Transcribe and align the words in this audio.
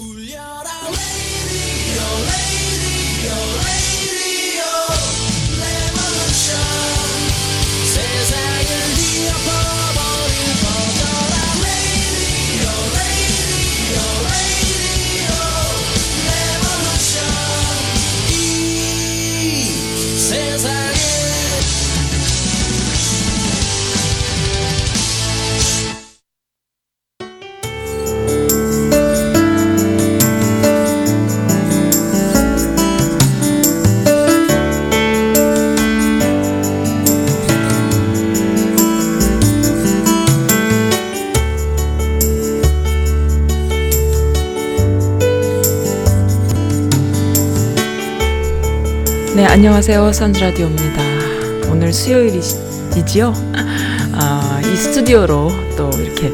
울려라 0.00 0.70
radio 0.88 2.00
radio 2.24 3.36
radio 3.60 3.79
안녕하세요. 49.60 50.10
선즈라디오입니다. 50.14 51.02
오늘 51.70 51.92
수요일이지요? 51.92 53.34
아, 54.14 54.58
이 54.64 54.74
스튜디오로 54.74 55.50
또 55.76 55.90
이렇게 55.98 56.28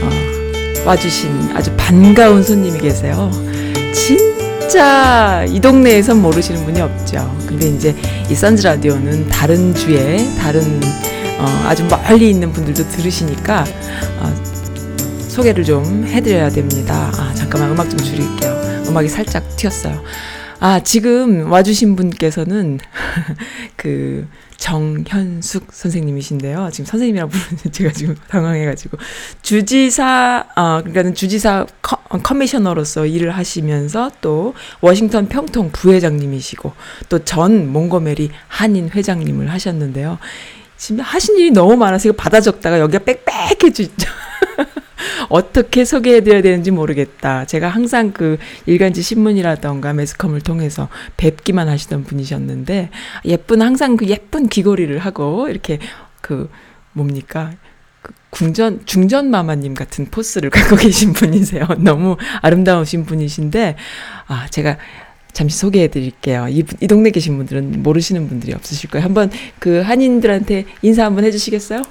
어, 0.00 0.82
와주신 0.86 1.50
아주 1.52 1.70
반가운 1.76 2.42
손님이 2.42 2.78
계세요. 2.78 3.30
진짜 3.92 5.44
이 5.50 5.60
동네에선 5.60 6.22
모르시는 6.22 6.64
분이 6.64 6.80
없죠. 6.80 7.36
근데 7.46 7.68
이제 7.68 7.94
이 8.30 8.34
선즈라디오는 8.34 9.28
다른 9.28 9.74
주에 9.74 10.26
다른 10.38 10.80
어, 11.40 11.44
아주 11.66 11.84
멀리 11.84 12.30
있는 12.30 12.52
분들도 12.54 12.88
들으시니까 12.88 13.66
어, 14.18 14.34
소개를 15.28 15.62
좀 15.64 16.06
해드려야 16.06 16.48
됩니다. 16.48 17.12
아, 17.18 17.34
잠깐만 17.34 17.72
음악 17.72 17.90
좀 17.90 17.98
줄일게요. 17.98 18.86
음악이 18.88 19.10
살짝 19.10 19.44
튀었어요. 19.56 20.00
아, 20.64 20.78
지금 20.78 21.50
와주신 21.50 21.96
분께서는 21.96 22.78
그 23.74 24.28
정현숙 24.58 25.72
선생님이신데요. 25.72 26.68
지금 26.70 26.84
선생님이라고 26.86 27.32
부르는데 27.32 27.70
제가 27.74 27.90
지금 27.90 28.14
당황해가지고 28.28 28.96
주지사, 29.42 30.44
어, 30.54 30.78
그러니까는 30.82 31.14
주지사 31.14 31.66
커, 31.82 31.96
커미셔너로서 31.96 33.06
일을 33.06 33.32
하시면서 33.32 34.12
또 34.20 34.54
워싱턴 34.80 35.26
평통 35.28 35.70
부회장님이시고 35.72 36.72
또 37.08 37.18
전 37.24 37.72
몽고메리 37.72 38.30
한인 38.46 38.88
회장님을 38.88 39.50
하셨는데요. 39.50 40.18
지금 40.76 41.00
하신 41.02 41.38
일이 41.38 41.50
너무 41.50 41.76
많아서 41.76 42.08
이거 42.08 42.16
받아 42.16 42.40
적다가 42.40 42.78
여기가 42.78 43.02
빽빽해지죠. 43.04 44.08
어떻게 45.28 45.84
소개해드려야 45.84 46.42
되는지 46.42 46.70
모르겠다. 46.70 47.44
제가 47.44 47.68
항상 47.68 48.12
그 48.12 48.38
일간지 48.66 49.02
신문이라던가 49.02 49.92
매스컴을 49.92 50.40
통해서 50.40 50.88
뵙기만 51.16 51.68
하시던 51.68 52.04
분이셨는데 52.04 52.90
예쁜 53.26 53.62
항상 53.62 53.96
그 53.96 54.06
예쁜 54.06 54.48
귀걸이를 54.48 54.98
하고 54.98 55.48
이렇게 55.48 55.78
그 56.20 56.50
뭡니까 56.92 57.52
그 58.02 58.12
궁전 58.30 58.82
중전 58.86 59.30
마마님 59.30 59.74
같은 59.74 60.06
포스를 60.10 60.48
갖고 60.50 60.76
계신 60.76 61.12
분이세요. 61.12 61.66
너무 61.78 62.16
아름다우신 62.40 63.04
분이신데 63.06 63.76
아 64.26 64.46
제가 64.50 64.78
잠시 65.32 65.58
소개해 65.58 65.88
드릴게요. 65.88 66.46
이, 66.48 66.62
이 66.80 66.86
동네 66.86 67.10
계신 67.10 67.36
분들은 67.38 67.82
모르시는 67.82 68.28
분들이 68.28 68.52
없으실 68.52 68.90
거예요. 68.90 69.04
한번 69.04 69.30
그 69.58 69.80
한인들한테 69.80 70.66
인사 70.82 71.04
한번 71.04 71.24
해 71.24 71.30
주시겠어요? 71.30 71.82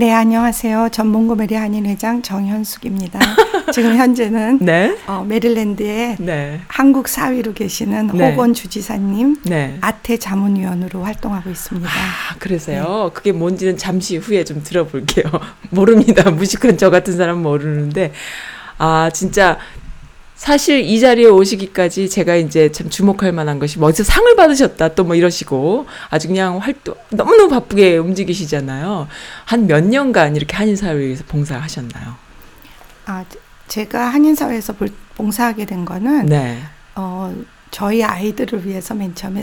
네, 0.00 0.12
안녕하세요. 0.12 0.90
전몽고메리 0.92 1.56
한인 1.56 1.84
회장 1.84 2.22
정현숙입니다. 2.22 3.18
지금 3.74 3.96
현재는 3.96 4.58
네. 4.60 4.96
어, 5.08 5.24
메릴랜드의 5.26 6.18
네. 6.20 6.60
한국 6.68 7.08
사위로 7.08 7.52
계시는 7.52 8.10
네. 8.14 8.30
호건 8.30 8.54
주지사님 8.54 9.38
네. 9.42 9.76
아태 9.80 10.16
자문위원으로 10.16 11.02
활동하고 11.02 11.50
있습니다. 11.50 11.88
아, 11.88 12.36
그래서요. 12.38 13.10
그게 13.12 13.32
뭔지는 13.32 13.76
잠시 13.76 14.18
후에 14.18 14.44
좀 14.44 14.62
들어볼게요. 14.62 15.24
모릅니다. 15.70 16.30
무식한 16.30 16.78
저 16.78 16.90
같은 16.90 17.16
사람 17.16 17.42
모르는데. 17.42 18.12
아, 18.78 19.10
진짜. 19.12 19.58
사실 20.42 20.80
이 20.84 21.00
자리에 21.00 21.26
오시기까지 21.26 22.08
제가 22.08 22.36
이제 22.36 22.70
참 22.70 22.88
주목할 22.88 23.32
만한 23.32 23.58
것이 23.58 23.76
뭐 23.78 23.88
어디서 23.88 24.04
상을 24.04 24.36
받으셨다 24.36 24.94
또 24.94 25.02
뭐 25.08 25.16
이러시고 25.16 25.86
아주 26.10 26.28
그냥 26.28 26.58
활동 26.58 26.94
너무너무 27.10 27.48
바쁘게 27.50 27.96
움직이시잖아요. 27.98 29.08
한 29.44 29.66
몇 29.66 29.82
년간 29.84 30.36
이렇게 30.36 30.54
한인사회에서 30.56 31.24
봉사하셨나요? 31.26 32.14
아, 33.06 33.24
제가 33.66 34.06
한인사회에서 34.10 34.74
볼- 34.74 34.90
봉사하게 35.16 35.64
된 35.66 35.84
거는 35.84 36.26
네. 36.26 36.58
어, 36.94 37.34
저희 37.72 38.04
아이들을 38.04 38.64
위해서 38.64 38.94
맨 38.94 39.14
처음에. 39.16 39.40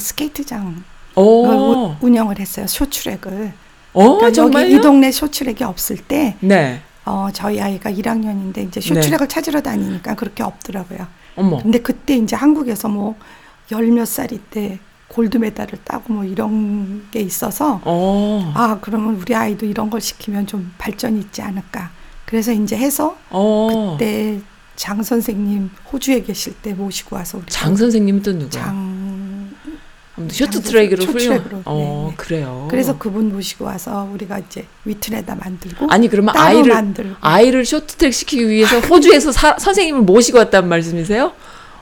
우- 1.17 1.95
운영을 1.99 2.39
했어요. 2.39 2.67
쇼트랙을. 2.67 3.51
어, 3.93 4.03
그러니까 4.15 4.31
정말요? 4.31 4.65
여기 4.65 4.75
이 4.75 4.81
동네 4.81 5.11
쇼트랙이 5.11 5.63
없을 5.63 5.97
때 5.97 6.35
네. 6.39 6.81
어, 7.05 7.27
저희 7.33 7.61
아이가 7.61 7.91
1학년인데 7.91 8.67
이제 8.67 8.81
쇼트랙을 8.81 9.27
찾으러 9.27 9.61
다니니까 9.61 10.15
그렇게 10.15 10.43
없더라고요. 10.43 11.07
어머. 11.35 11.61
근데 11.61 11.79
그때 11.79 12.15
이제 12.17 12.35
한국에서 12.35 12.87
뭐 12.89 13.15
열 13.71 13.89
몇 13.91 14.05
살이 14.07 14.37
때 14.51 14.77
gold 15.07 15.37
medal을 15.37 15.79
따고 15.83 16.13
뭐 16.13 16.23
이런 16.23 17.07
게 17.11 17.19
있어서 17.21 17.81
어. 17.83 18.51
아 18.55 18.77
그러면 18.81 19.15
우리 19.15 19.33
아이도 19.33 19.65
이런 19.65 19.89
걸 19.89 20.01
시키면 20.01 20.45
좀 20.45 20.71
발전이 20.77 21.19
있지 21.19 21.41
않을까 21.41 21.89
그래서 22.25 22.51
이제 22.51 22.75
해서 22.77 23.17
어. 23.31 23.95
그때 23.97 24.39
장 24.75 25.01
선생님 25.01 25.71
호주에 25.91 26.21
계실 26.21 26.53
때 26.61 26.73
모시고 26.73 27.15
와서 27.15 27.37
우리 27.39 27.45
장 27.47 27.75
선생님은 27.75 28.21
또 28.21 28.33
누구야? 28.33 28.49
장 28.49 29.04
쇼트 30.29 30.51
장 30.51 30.61
트랙으로 30.61 31.03
훌륭. 31.05 31.61
어, 31.65 31.73
네, 32.05 32.09
네. 32.11 32.15
그래요. 32.17 32.67
그래서 32.69 32.97
그분 32.97 33.33
모시고 33.33 33.65
와서 33.65 34.07
우리가 34.13 34.39
이제 34.39 34.65
위트에다 34.85 35.35
만들고 35.35 35.87
아니 35.89 36.07
그러면 36.07 36.35
아이를 36.37 36.73
만들고 36.73 37.15
아이를 37.21 37.65
쇼트 37.65 37.95
트랙 37.95 38.13
시키기 38.13 38.47
위해서 38.47 38.79
호주에서 38.79 39.31
사- 39.31 39.57
선생님을 39.59 40.01
모시고 40.01 40.37
왔다는 40.37 40.69
말씀이세요? 40.69 41.25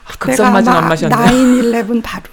아, 0.04 0.08
내가 0.08 0.18
극성 0.18 0.52
맞은 0.52 0.68
엄, 0.72 0.78
엄마셨네. 0.78 1.14
9-11 1.14 2.02
바로 2.02 2.24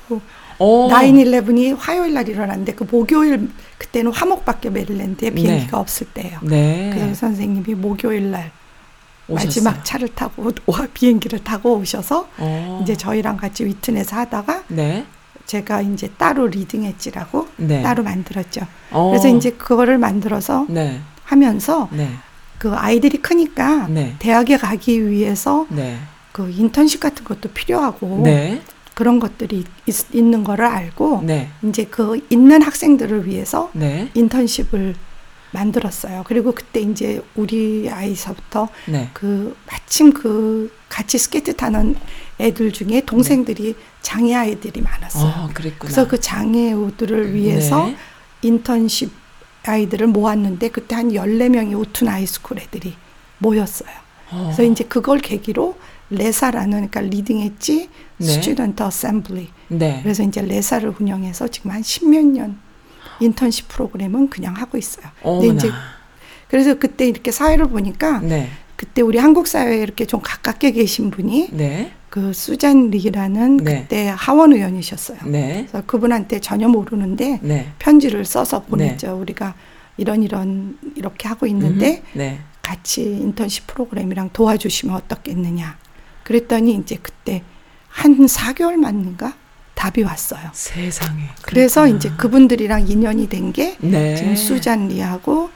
어. 0.58 0.90
9-11이 0.92 1.76
화요일 1.78 2.14
날 2.14 2.28
일어났는데 2.28 2.74
그 2.74 2.86
목요일 2.90 3.50
그때는 3.78 4.12
화목밖에 4.12 4.70
메릴랜드에 4.70 5.30
비행기가 5.32 5.80
없을 5.80 6.08
때예요. 6.14 6.40
네. 6.44 6.92
그래서 6.94 7.14
선생님이 7.16 7.76
목요일 7.76 8.32
날 8.32 8.52
오셨어요. 9.28 9.46
마지막 9.46 9.86
차를 9.86 10.10
타고 10.10 10.52
와 10.66 10.88
비행기를 10.94 11.40
타고 11.44 11.76
오셔서 11.78 12.28
어. 12.38 12.80
이제 12.84 12.96
저희랑 12.96 13.38
같이 13.38 13.66
Wheaton에서 13.66 14.16
하다가 14.18 14.64
네. 14.68 15.06
제가 15.46 15.82
이제 15.82 16.10
따로 16.18 16.48
Leading 16.48 16.86
Edge라고 16.86 17.48
네. 17.58 17.82
따로 17.82 18.04
만들었죠. 18.04 18.62
어. 18.92 19.10
그래서 19.10 19.28
이제 19.28 19.52
그거를 19.52 19.98
만들어서 19.98 20.66
네. 20.70 21.02
하면서 21.24 21.90
네. 21.92 22.10
그 22.58 22.74
아이들이 22.74 23.18
크니까 23.18 23.88
네. 23.88 24.16
대학에 24.20 24.58
가기 24.58 25.10
위해서 25.10 25.66
네. 25.70 25.98
그 26.32 26.50
인턴십 26.50 27.00
같은 27.00 27.24
것도 27.24 27.50
필요하고 27.50 28.22
네. 28.24 28.62
그런 28.94 29.20
것들이 29.20 29.64
있, 29.86 30.16
있는 30.16 30.44
거를 30.44 30.66
알고 30.66 31.24
네. 31.24 31.50
이제 31.64 31.86
그 31.86 32.20
있는 32.30 32.62
학생들을 32.62 33.26
위해서 33.26 33.72
네. 33.74 34.10
인턴십을 34.14 34.96
만들었어요. 35.52 36.24
그리고 36.28 36.52
그때 36.54 36.80
이제 36.80 37.22
우리 37.36 37.90
아이서부터 37.90 38.70
네. 38.88 39.10
그 39.14 39.56
마침 39.70 40.14
그 40.14 40.72
같이 40.88 41.18
스케이트 41.18 41.56
타는 41.56 41.96
애들 42.40 42.72
중에 42.72 43.02
동생들이 43.06 43.76
장애 44.02 44.34
아이들이 44.34 44.82
많았어요. 44.82 45.46
어. 45.46 45.50
그래서 45.54 46.08
그 46.08 46.20
장애우들을 46.20 47.34
위해서 47.34 47.86
네. 47.86 47.96
인턴십 48.42 49.12
아이들을 49.66 50.08
모았는데 50.08 50.70
그때 50.70 50.96
한 50.96 51.10
14명이 51.10 51.78
Wootton 51.78 52.08
High 52.08 52.29
School 52.29 52.60
애들이 52.60 52.96
모였어요. 53.38 53.92
어. 54.32 54.52
그래서 54.56 54.64
이제 54.64 54.84
그걸 54.84 55.20
계기로 55.20 55.78
LESA라는 56.10 56.90
그러니까 56.90 57.02
Leading 57.02 57.42
Edge 57.42 57.90
네. 58.18 58.26
Student 58.26 58.84
Assembly 58.84 59.50
네. 59.70 60.00
그래서 60.04 60.24
이제 60.24 60.42
LESA를 60.42 60.94
운영해서 61.00 61.48
지금 61.48 61.72
한 61.72 61.84
십몇 61.84 62.26
년 62.26 62.60
인턴십 63.20 63.68
프로그램은 63.68 64.30
그냥 64.30 64.56
하고 64.56 64.78
있어요. 64.78 65.06
근데 65.22 65.30
어머나. 65.30 65.54
이제 65.54 65.70
그래서 66.50 66.74
그때 66.74 67.08
이렇게 67.08 67.32
사회를 67.32 67.68
보니까 67.70 68.20
네. 68.20 68.50
그때 68.82 69.04
우리 69.04 69.20
한국 69.20 69.46
사회에 69.46 69.80
이렇게 69.80 70.08
좀 70.08 70.22
가깝게 70.24 70.72
계신 70.72 71.12
분이 71.12 71.50
네. 71.52 71.92
그 72.10 72.34
수잔 72.34 72.90
리라는 72.90 73.58
네. 73.58 73.82
그때 73.84 74.12
하원 74.18 74.54
의원이셨어요. 74.54 75.20
네. 75.26 75.68
그래서 75.70 75.86
그분한테 75.86 76.40
전혀 76.40 76.68
모르는데 76.68 77.38
네. 77.44 77.72
편지를 77.78 78.26
써서 78.26 78.64
보냈죠. 78.64 79.20
우리가 79.22 79.54
이런 79.98 80.24
이런 80.24 80.80
이렇게 80.96 81.28
하고 81.28 81.46
있는데 81.46 82.02
음흠. 82.08 82.18
네. 82.18 82.40
같이 82.64 83.04
인턴십 83.04 83.68
프로그램이랑 83.68 84.32
도와주시면 84.34 84.96
어떻겠느냐. 84.96 85.78
그랬더니 86.24 86.74
이제 86.74 86.98
그때 87.00 87.44
한 87.88 88.18
4개월 88.26 88.78
맞는가 88.78 89.36
답이 89.76 90.02
왔어요. 90.02 90.50
세상에. 90.54 91.26
그래서 91.44 91.82
그렇구나. 91.82 91.98
이제 92.00 92.12
그분들이랑 92.18 92.88
인연이 92.88 93.30
된게 93.30 93.78
네. 93.80 94.16
지금 94.16 94.36
수잔 94.36 94.88
리하고 94.88 95.52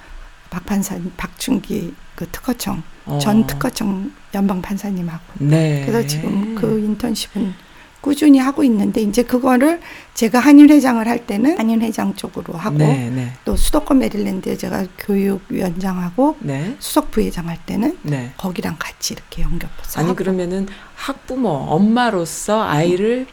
박 0.51 0.63
판사 0.67 0.99
박춘기 1.17 1.95
그 2.15 2.27
특허청 2.31 2.81
어. 3.05 3.19
전 3.19 3.45
특허청 3.45 4.11
연방 4.33 4.61
판사님하고 4.61 5.23
네. 5.39 5.83
그래서 5.85 6.07
지금 6.07 6.55
그 6.55 6.79
인턴십은 6.79 7.53
꾸준히 8.01 8.37
하고 8.37 8.63
있는데 8.63 9.01
이제 9.01 9.23
그거를 9.23 9.81
제가 10.13 10.39
한인 10.39 10.69
회장을 10.69 11.07
할 11.07 11.25
때는 11.25 11.57
한인 11.57 11.81
회장 11.81 12.13
쪽으로 12.15 12.53
하고 12.53 12.77
네, 12.77 13.09
네. 13.09 13.33
또 13.45 13.55
수도권 13.55 13.97
메릴랜드에 13.97 14.57
제가 14.57 14.85
교육위원장하고 14.99 16.37
네. 16.39 16.75
수석 16.77 17.09
부회장 17.09 17.49
할 17.49 17.57
때는 17.65 17.97
네. 18.03 18.31
거기랑 18.37 18.75
같이 18.77 19.15
이렇게 19.15 19.41
연결해서 19.41 19.99
아니 19.99 20.09
하고. 20.09 20.15
그러면은 20.15 20.67
학부모 20.95 21.49
엄마로서 21.49 22.61
아이를 22.61 23.25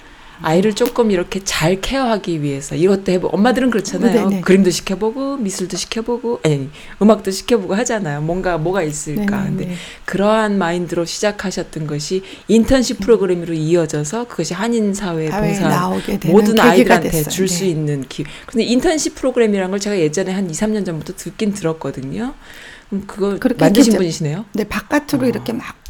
아이를 0.43 0.75
조금 0.75 1.11
이렇게 1.11 1.41
잘 1.45 1.81
케어하기 1.81 2.43
위해서 2.43 2.75
이것도 2.75 3.13
해보 3.13 3.29
엄마들은 3.29 3.71
그렇잖아요 3.71 4.29
네네. 4.29 4.41
그림도 4.43 4.71
시켜보고 4.71 5.37
미술도 5.39 5.77
시켜보고 5.77 6.41
아니, 6.45 6.55
아니 6.55 6.71
음악도 7.01 7.31
시켜보고 7.31 7.75
하잖아요 7.75 8.21
뭔가 8.21 8.59
뭐가 8.59 8.83
있을까 8.83 9.45
네네네. 9.45 9.57
근데 9.57 9.75
그러한 10.05 10.59
마인드로 10.59 11.05
시작하셨던 11.05 11.87
것이 11.87 12.23
인턴십 12.49 13.01
프로그램으로 13.01 13.55
이어져서 13.55 14.29
그것이 14.29 14.55
한인 14.55 14.95
사회 14.95 15.29
봉사 15.29 15.91
모든 16.27 16.59
아이들한테. 16.59 17.23
줄수 17.25 17.65
네. 17.65 17.71
있는 17.71 18.05
기. 18.09 18.25
근데 18.47 18.65
인턴십 18.65 19.15
프로그램이라는 19.15 19.71
걸 19.71 19.81
제가 19.81 19.99
예전에 19.99 20.33
한 20.33 20.49
2, 20.49 20.53
3년 20.53 20.85
전부터 20.85 21.15
듣긴 21.17 21.53
들었거든요. 21.55 22.35
그거 23.07 23.39
만드신 23.59 23.97
분이시네요. 23.97 24.45
근데 24.53 24.69
바깥으로 24.69 25.25
어. 25.25 25.29
이렇게 25.29 25.53
막 25.53 25.82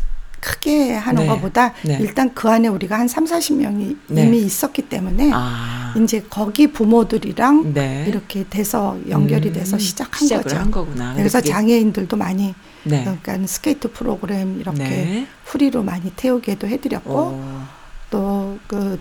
크게 0.53 0.93
하는 0.95 1.23
네. 1.23 1.29
것보다 1.29 1.73
네. 1.85 1.99
일단 2.01 2.35
그 2.35 2.49
안에 2.51 2.67
우리가 2.67 2.99
한 2.99 3.07
3, 3.07 3.25
40명이 3.27 3.97
네. 4.09 4.27
이미 4.27 4.39
있었기 4.41 4.83
때문에 4.83 5.31
아. 5.33 5.95
이제 5.97 6.21
거기 6.29 6.67
부모들이랑 6.67 7.73
네. 7.73 8.05
이렇게 8.09 8.45
돼서 8.51 8.99
연결이 9.09 9.51
음, 9.51 9.53
돼서 9.55 9.79
시작한 9.79 10.29
거죠. 10.29 10.57
한 10.57 10.71
거구나. 10.73 11.15
그래서 11.15 11.39
그게- 11.39 11.51
장애인들도 11.53 12.17
많이 12.17 12.55
네. 12.83 13.05
그러니까 13.23 13.47
스케이트 13.47 13.93
프로그램 13.93 14.59
이렇게 14.61 14.79
네. 14.83 15.27
free로 15.45 15.85
많이 15.85 16.11
태우게도 16.17 16.67
해드렸고 16.67 17.11
어. 17.15 17.69
또그 18.11 18.99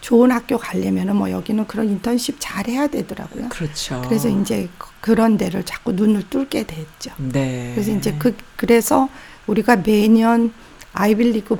좋은 0.00 0.30
학교 0.32 0.58
가려면은 0.58 1.14
뭐 1.16 1.30
여기는 1.30 1.66
그런 1.66 1.88
인턴십 1.88 2.36
잘 2.40 2.66
해야 2.68 2.86
되더라고요. 2.88 3.48
그렇죠. 3.48 4.02
그래서 4.06 4.28
이제 4.28 4.68
그- 4.78 4.88
그런 5.00 5.36
데를 5.36 5.62
자꾸 5.64 5.92
눈을 5.92 6.24
뚫게 6.30 6.64
됐죠. 6.64 7.10
네. 7.18 7.72
그래서 7.74 7.92
이제 7.92 8.14
그 8.18 8.34
그래서 8.56 9.08
우리가 9.48 9.76
매년 9.76 10.52
아이비리그 10.92 11.58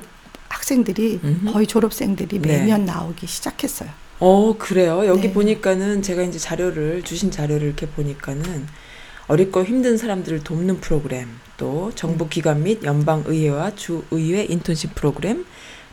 학생들이 0.48 1.20
음흠. 1.24 1.52
거의 1.52 1.66
졸업생들이 1.66 2.40
네. 2.40 2.58
매년 2.58 2.84
나오기 2.84 3.26
시작했어요. 3.26 3.88
어 4.20 4.54
그래요. 4.58 5.06
여기 5.06 5.28
네. 5.28 5.32
보니까는 5.32 6.02
제가 6.02 6.22
이제 6.22 6.38
자료를 6.38 7.02
주신 7.02 7.30
자료를 7.30 7.66
이렇게 7.66 7.86
보니까는 7.86 8.66
어렵고 9.28 9.64
힘든 9.64 9.98
사람들을 9.98 10.42
돕는 10.42 10.80
프로그램, 10.80 11.28
또 11.56 11.92
정부 11.94 12.28
기관 12.28 12.62
및 12.62 12.82
연방 12.84 13.24
의회와 13.26 13.74
주 13.74 14.02
의회 14.10 14.44
인턴십 14.44 14.94
프로그램, 14.94 15.44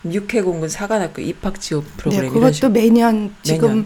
육해 0.06 0.42
공군 0.42 0.70
사관학교 0.70 1.22
입학 1.22 1.60
지원 1.60 1.84
프로그램 1.98 2.24
네, 2.26 2.30
그것도. 2.30 2.70
매년 2.70 3.36
지금 3.44 3.68
매년. 3.68 3.86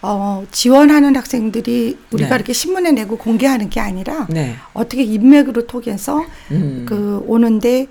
어, 0.00 0.44
지원하는 0.52 1.16
학생들이 1.16 1.98
우리가 2.12 2.30
네. 2.30 2.34
이렇게 2.36 2.52
신문에 2.52 2.92
내고 2.92 3.18
공개하는 3.18 3.68
게 3.68 3.80
아니라 3.80 4.26
네. 4.30 4.54
어떻게 4.72 5.02
인맥으로 5.02 5.66
통해서 5.66 6.24
음. 6.52 6.84
그 6.88 7.22
오는데 7.26 7.86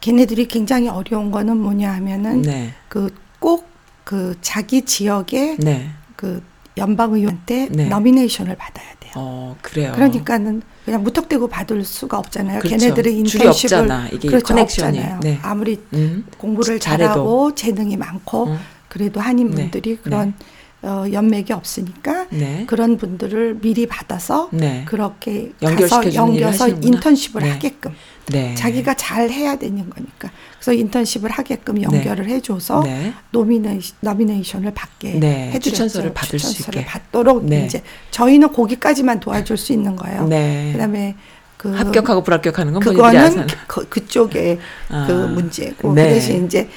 걔네들이 0.00 0.46
굉장히 0.46 0.88
어려운 0.88 1.30
거는 1.32 1.56
뭐냐 1.56 1.92
하면은 1.94 2.42
네. 2.42 2.74
그꼭그 2.88 4.36
자기 4.40 4.82
지역의 4.82 5.56
네. 5.58 5.90
그 6.14 6.42
연방의원한테 6.76 7.68
네. 7.72 7.88
nomination을 7.88 8.54
받아야 8.56 8.86
돼요. 9.00 9.12
어 9.16 9.56
그래요. 9.60 9.92
그러니까는 9.96 10.62
그냥 10.84 11.02
무턱대고 11.02 11.48
받을 11.48 11.84
수가 11.84 12.18
없잖아요. 12.18 12.60
그렇죠. 12.60 12.76
걔네들의 12.76 13.24
줄이 13.24 13.42
인턴십을 13.44 13.78
없잖아. 13.78 14.08
이게 14.12 14.28
그렇죠, 14.28 14.46
connection이. 14.46 14.98
없잖아요. 14.98 15.20
네. 15.20 15.38
아무리 15.42 15.80
음. 15.94 16.24
공부를. 16.38 16.78
잘하고 16.78 17.56
재능이 17.56 17.96
많고 17.96 18.50
어. 18.50 18.58
그래도 18.88 19.20
한인분들이 19.20 19.96
네. 19.96 20.00
그런 20.02 20.34
어, 20.80 21.04
인맥이 21.12 21.52
없으니까 21.52 22.26
네. 22.30 22.64
그런 22.68 22.96
분들을 22.98 23.58
미리 23.60 23.86
받아서 23.86 24.48
네. 24.52 24.84
그렇게 24.86 25.52
가서 25.60 26.14
연결해서. 26.14 26.68
인턴십을 26.68 27.42
네. 27.42 27.50
하게끔 27.50 27.94
네. 28.26 28.54
자기가 28.54 28.94
잘 28.94 29.28
해야 29.30 29.56
되는 29.56 29.90
거니까 29.90 30.30
그래서 30.54 30.72
인턴십을 30.74 31.30
하게끔 31.30 31.82
연결을 31.82 32.28
해줘서 32.28 32.82
네. 32.84 33.12
nomination, 33.32 33.96
nomination을 34.00 34.72
받게 34.72 35.18
네, 35.18 35.46
해드렸죠. 35.48 35.70
추천서를 35.70 36.14
받을 36.14 36.38
수 36.38 36.54
추천서를. 36.54 36.84
받도록 36.84 37.44
네. 37.46 37.64
이제 37.66 37.82
저희는 38.12 38.52
거기까지만 38.52 39.18
도와줄 39.18 39.56
수 39.56 39.72
있는 39.72 39.96
거예요. 39.96 40.28
네. 40.28 40.70
그다음에 40.72 41.16
그 41.56 41.74
합격하고 41.74 42.22
불합격하는 42.22 42.72
건 42.72 42.82
본인들이 42.82 43.12
그거는. 43.12 43.46
그, 43.66 43.88
그쪽에 43.88 44.60
아. 44.90 45.06
그 45.08 45.12
문제고 45.12 45.92
네. 45.92 46.04
그 46.04 46.14
대신 46.14 46.46
이제 46.46 46.68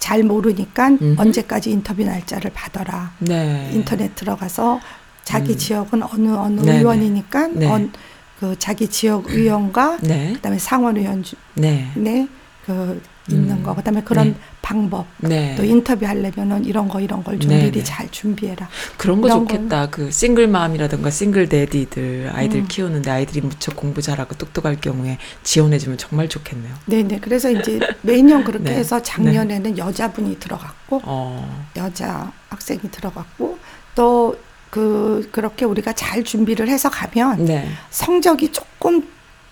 잘 0.00 0.24
모르니까 0.24 0.88
음흠. 0.88 1.14
언제까지 1.20 1.70
인터뷰 1.70 2.02
날짜를 2.02 2.50
받아라. 2.52 3.12
네. 3.18 3.70
인터넷 3.72 4.16
들어가서 4.16 4.80
자기 5.22 5.52
음. 5.52 5.58
지역은 5.58 6.02
어느 6.02 6.28
어느 6.30 6.60
네네. 6.62 6.78
의원이니까 6.78 7.46
네. 7.48 7.66
언, 7.70 7.92
그 8.40 8.58
자기 8.58 8.88
지역 8.88 9.30
의원과 9.30 9.98
네. 10.00 10.32
그다음에 10.32 10.58
상원 10.58 10.96
의원 10.96 11.22
네. 11.54 11.88
중에 11.94 12.26
그 12.66 13.00
있는 13.34 13.58
음. 13.58 13.62
거 13.62 13.74
그다음에 13.74 14.02
그런 14.02 14.28
네. 14.28 14.34
방법 14.62 15.06
네. 15.18 15.54
또 15.56 15.64
인터뷰 15.64 16.06
하려면은 16.06 16.64
이런 16.64 16.88
거 16.88 17.00
이런 17.00 17.22
걸좀 17.24 17.50
네네. 17.50 17.64
미리 17.64 17.84
잘 17.84 18.08
준비해라. 18.10 18.68
그런 18.96 19.20
거 19.20 19.28
좋겠다. 19.28 19.90
그 19.90 20.10
싱글 20.10 20.48
맘이라든가 20.48 21.10
싱글 21.10 21.48
데디들 21.48 22.30
아이들 22.32 22.60
음. 22.60 22.68
키우는데 22.68 23.10
아이들이 23.10 23.40
무척 23.40 23.76
공부 23.76 24.02
잘하고 24.02 24.34
똑똑할 24.36 24.80
경우에 24.80 25.18
지원해주면 25.42 25.98
정말 25.98 26.28
좋겠네요. 26.28 26.74
네네. 26.86 27.20
그래서 27.20 27.50
이제 27.50 27.80
매년 28.02 28.44
그렇게 28.44 28.64
네. 28.64 28.76
해서 28.76 29.00
작년에는 29.02 29.78
여자분이 29.78 30.38
들어갔고 30.38 31.00
어. 31.04 31.66
여자 31.76 32.32
학생이 32.48 32.82
들어갔고 32.90 33.58
또 33.94 34.36
그 34.70 35.28
그렇게 35.32 35.64
우리가 35.64 35.92
잘 35.92 36.22
준비를 36.22 36.68
해서 36.68 36.88
가면 36.88 37.44
네. 37.44 37.68
성적이 37.90 38.52
조금 38.52 39.02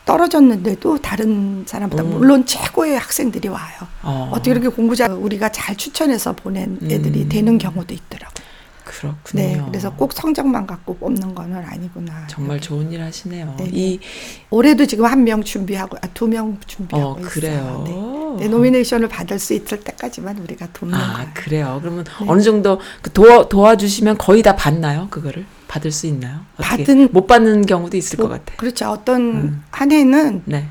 떨어졌는데도 0.09 0.99
다른 1.03 1.65
사람보다 1.67 2.03
음. 2.03 2.11
물론 2.19 2.47
최고의 2.47 2.99
학생들이 2.99 3.49
와요. 3.49 3.77
어. 4.03 4.31
어떻게 4.33 4.53
이렇게 4.53 4.69
공부 4.69 4.97
잘 4.97 5.11
우리가 5.11 5.51
잘 5.51 5.77
추천해서 5.77 6.33
보낸 6.33 6.79
애들이 6.83 7.25
음. 7.25 7.29
되는 7.29 7.59
경우도 7.59 7.93
있더라고요. 7.93 8.49
그렇군요. 8.85 9.19
네, 9.43 9.63
그래서 9.67 9.93
꼭 9.95 10.15
성적만 10.15 10.67
갖고 10.67 10.97
뽑는 10.97 11.35
거는 11.35 11.63
아니구나. 11.63 12.27
정말 12.27 12.59
좋은 12.59 12.91
일 12.91 13.03
하시네요. 13.03 13.55
네네. 13.59 13.71
이 13.75 14.01
올해도 14.49 14.87
지금 14.87 15.05
한 15.05 15.25
명 15.25 15.43
준비하고 15.45 15.99
아, 16.01 16.07
두 16.15 16.27
명 16.27 16.57
준비하고 16.67 17.11
어, 17.11 17.19
있어요. 17.19 17.29
그래요. 17.31 17.85
네. 17.87 17.93
네, 18.37 18.49
노미네이션을 18.49 19.09
받을 19.09 19.39
수 19.39 19.55
있을 19.55 19.81
때까지만 19.81 20.39
우리가 20.39 20.69
돕는 20.73 20.95
아, 20.95 21.13
거예요. 21.15 21.29
그래요. 21.35 21.79
그러면 21.81 22.05
네. 22.05 22.11
어느 22.27 22.41
정도 22.43 22.81
그 23.03 23.13
도와, 23.13 23.49
도와주시면 23.49 24.19
거의 24.19 24.43
다 24.43 24.55
받나요? 24.57 25.09
그거를? 25.11 25.45
받을 25.69 25.91
수 25.93 26.07
있나요? 26.07 26.41
받은- 26.59 27.13
못 27.13 27.27
받는 27.27 27.67
경우도 27.67 27.97
있을 27.97 28.17
것 28.17 28.25
뭐, 28.29 28.33
같아. 28.33 28.55
그렇죠. 28.57 28.89
어떤 28.91 29.21
음. 29.21 29.65
한 29.71 29.93
해는 29.93 30.43
네. 30.47 30.69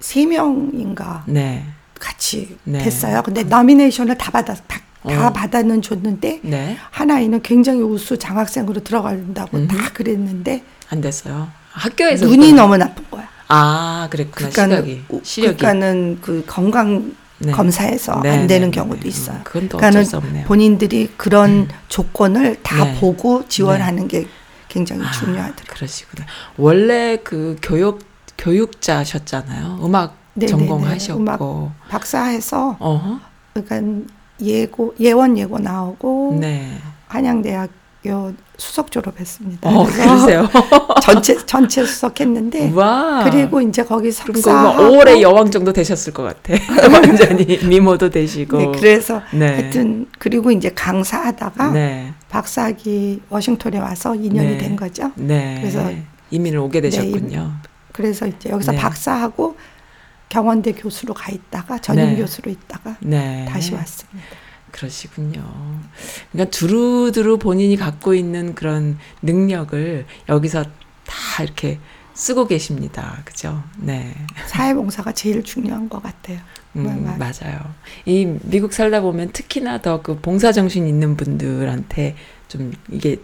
세 0.00 0.24
명인가 0.26 1.24
네. 1.26 1.64
같이 1.98 2.56
네. 2.64 2.78
됐어요. 2.78 3.22
근데 3.22 3.42
노미네이션을 3.42 4.16
다 4.16 4.30
받아 4.30 4.54
다, 4.54 4.62
다 4.66 4.80
어. 5.02 5.32
받아는 5.32 5.82
줬는데 5.82 6.40
네. 6.44 6.76
한 6.90 7.10
아이는 7.10 7.42
굉장히 7.42 7.82
우수 7.82 8.16
장학생으로 8.18 8.82
들어간다고 8.84 9.56
음흠. 9.58 9.68
다 9.76 9.90
그랬는데 9.92 10.62
안 10.90 11.00
됐어요. 11.00 11.48
학교에서 11.72 12.26
눈이 12.26 12.52
너무 12.54 12.76
나쁜 12.76 13.04
거야. 13.10 13.28
아, 13.48 14.08
그랬구나. 14.10 14.50
시력이. 14.50 15.04
우- 15.08 15.20
시력이. 15.22 15.56
그러니까는 15.56 16.18
그 16.20 16.44
건강 16.46 17.14
네. 17.38 17.52
검사에서 17.52 18.20
네, 18.22 18.30
안 18.30 18.40
네, 18.42 18.46
되는 18.46 18.70
네, 18.70 18.74
경우도 18.74 19.00
네. 19.02 19.08
있어요. 19.08 19.36
음, 19.36 19.40
그건 19.44 19.68
또 19.68 19.78
그러니까는. 19.78 20.44
본인들이 20.44 21.12
그런 21.16 21.68
조건을 21.88 22.62
다 22.62 22.84
네. 22.84 23.00
보고 23.00 23.46
지원하는 23.48 24.08
게 24.08 24.26
굉장히 24.68 25.04
아, 25.04 25.12
중요하더라고요. 25.12 25.64
그러시구나. 25.68 26.26
원래 26.56 27.16
그 27.22 27.56
교육 27.62 28.00
교육자셨잖아요. 28.36 29.80
음악 29.82 30.16
전공하셨고. 30.46 31.18
네. 31.22 31.22
음악 31.22 31.40
박사해서 31.88 32.76
어허. 32.78 33.20
그러니까 33.54 34.02
예고 34.40 34.94
예원 35.00 35.36
예고 35.38 35.58
나오고 35.58 36.38
네. 36.40 36.78
한양대학 37.08 37.70
교 38.02 38.32
수석 38.56 38.90
졸업했습니다. 38.90 39.68
어, 39.68 39.84
그러세요. 39.84 40.48
전체 41.02 41.36
전체 41.46 41.84
수석했는데 41.84 42.72
와. 42.72 43.24
그리고 43.24 43.60
이제 43.60 43.82
거기 43.84 44.12
석사하고 44.12 44.76
거기 44.76 44.96
5월의 44.96 45.20
여왕 45.20 45.50
정도 45.50 45.72
되셨을 45.72 46.12
것 46.12 46.22
같아. 46.22 46.54
완전히 46.92 47.58
미모도 47.64 48.10
되시고. 48.10 48.58
네, 48.58 48.72
그래서 48.72 49.22
네. 49.32 49.46
하여튼 49.48 50.06
그리고 50.18 50.50
이제 50.50 50.70
강사하다가 50.70 51.72
네. 51.72 52.12
박사학위 52.28 53.22
워싱턴에 53.28 53.78
와서 53.78 54.12
2년이 54.12 54.32
네. 54.32 54.58
된 54.58 54.76
거죠. 54.76 55.10
네. 55.16 55.56
그래서 55.60 55.90
이민을 56.30 56.58
오게 56.60 56.80
네, 56.80 56.90
되셨군요. 56.90 57.52
그래서 57.92 58.26
이제 58.26 58.50
여기서 58.50 58.72
네. 58.72 58.78
박사하고 58.78 59.56
경원대 60.28 60.72
교수로 60.72 61.14
가 61.14 61.32
있다가 61.32 61.78
전임 61.78 62.10
네. 62.10 62.16
교수로 62.16 62.50
있다가 62.50 62.96
네. 63.00 63.44
다시 63.48 63.74
왔습니다. 63.74 64.28
그러시군요. 64.70 65.42
그러니까 66.32 66.50
두루두루 66.56 67.38
본인이 67.38 67.76
갖고 67.76 68.14
있는 68.14 68.54
그런 68.54 68.98
능력을 69.22 70.06
여기서 70.28 70.64
다 70.64 71.42
이렇게 71.42 71.78
쓰고 72.14 72.46
계십니다. 72.46 73.20
그죠? 73.24 73.62
네. 73.78 74.14
사회봉사가 74.46 75.12
제일 75.12 75.42
중요한 75.44 75.88
것 75.88 76.02
같아요. 76.02 76.38
음, 76.76 76.84
네, 76.84 76.94
맞- 77.16 77.18
맞아요. 77.18 77.60
이 78.04 78.26
미국 78.42 78.72
살다 78.72 79.00
보면 79.00 79.32
특히나 79.32 79.80
더 79.80 80.02
그 80.02 80.18
봉사 80.20 80.52
정신 80.52 80.86
있는 80.86 81.16
분들한테 81.16 82.16
좀 82.48 82.72
이게 82.90 83.16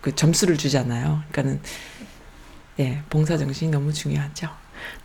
그 0.00 0.14
점수를 0.14 0.56
주잖아요. 0.56 1.22
그러니까는 1.30 1.60
예, 2.78 3.02
봉사 3.10 3.36
정신이 3.36 3.70
너무 3.70 3.92
중요하죠. 3.92 4.48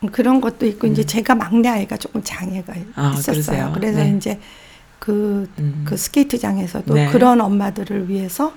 음, 0.03 0.09
그런 0.11 0.41
것도 0.41 0.65
있고 0.67 0.87
이제 0.87 1.03
제가 1.03 1.35
막내 1.35 1.67
아이가 1.69 1.97
조금 1.97 2.21
장애가 2.23 2.73
음. 2.73 2.93
아, 2.95 3.13
있었어요. 3.17 3.33
그러세요? 3.33 3.71
그래서 3.73 3.99
네. 4.03 4.13
이제 4.17 4.39
그, 5.01 5.49
음. 5.57 5.81
그 5.83 5.97
스케이트장에서도 5.97 6.93
네. 6.93 7.09
그런 7.11 7.41
엄마들을 7.41 8.07
위해서 8.07 8.53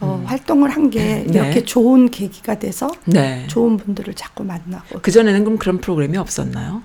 어, 0.00 0.18
음. 0.20 0.26
활동을 0.26 0.70
한게 0.70 1.24
네. 1.24 1.26
이렇게 1.28 1.62
좋은 1.62 2.10
계기가 2.10 2.58
돼서 2.58 2.90
네. 3.04 3.46
좋은 3.46 3.76
분들을 3.76 4.12
자꾸 4.14 4.42
만나고 4.42 4.98
그 5.00 5.12
전에는 5.12 5.44
그럼 5.44 5.56
그런 5.56 5.78
프로그램이 5.78 6.18
없었나요? 6.18 6.82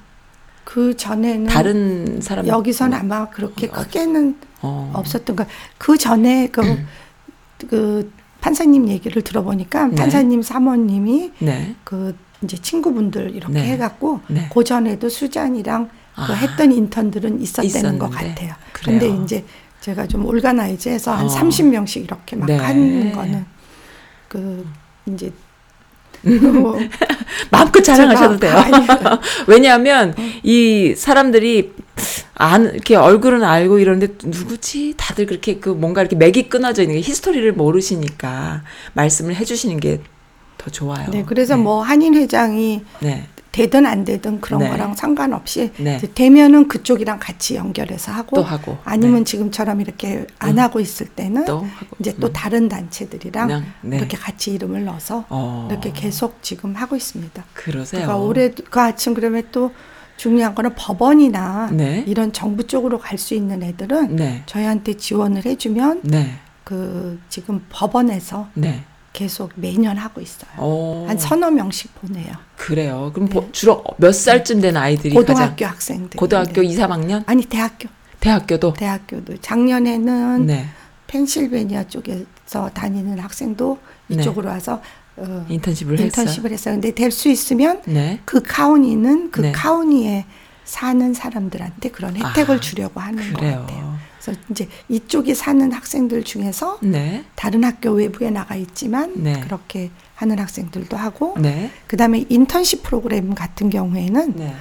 그 0.63 0.95
전에는 0.95 1.47
다른 1.47 2.21
사람 2.21 2.47
여기서는 2.47 2.95
아마 2.95 3.27
그렇게 3.29 3.65
어, 3.65 3.71
크게는 3.71 4.37
어. 4.61 4.91
없었던 4.93 5.35
거. 5.35 5.45
그 5.79 5.97
전에 5.97 6.49
그, 6.51 6.61
그 7.67 8.11
판사님 8.41 8.89
얘기를 8.89 9.23
들어보니까 9.23 9.87
네. 9.87 9.95
판사님 9.95 10.43
사모님이 10.43 11.31
네. 11.39 11.75
그 11.83 12.15
이제 12.43 12.57
친구분들 12.57 13.35
이렇게 13.35 13.53
네. 13.53 13.71
해갖고 13.71 14.19
네. 14.27 14.49
그 14.53 14.63
전에도 14.63 15.09
수잔이랑 15.09 15.85
그 15.85 15.98
아. 16.19 16.33
했던 16.33 16.71
인턴들은 16.71 17.41
있었다는. 17.41 17.99
것 17.99 18.09
같아요. 18.09 18.53
그래요. 18.73 18.99
근데 18.99 19.23
이제 19.23 19.45
제가 19.81 20.07
좀 20.07 20.25
올가나이즈해서 20.25 21.13
한 21.13 21.25
어. 21.25 21.29
30명씩 21.29 22.03
이렇게 22.03 22.35
막 22.35 22.45
네. 22.45 22.57
하는 22.57 23.11
거는 23.11 23.45
그 24.27 24.65
이제 25.07 25.31
뭐 26.21 26.77
마음껏 27.49 27.81
자랑하셔도 27.81 28.37
돼요. 28.37 28.57
아니, 28.57 28.85
왜냐하면 29.47 30.13
어. 30.17 30.21
이 30.43 30.93
사람들이 30.95 31.73
안 32.35 32.65
이렇게 32.65 32.95
얼굴은 32.95 33.43
알고 33.43 33.79
이러는데 33.79 34.15
누구지? 34.23 34.95
다들 34.97 35.25
그렇게 35.25 35.59
그 35.59 35.69
뭔가 35.69 36.01
이렇게 36.01 36.15
맥이 36.15 36.49
끊어져 36.49 36.83
있는 36.83 36.95
게 36.95 37.01
히스토리를 37.01 37.53
모르시니까 37.53 38.63
말씀을 38.93 39.35
해주시는 39.35 39.79
게 39.79 40.01
더 40.59 40.69
좋아요. 40.69 41.09
네, 41.09 41.23
그래서 41.25 41.55
네. 41.55 41.63
뭐 41.63 41.81
한인 41.81 42.13
회장이 42.13 42.83
네, 42.99 43.27
되든 43.59 43.85
안 43.85 44.05
되든 44.05 44.39
그런 44.39 44.61
네. 44.61 44.69
거랑 44.69 44.95
상관없이 44.95 45.71
네. 45.77 45.99
되면은 45.99 46.69
그쪽이랑 46.69 47.19
같이 47.19 47.55
연결해서 47.55 48.11
하고 48.13 48.37
또 48.37 48.43
하고 48.43 48.77
아니면 48.85 49.19
네. 49.19 49.23
지금처럼 49.25 49.81
이렇게 49.81 50.25
안 50.39 50.51
음. 50.51 50.59
하고 50.59 50.79
있을 50.79 51.07
때는 51.07 51.43
또 51.43 51.57
하고 51.57 51.97
이제 51.99 52.15
또 52.21 52.27
음. 52.27 52.33
다른 52.33 52.69
단체들이랑 52.69 53.47
그냥, 53.47 53.65
네. 53.81 53.97
이렇게 53.97 54.15
같이 54.15 54.53
이름을 54.53 54.85
넣어서 54.85 55.25
어, 55.29 55.67
이렇게 55.69 55.91
계속 55.91 56.41
지금 56.41 56.73
하고 56.73 56.95
있습니다. 56.95 57.43
그러세요. 57.53 58.01
그러니까 58.01 58.17
올해 58.17 58.51
그 58.51 58.79
아침 58.79 59.13
그러면 59.13 59.43
또 59.51 59.71
중요한 60.15 60.55
거는 60.55 60.71
법원이나 60.75 61.69
네. 61.71 62.03
이런 62.07 62.31
정부 62.31 62.65
쪽으로 62.65 62.97
갈 62.99 63.17
수 63.17 63.33
있는 63.33 63.61
애들은 63.61 64.15
네, 64.15 64.43
저희한테 64.45 64.93
지원을 64.93 65.43
해주면 65.45 66.01
네, 66.03 66.37
그 66.63 67.19
지금 67.27 67.65
법원에서 67.69 68.47
네. 68.53 68.85
계속 69.19 69.51
매년 69.55 69.97
하고 69.97 70.21
있어요. 70.21 70.49
어, 70.55 71.05
한 71.09 71.17
서너 71.17 71.51
명씩 71.51 71.93
보내요. 71.99 72.31
그래요. 72.55 73.11
그럼 73.13 73.27
네. 73.27 73.33
보- 73.35 73.51
주로 73.51 73.83
몇 73.97 74.13
살쯤 74.13 74.61
된 74.61 74.77
아이들이 74.77 75.13
가장 75.13 75.25
고등학교 75.35 75.65
학생들. 75.65 76.17
고등학교 76.17 76.61
네. 76.61 76.67
2, 76.69 76.77
3학년? 76.77 77.23
아니 77.25 77.43
대학교. 77.43 77.89
대학교도? 78.21 78.73
대학교도 78.73 79.37
작년에는 79.41 80.45
네. 80.45 80.67
펜실베니아 81.07 81.89
쪽에서 81.89 82.69
다니는 82.73 83.19
학생도 83.19 83.77
네. 84.07 84.15
이쪽으로 84.15 84.47
와서 84.47 84.81
어, 85.17 85.45
인턴십을 85.49 85.95
했어요. 85.95 86.05
인턴십을 86.05 86.51
했어요. 86.53 86.75
근데 86.75 86.91
될 86.95 87.11
수 87.11 87.27
있으면 87.27 87.81
네. 87.87 88.21
그 88.23 88.41
카운티는 88.41 89.31
그 89.31 89.41
네. 89.41 89.51
카운티에 89.51 90.25
사는 90.63 91.13
사람들한테 91.13 91.89
그런 91.89 92.15
혜택을 92.15 92.55
아, 92.55 92.59
주려고 92.61 93.01
하는 93.01 93.33
것 93.33 93.39
그래요. 93.39 93.65
같아요. 93.67 93.97
그래서 94.21 94.39
이제 94.49 94.67
이쪽에 94.89 95.33
사는 95.33 95.71
학생들 95.71 96.23
중에서 96.23 96.79
네. 96.81 97.23
다른 97.35 97.63
학교 97.63 97.91
외부에 97.91 98.29
나가 98.29 98.55
있지만 98.55 99.13
네. 99.15 99.39
그렇게 99.39 99.91
하는 100.15 100.37
학생들도 100.37 100.97
하고 100.97 101.35
네. 101.39 101.71
그다음에 101.87 102.25
인턴십 102.29 102.83
프로그램 102.83 103.33
같은 103.33 103.69
경우에는 103.69 104.33
네. 104.35 104.53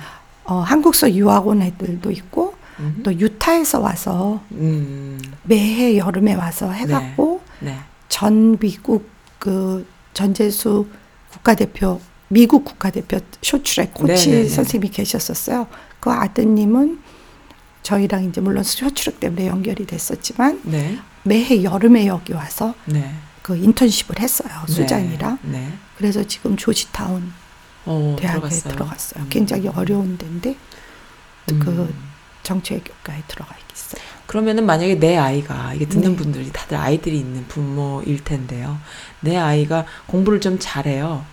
어, 0.44 0.60
한국서 0.60 1.12
유학 1.14 1.46
온 1.46 1.62
애들도 1.62 2.10
있고 2.12 2.54
음. 2.78 3.00
또 3.02 3.12
유타에서 3.12 3.80
와서 3.80 4.40
음. 4.52 5.20
매해 5.42 5.98
여름에 5.98 6.34
와서 6.34 6.70
해갖고 6.70 7.40
네. 7.60 7.76
전 8.08 8.56
미국 8.58 9.08
그 9.38 9.84
전재수 10.14 10.86
국가대표 11.30 12.00
미국 12.28 12.64
국가대표 12.64 13.18
쇼트랙 13.42 13.94
코치. 13.94 14.48
선생님이 14.48 14.90
계셨었어요. 14.90 15.66
그 15.98 16.10
아드님은 16.10 17.00
저희랑 17.82 18.25
이제 18.25 18.40
물론 18.40 18.62
쇼트랙 18.62 19.20
때문에 19.20 19.47
연결이 19.47 19.87
됐었지만 19.87 20.61
네. 20.64 20.99
매해 21.23 21.62
여름에 21.62 22.06
여기 22.06 22.32
와서 22.32 22.75
네. 22.85 23.14
그 23.42 23.56
인턴십을 23.56 24.18
했어요 24.20 24.50
수장이랑. 24.66 25.38
네. 25.42 25.58
네. 25.58 25.73
그래서 25.97 26.23
지금 26.25 26.56
조지타운 26.56 27.32
어, 27.87 28.16
대학에 28.18 28.40
들어갔어요. 28.40 28.73
들어갔어요. 28.75 29.25
음. 29.25 29.28
굉장히 29.30 29.68
어려운 29.68 30.18
데인데 30.18 30.56
음. 31.52 31.58
그 31.58 31.94
정치외교과에 32.42 33.23
들어가 33.26 33.54
있어요. 33.73 34.02
그러면은 34.26 34.66
만약에 34.66 34.99
내 34.99 35.16
아이가 35.16 35.73
이게 35.75 35.87
듣는 35.87 36.11
네. 36.11 36.16
분들이 36.16 36.52
다들 36.52 36.76
아이들이 36.76 37.18
있는 37.18 37.47
부모일 37.49 38.23
텐데요. 38.25 38.78
내 39.20 39.37
아이가 39.37 39.87
공부를 40.06 40.40
좀 40.40 40.58
잘해요. 40.58 41.25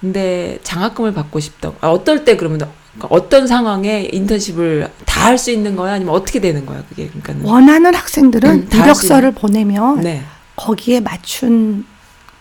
근데 0.00 0.58
장학금을 0.62 1.14
받고 1.14 1.40
싶다고. 1.40 1.76
아, 1.80 1.88
어떨 1.90 2.24
때 2.24 2.36
그러면 2.36 2.68
어떤 3.08 3.46
상황에 3.46 4.08
인턴십을 4.12 4.88
다 5.06 5.22
할 5.22 5.38
수 5.38 5.50
있는 5.52 5.76
거야? 5.76 5.92
아니면 5.94 6.14
어떻게 6.14 6.40
되는 6.40 6.66
거야? 6.66 6.82
그게 6.88 7.06
그러니까는. 7.06 7.44
원하는 7.44 7.94
학생들은 7.94 8.50
음, 8.50 8.68
다 8.68 8.82
이력서를 8.84 9.30
보내면 9.32 10.00
네. 10.00 10.22
거기에 10.56 10.98
맞춘 11.00 11.86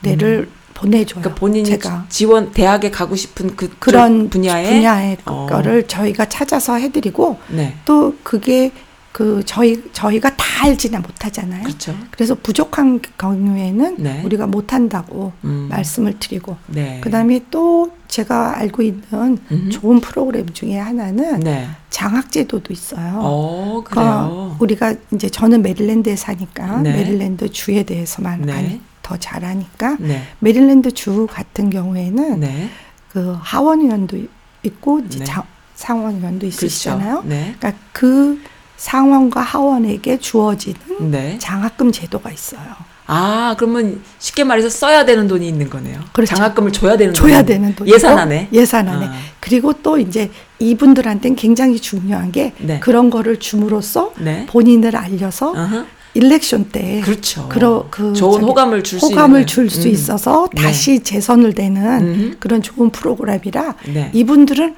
데를 0.01 0.49
보내줘요. 0.73 1.21
그러니까 1.21 1.39
본인이 1.39 1.63
제가 1.65 2.05
지원 2.09 2.51
대학에 2.51 2.89
가고 2.89 3.15
싶은 3.15 3.55
그 3.55 3.69
그런 3.77 4.29
분야에 4.31 4.67
분야의 4.77 5.17
어. 5.25 5.45
거를 5.47 5.87
저희가 5.87 6.25
찾아서 6.25 6.75
해드리고 6.77 7.37
네. 7.49 7.75
또 7.85 8.15
그게 8.23 8.71
그 9.11 9.41
저희 9.45 9.83
저희가 9.91 10.35
다 10.37 10.45
알지는 10.63 11.01
못하잖아요. 11.01 11.63
그렇죠. 11.63 11.93
그래서 12.11 12.33
부족한 12.35 13.01
경우에는 13.17 13.97
네. 13.99 14.21
우리가 14.23 14.47
못한다고 14.47 15.33
음. 15.43 15.67
말씀을 15.69 16.17
드리고 16.19 16.55
네. 16.67 17.01
그다음에 17.03 17.41
또 17.51 17.91
제가 18.07 18.57
알고 18.57 18.81
있는 18.83 19.37
음. 19.51 19.69
좋은 19.69 19.99
프로그램 19.99 20.47
중에 20.53 20.77
하나는 20.77 21.39
네. 21.41 21.67
장학제도도 21.89 22.71
있어요. 22.71 23.19
어, 23.21 23.83
그래요. 23.85 24.55
우리가 24.59 24.95
이제 25.13 25.27
저는 25.29 25.61
메릴랜드에 25.61 26.15
사니까 26.15 26.81
네. 26.81 26.93
메릴랜드 26.93 27.49
주에 27.51 27.83
대해서만 27.83 28.41
네. 28.43 28.53
알- 28.53 28.79
더잘 29.01 29.43
아니까 29.43 29.97
네. 29.99 30.21
메릴랜드 30.39 30.91
주 30.93 31.27
같은 31.29 31.69
경우에는 31.69 32.39
네. 32.39 32.69
그 33.09 33.35
하원의원도 33.41 34.17
있고 34.63 34.99
이제 34.99 35.19
네. 35.19 35.25
장- 35.25 35.43
상원의원도 35.75 36.45
있으시잖아요. 36.45 37.09
그렇죠. 37.23 37.27
네. 37.27 37.55
그러니까 37.59 37.81
그 37.91 38.39
상원과 38.81 39.41
하원에게 39.41 40.17
주어지는 40.17 41.11
네. 41.11 41.37
장학금 41.37 41.91
제도가 41.91 42.31
있어요. 42.31 42.61
아, 43.05 43.55
그러면 43.59 44.01
쉽게 44.17 44.43
말해서 44.43 44.69
써야 44.69 45.05
되는 45.05 45.27
돈이 45.27 45.47
있는 45.47 45.69
거네요. 45.69 45.99
그렇죠. 46.13 46.33
장학금을 46.33 46.71
줘야 46.71 46.97
되는 46.97 47.13
줘야 47.13 47.43
되는 47.43 47.75
돈 47.75 47.87
예산 47.87 48.17
안에. 48.17 48.47
예산 48.51 48.87
안에 48.89 49.05
아. 49.05 49.11
그리고 49.39 49.71
또 49.83 49.99
이제 49.99 50.31
이분들한테는 50.57 51.35
굉장히 51.35 51.79
중요한 51.79 52.31
게 52.31 52.53
네. 52.57 52.79
그런 52.79 53.11
거를 53.11 53.37
줌으로써 53.39 54.13
네. 54.17 54.47
본인을 54.49 54.95
알려서 54.95 55.51
어허. 55.51 55.85
일렉션 56.15 56.69
때 56.69 57.01
그렇죠. 57.03 57.47
그러- 57.49 57.85
그 57.91 58.13
좋은 58.13 58.41
호감을 58.41 58.83
줄 58.83 58.99
수 58.99 59.05
호감을 59.09 59.45
줄수 59.45 59.87
음. 59.87 59.91
있어서 59.91 60.49
네. 60.55 60.61
다시 60.63 61.01
재선을 61.03 61.53
되는 61.53 61.83
음흠. 62.01 62.35
그런 62.39 62.63
좋은 62.63 62.89
프로그램이라 62.89 63.75
네. 63.93 64.09
이분들은 64.13 64.75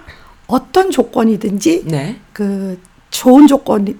어떤 0.47 0.91
조건이든지 0.91 1.83
네. 1.85 2.17
그 2.33 2.77
좋은 3.13 3.47
조건을 3.47 3.95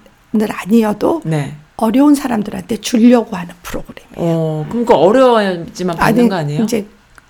아니어도 0.49 1.21
네. 1.23 1.55
어려운 1.77 2.15
사람들한테 2.15 2.77
주려고 2.77 3.35
하는 3.35 3.53
프로그램이에요. 3.61 4.15
어, 4.17 4.65
그럼 4.69 4.85
그 4.85 4.93
어려워야지만 4.93 5.95
받는 5.95 6.29
거 6.29 6.35
아니에요? 6.35 6.63
이제 6.63 6.85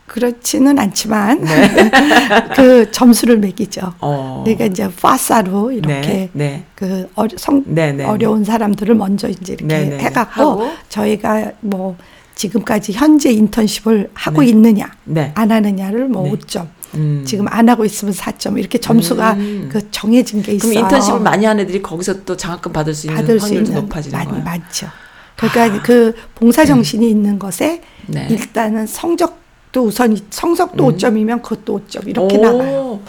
그렇지는 0.07 0.77
않지만 0.79 1.41
네. 1.41 1.89
그 2.55 2.91
점수를 2.91 3.37
매기죠. 3.37 3.93
어. 3.99 4.43
내가 4.45 4.65
이제 4.65 4.89
파사로 5.01 5.71
이렇게 5.71 6.01
네. 6.01 6.29
네. 6.33 6.63
그 6.75 7.09
어려, 7.15 7.35
성, 7.37 7.63
네, 7.65 7.91
네. 7.91 8.05
어려운 8.05 8.43
사람들을 8.43 8.95
먼저 8.95 9.27
이제 9.27 9.53
이렇게 9.53 9.65
네. 9.67 9.97
해갖고 9.99 10.41
하고. 10.41 10.69
저희가 10.89 11.51
뭐 11.61 11.95
지금까지 12.35 12.93
현재 12.93 13.31
인턴십을 13.31 14.09
하고 14.13 14.41
네. 14.41 14.47
있느냐 14.47 14.91
네. 15.05 15.31
안 15.35 15.51
하느냐를 15.51 16.07
뭐 16.07 16.23
네. 16.23 16.31
5점 16.31 16.67
음. 16.95 17.23
지금 17.25 17.47
안 17.49 17.67
하고 17.69 17.85
있으면 17.85 18.13
4점 18.13 18.57
이렇게 18.59 18.77
점수가 18.77 19.33
음. 19.33 19.69
그 19.71 19.89
정해진 19.91 20.41
게 20.41 20.53
있어요. 20.53 20.71
그럼 20.71 20.83
인턴십을 20.83 21.19
많이 21.19 21.45
한 21.45 21.59
애들이 21.59 21.81
거기서 21.81 22.23
또 22.23 22.37
장학금 22.37 22.71
받을 22.73 22.93
수 22.93 23.07
있는 23.07 23.21
받을 23.21 23.41
확률도 23.41 23.69
있는 23.69 23.81
높아지는 23.81 24.17
많이 24.17 24.29
거예요. 24.29 24.43
많죠. 24.43 24.87
그러니까 25.35 25.81
그 25.81 26.13
봉사 26.35 26.65
정신이 26.65 27.09
있는 27.09 27.39
것에 27.39 27.81
네. 28.07 28.27
일단은 28.29 28.85
성적도 28.87 29.83
우선 29.83 30.17
성적도 30.29 30.87
음. 30.87 30.95
5점이면 30.97 31.41
그것도 31.41 31.81
5점 31.87 32.07
이렇게 32.07 32.37
오, 32.37 32.41
나가요. 32.41 32.99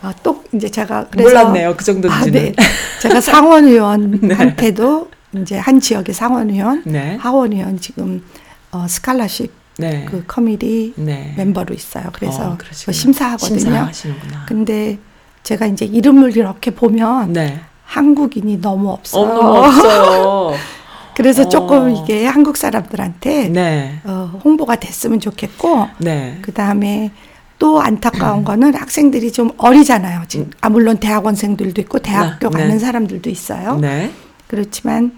아, 0.00 0.14
또 0.22 0.44
이제 0.54 0.68
제가 0.68 1.08
그래서 1.10 1.28
몰랐네요. 1.28 1.74
그 1.76 1.84
정도인지는. 1.84 2.40
아, 2.40 2.42
네. 2.42 2.54
제가 3.02 3.20
상원 3.20 3.66
의원한테도 3.66 5.08
이제 5.42 5.58
한 5.58 5.78
지역의 5.80 6.14
상원 6.14 6.50
의원, 6.50 6.82
네. 6.86 7.16
하원 7.16 7.52
의원 7.52 7.78
지금 7.78 8.24
어, 8.70 8.86
스칼라십 8.88 9.52
네. 9.78 10.04
그 10.10 10.24
커미티 10.26 10.94
네. 10.96 11.34
멤버로 11.36 11.72
있어요. 11.72 12.04
그래서 12.12 12.50
어. 12.50 12.92
심사하거든요. 12.92 13.58
심사하시는구나. 13.58 14.46
근데 14.46 14.98
제가 15.44 15.66
이제 15.66 15.84
이름을 15.84 16.36
이렇게 16.36 16.72
보면 16.72 17.32
네. 17.32 17.60
한국인이 17.84 18.60
너무 18.60 18.90
없어요. 18.90 19.24
어, 19.24 19.34
너무 19.34 19.58
없어요. 19.58 20.54
그래서 21.14 21.42
어. 21.42 21.48
조금 21.48 21.94
이게 21.94 22.26
한국 22.26 22.56
사람들한테 22.56 23.48
네. 23.48 24.00
어, 24.04 24.40
홍보가 24.44 24.76
됐으면 24.76 25.20
좋겠고 25.20 25.88
네. 25.98 26.38
그 26.42 26.52
다음에 26.52 27.12
또 27.58 27.80
안타까운 27.80 28.44
거는 28.44 28.74
학생들이 28.74 29.32
좀 29.32 29.50
어리잖아요. 29.58 30.22
지금 30.28 30.50
아 30.60 30.68
물론 30.68 30.98
대학원생들도 30.98 31.80
있고 31.82 31.98
대학교 32.00 32.50
네, 32.50 32.58
가는 32.58 32.74
네. 32.74 32.78
사람들도 32.78 33.30
있어요. 33.30 33.76
네. 33.76 34.12
그렇지만 34.48 35.16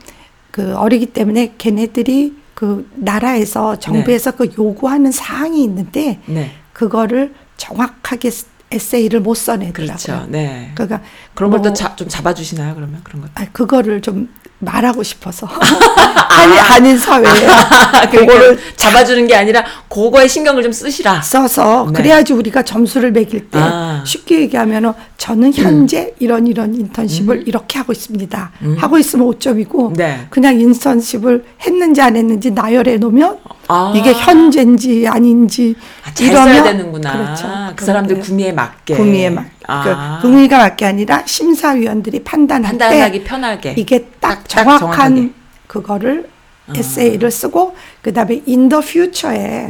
그 0.51 0.75
어리기 0.77 1.07
때문에 1.07 1.55
걔네들이 1.59 2.40
그 2.61 2.87
나라에서 2.95 3.77
정부에서 3.77 4.33
그 4.33 4.51
요구하는 4.59 5.11
사항이 5.11 5.65
있는데 5.65 6.19
네. 6.27 6.53
그거를 6.75 7.33
정확하게 7.57 8.31
스- 8.31 8.45
에세이를 8.71 9.21
못 9.21 9.35
써내더라고요. 9.35 9.97
그렇죠. 9.97 10.27
네. 10.29 10.71
그러니까 10.75 11.01
그런 11.35 11.51
뭐, 11.51 11.63
걸또 11.63 11.73
좀 11.97 12.07
잡아주시나요? 12.07 12.75
그러면 12.75 13.01
그런 13.03 13.23
것. 13.23 13.31
아, 13.35 13.47
그거를 13.51 14.03
좀 14.03 14.29
말하고 14.59 15.03
싶어서 15.03 15.47
한인, 16.29 16.59
한인 16.59 16.99
사회에 16.99 17.25
그거를 18.13 18.27
그거를 18.27 18.59
잡아주는 18.77 19.27
게 19.27 19.35
아니라 19.35 19.65
그거에 19.89 20.29
신경을 20.29 20.63
좀 20.63 20.71
쓰시라. 20.71 21.23
써서 21.23 21.87
네. 21.87 21.93
그래야지 21.95 22.35
우리가 22.35 22.63
점수를 22.63 23.11
매길 23.11 23.49
때 23.49 23.59
아. 23.59 24.05
쉽게 24.07 24.43
얘기하면은 24.43 24.93
저는 25.21 25.53
현재 25.53 26.15
이런 26.19 26.47
이런 26.47 26.75
인턴십을 26.75 27.47
이렇게 27.47 27.79
하고 27.79 27.93
있습니다. 27.93 28.53
음. 28.63 28.77
하고 28.79 28.99
있으면 28.99 29.29
5점이고 29.29 29.95
네. 29.95 30.27
그냥 30.31 30.59
인턴십을 30.59 31.45
했는지 31.61 32.01
안 32.01 32.17
했는지 32.17 32.51
나열해 32.51 32.97
놓으면 32.97 33.37
아. 33.69 33.93
이게 33.95 34.15
현재인지 34.15 35.07
아닌지 35.07 35.77
아, 36.07 36.15
잘 36.15 36.29
써야 36.29 36.45
이러면 36.45 36.65
되는구나. 36.65 37.13
그렇죠. 37.13 37.49
그 37.77 37.85
사람들 37.85 38.21
구미에 38.21 38.53
맞게. 38.53 38.97
구미에 38.97 39.29
맞. 39.29 39.45
아. 39.67 40.19
그 40.23 40.27
구미가 40.27 40.57
맞게 40.57 40.87
아니라 40.87 41.23
심사위원들이 41.27 42.25
판단할 42.25 42.73
때 42.73 42.79
판단하기 42.79 43.25
편하게. 43.25 43.75
이게 43.77 44.07
딱, 44.21 44.37
딱 44.45 44.49
정확한 44.49 44.89
정확하게. 44.89 45.31
그거를 45.67 46.31
아. 46.67 46.73
에세이를 46.75 47.31
쓰고 47.31 47.77
그다음에 48.01 48.41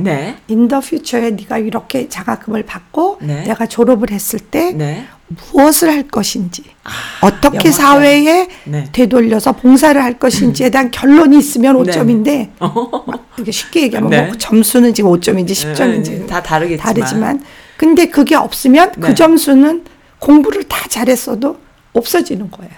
네. 0.01 0.37
in 0.49 0.69
the 0.69 0.81
future에 0.81 1.31
네가 1.33 1.59
이렇게 1.59 2.09
장학금을 2.09 2.63
받고 2.63 3.19
네. 3.23 3.43
내가 3.43 3.67
졸업을 3.67 4.13
했을 4.13 4.39
때 4.39 4.71
네. 4.71 5.07
무엇을 5.31 5.91
할 5.91 6.09
것인지 6.09 6.65
어떻게 7.21 7.51
명확해요. 7.51 7.73
사회에 7.73 8.49
네. 8.65 8.89
되돌려서 8.93 9.53
봉사를 9.53 10.03
할 10.03 10.19
것인지에 10.19 10.71
대한 10.71 10.91
결론이 10.91 11.39
있으면 11.39 11.83
네. 11.85 11.93
5점인데 11.93 12.51
이게 13.39 13.53
쉽게 13.53 13.83
얘기하면 13.83 14.11
네. 14.11 14.27
뭐 14.27 14.37
점수는 14.37 14.93
지금 14.93 15.11
5점인지 15.11 15.51
10점인지 15.51 16.11
네, 16.11 16.27
다 16.27 16.43
다르겠지만. 16.43 16.95
다르지만 16.95 17.45
근데 17.77 18.07
그게 18.09 18.35
없으면 18.35 18.93
네. 18.97 19.09
그 19.09 19.15
점수는 19.15 19.85
공부를 20.19 20.65
다 20.65 20.89
잘했어도 20.89 21.59
없어지는 21.93 22.51
거예요. 22.51 22.73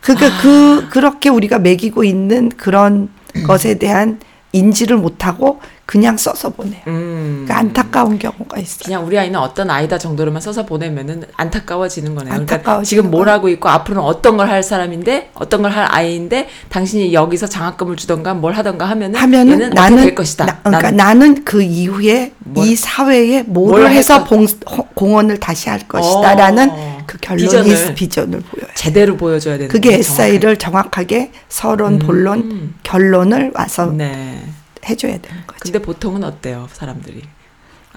그러니까 0.00 0.26
아. 0.26 0.40
그 0.42 0.88
그렇게 0.90 1.28
우리가 1.28 1.60
매기고 1.60 2.02
있는 2.02 2.48
그런 2.56 3.08
것에 3.46 3.78
대한 3.78 4.18
인지를 4.52 4.96
못하고 4.96 5.60
그냥 5.84 6.16
써서 6.16 6.48
보내요. 6.50 6.80
음. 6.86 7.42
그러니까 7.44 7.58
안타까운 7.58 8.18
경우가 8.18 8.58
있어요. 8.58 8.80
그냥 8.84 9.04
우리 9.06 9.18
아이는 9.18 9.38
어떤 9.38 9.68
아이다 9.68 9.98
정도로만 9.98 10.40
써서 10.40 10.64
보내면은 10.64 11.24
안타까워지는 11.36 12.14
거네요. 12.14 12.30
그러니까 12.32 12.54
안타까워지는 12.56 12.84
지금 13.02 13.10
뭘. 13.10 13.28
하고 13.28 13.48
있고 13.48 13.68
앞으로는 13.68 14.02
어떤 14.02 14.36
걸 14.36 14.48
할 14.48 14.62
사람인데 14.62 15.30
어떤 15.34 15.62
걸 15.62 15.72
할 15.72 15.86
아이인데 15.90 16.48
당신이 16.68 17.12
여기서 17.12 17.46
장학금을 17.46 17.96
주던가 17.96 18.32
뭘 18.34 18.52
하던가 18.54 18.84
하면은 18.90 19.18
하면은 19.18 19.52
얘는 19.54 19.70
나는 19.70 19.96
될 20.02 20.14
것이다. 20.14 20.46
나, 20.46 20.58
그러니까 20.62 20.90
나는 20.90 21.02
나는, 21.32 21.44
그 21.44 21.62
이후에 21.62 22.32
뭘- 22.38 22.66
이 22.66 22.76
사회에 22.76 23.42
뭐를 23.42 23.82
뭘 23.84 23.92
해서 23.92 24.24
봉, 24.24 24.44
호- 24.44 24.86
공헌을 24.94 25.40
다시 25.40 25.68
할 25.68 25.80
것이다라는 25.88 26.70
어. 26.70 27.02
그 27.06 27.18
결론이 27.18 27.46
비전을. 27.48 27.94
비전을, 27.94 28.40
보여요. 28.40 28.66
제대로 28.74 29.16
보여줘야 29.16 29.54
되는 29.54 29.68
그게 29.68 29.94
에세이를 29.94 30.56
정확하게 30.58 31.32
서론, 31.48 31.94
음. 31.94 31.98
본론, 31.98 32.74
결론을 32.82 33.52
와서. 33.54 33.86
네. 33.86 34.42
해줘야 34.88 35.18
되는 35.18 35.42
거죠. 35.46 35.58
근데 35.60 35.80
보통은 35.80 36.24
어때요, 36.24 36.68
사람들이? 36.72 37.22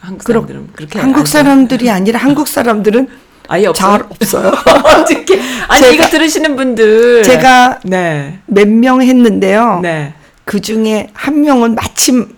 한국 0.02 0.24
사람들은 0.24 0.70
그렇게 0.74 1.00
한국? 1.00 1.28
사람들이 1.28 1.90
아니라 1.90 2.20
한국 2.20 2.48
사람들은 2.48 3.08
아예 3.48 3.68
없어요. 3.68 3.92
잘 3.98 4.08
없어요. 4.10 4.48
어떻게? 5.02 5.40
아니 5.68 5.82
제가- 5.88 5.94
이거 5.94 6.08
들으시는 6.10 6.56
분들 6.56 7.24
제가 7.24 7.80
네. 7.84 8.40
몇 8.48 8.68
명 8.68 9.02
했는데요. 9.02 9.80
네. 9.82 10.14
그 10.44 10.62
중에 10.62 11.10
한 11.14 11.42
명은 11.42 11.76
마침 11.76 12.36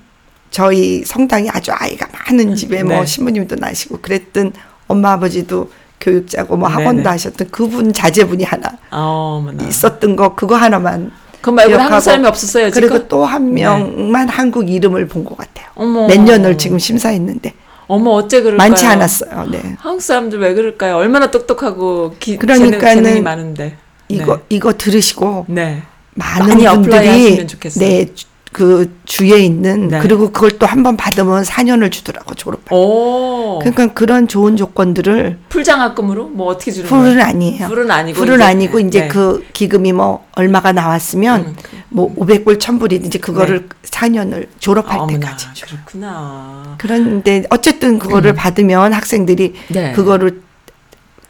저희 0.49 1.03
성당이 1.03 1.49
아주 1.49 1.71
아이가 1.73 2.07
많은 2.11 2.55
집에 2.55 2.83
뭐 2.83 2.99
네. 3.01 3.05
신부님도 3.05 3.55
나시고 3.55 3.99
그랬던 4.01 4.53
엄마 4.87 5.13
아버지도 5.13 5.71
교육자고 5.99 6.55
뭐 6.55 6.69
네네. 6.69 6.81
학원도 6.83 7.09
하셨던 7.09 7.49
그분 7.51 7.91
자제분이 7.91 8.43
하나 8.45 8.69
어머나. 8.91 9.63
있었던 9.67 10.15
거 10.15 10.35
그거 10.35 10.55
하나만 10.55 11.11
그건 11.41 11.55
말고 11.55 11.77
한국 11.77 11.99
사람이 12.01 12.27
없었어요, 12.27 12.71
지금? 12.71 12.89
그리고 12.89 13.07
또 13.07 13.25
한 13.25 13.53
명만 13.53 14.27
한국 14.29 14.69
이름을 14.69 15.07
본 15.07 15.23
것 15.23 15.37
같아요. 15.37 15.67
어머. 15.75 16.07
몇 16.07 16.19
년을 16.19 16.57
지금 16.57 16.79
심사했는데 16.79 17.53
어머 17.87 18.11
어째 18.11 18.41
그럴까요? 18.41 18.69
많지 18.69 18.85
않았어요. 18.85 19.47
네. 19.51 19.75
한국 19.79 20.01
사람들 20.01 20.39
왜 20.39 20.53
그럴까요? 20.53 20.97
얼마나 20.97 21.31
똑똑하고 21.31 22.15
기, 22.19 22.37
그러니까는 22.37 22.79
재능, 22.79 23.03
재능이 23.03 23.21
많은데. 23.21 23.77
이거 24.09 24.39
이거 24.49 24.73
들으시고 24.73 25.45
네. 25.49 25.83
많은 26.15 26.57
분들이. 26.81 27.45
네, 27.77 28.13
주- 28.13 28.25
그 28.57 28.91
주에 29.05 29.37
있는 29.37 29.87
네. 29.87 29.99
그리고 29.99 30.31
그걸 30.31 30.49
또 30.57 30.65
한 30.65 30.81
번 30.81 30.97
받으면 30.97 31.43
4년을 31.43 31.91
주더라고 31.91 32.33
졸업할. 32.33 32.65
때. 32.69 32.75
오. 32.75 33.59
그러니까 33.59 33.93
그런 33.93 34.27
좋은 34.27 34.57
조건들을 34.57 35.37
풀장학금으로 35.49 36.29
뭐 36.29 36.47
어떻게 36.47 36.71
주는 36.71 36.89
풀은 36.89 37.03
거예요? 37.03 37.21
아니에요. 37.23 37.67
full은 37.67 37.91
아니고 37.91 38.17
full은 38.17 38.35
이제- 38.37 38.43
아니고 38.43 38.79
이제 38.79 39.01
네. 39.01 39.07
그 39.09 39.45
기금이 39.53 39.93
뭐 39.93 40.25
얼마가 40.35 40.71
나왔으면 40.71 41.41
음. 41.41 41.55
뭐 41.89 42.11
500불 42.15 42.57
1000불이든지 42.57 43.21
그거를 43.21 43.69
4년을 43.83 44.47
졸업할 44.57 44.97
아, 44.97 45.03
어머나, 45.03 45.19
때까지 45.19 45.45
줘. 45.53 45.67
그렇구나. 45.67 46.75
그런데 46.79 47.43
어쨌든 47.51 47.99
그거를 47.99 48.33
받으면 48.33 48.91
학생들이 48.91 49.53
음. 49.69 49.73
네. 49.73 49.91
그거를 49.91 50.41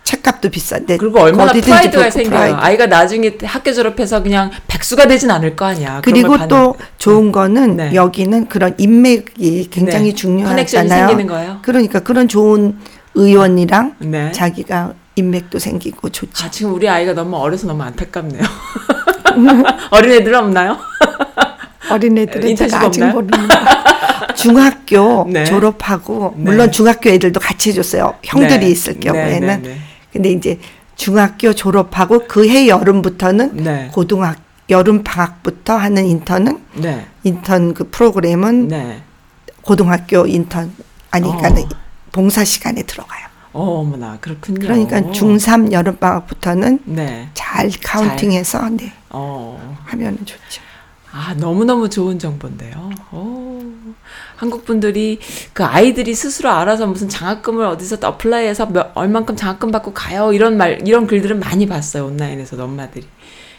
책값도 0.07 0.49
비싼데 0.49 0.97
그리고 0.97 1.19
얼마나 1.19 1.51
프라이드가 1.51 2.09
생겨요. 2.09 2.29
프라이드. 2.29 2.55
아이가 2.55 2.85
나중에 2.85 3.37
학교 3.43 3.73
졸업해서 3.73 4.23
그냥 4.23 4.51
백수가 4.67 5.07
되진 5.07 5.29
않을 5.31 5.57
거 5.57 5.65
아니야. 5.65 5.99
그리고 6.01 6.37
그걸 6.37 6.64
또 6.64 6.75
좋은 6.97 7.33
거는 7.33 7.75
네. 7.75 7.93
여기는 7.93 8.47
그런 8.47 8.73
인맥이 8.77 9.67
굉장히 9.69 10.09
네. 10.11 10.15
중요하잖아요. 10.15 11.59
그러니까 11.61 11.99
그런 11.99 12.29
좋은 12.29 12.77
의원이랑 13.15 13.95
네. 13.99 14.31
자기가 14.31 14.93
인맥도 15.15 15.59
생기고 15.59 16.09
좋죠. 16.09 16.45
아, 16.45 16.51
지금 16.51 16.73
우리 16.73 16.87
아이가 16.87 17.13
너무 17.13 17.35
어려서 17.35 17.67
너무 17.67 17.83
안타깝네요. 17.83 18.43
어린애들은 19.91 20.39
없나요? 20.39 20.77
어린애들은 21.89 22.55
제가 22.55 22.81
아직? 22.81 23.03
모릅니다. 23.03 23.83
중학교 24.35 25.27
네. 25.29 25.43
졸업하고 25.43 26.33
네. 26.37 26.43
물론 26.43 26.71
중학교 26.71 27.09
애들도 27.09 27.39
같이 27.39 27.69
해줬어요. 27.69 28.13
형들이 28.23 28.59
네. 28.59 28.69
있을 28.69 28.93
네, 28.93 28.99
경우에는. 28.99 29.86
근데 30.17 30.31
이제 30.31 30.59
중학교 30.95 31.53
졸업하고 31.53 32.27
그 32.27 32.47
해 32.47 32.67
여름부터는 32.67 33.57
네. 33.57 33.89
고등학 33.93 34.39
여름 34.69 35.03
방학부터 35.03 35.75
하는 35.77 36.05
인턴은 36.05 36.59
네. 36.75 37.05
인턴 37.23 37.73
그 37.75 37.89
프로그램은 37.89 38.67
네. 38.67 39.01
고등학교 39.61 40.25
인턴 40.25 40.73
아니 41.11 41.29
어. 41.29 41.37
그러니까 41.37 41.77
봉사 42.11 42.43
시간에 42.43 42.81
들어가요. 42.83 43.27
어, 43.53 43.79
어머나 43.79 44.17
그렇군요. 44.19 44.59
그러니까 44.59 45.01
중3 45.01 45.71
여름 45.71 45.97
방학부터는 45.97 46.79
네. 46.85 47.29
잘 47.33 47.69
counting해서 47.83 48.69
네, 48.69 48.91
어. 49.09 49.77
하면 49.85 50.17
좋죠. 50.25 50.61
아, 51.11 51.33
너무 51.37 51.63
너무 51.63 51.89
좋은 51.89 52.17
정보인데요. 52.19 52.89
오. 53.11 53.61
한국 54.37 54.65
분들이 54.65 55.19
그 55.51 55.65
아이들이 55.65 56.13
스스로 56.13 56.51
알아서 56.51 56.85
무슨 56.85 57.09
장학금을 57.09 57.65
어디서 57.65 57.97
또 57.97 58.07
apply해서 58.07 58.67
몇, 58.67 58.91
얼만큼 58.93 59.35
장학금 59.35 59.71
받고 59.71 59.93
가요. 59.93 60.31
이런 60.31 60.57
말, 60.57 60.79
이런 60.87 61.07
글들은 61.07 61.39
많이 61.39 61.65
봤어요. 61.65 62.05
온라인에서 62.05 62.63
엄마들이. 62.63 63.07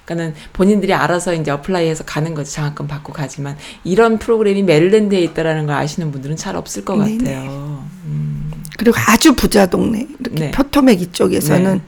그러니까는 0.05 0.35
본인들이 0.53 0.95
알아서 0.95 1.35
이제 1.35 1.51
apply해서 1.51 2.05
가는 2.05 2.33
거지. 2.33 2.53
장학금 2.53 2.87
받고 2.87 3.13
가지만 3.13 3.57
이런 3.83 4.19
프로그램이 4.19 4.63
메릴랜드에 4.63 5.21
있다라는 5.21 5.67
걸 5.67 5.75
아시는 5.75 6.13
분들은 6.13 6.37
잘 6.37 6.55
없을 6.55 6.85
것 6.85 6.97
네네. 6.97 7.19
같아요. 7.19 7.85
음. 8.07 8.53
그리고 8.79 8.97
아주 9.09 9.35
부자 9.35 9.67
동네 9.67 10.07
이렇게 10.21 10.41
네. 10.41 10.51
표토맥 10.53 11.03
이쪽에서는 11.03 11.75
네. 11.75 11.83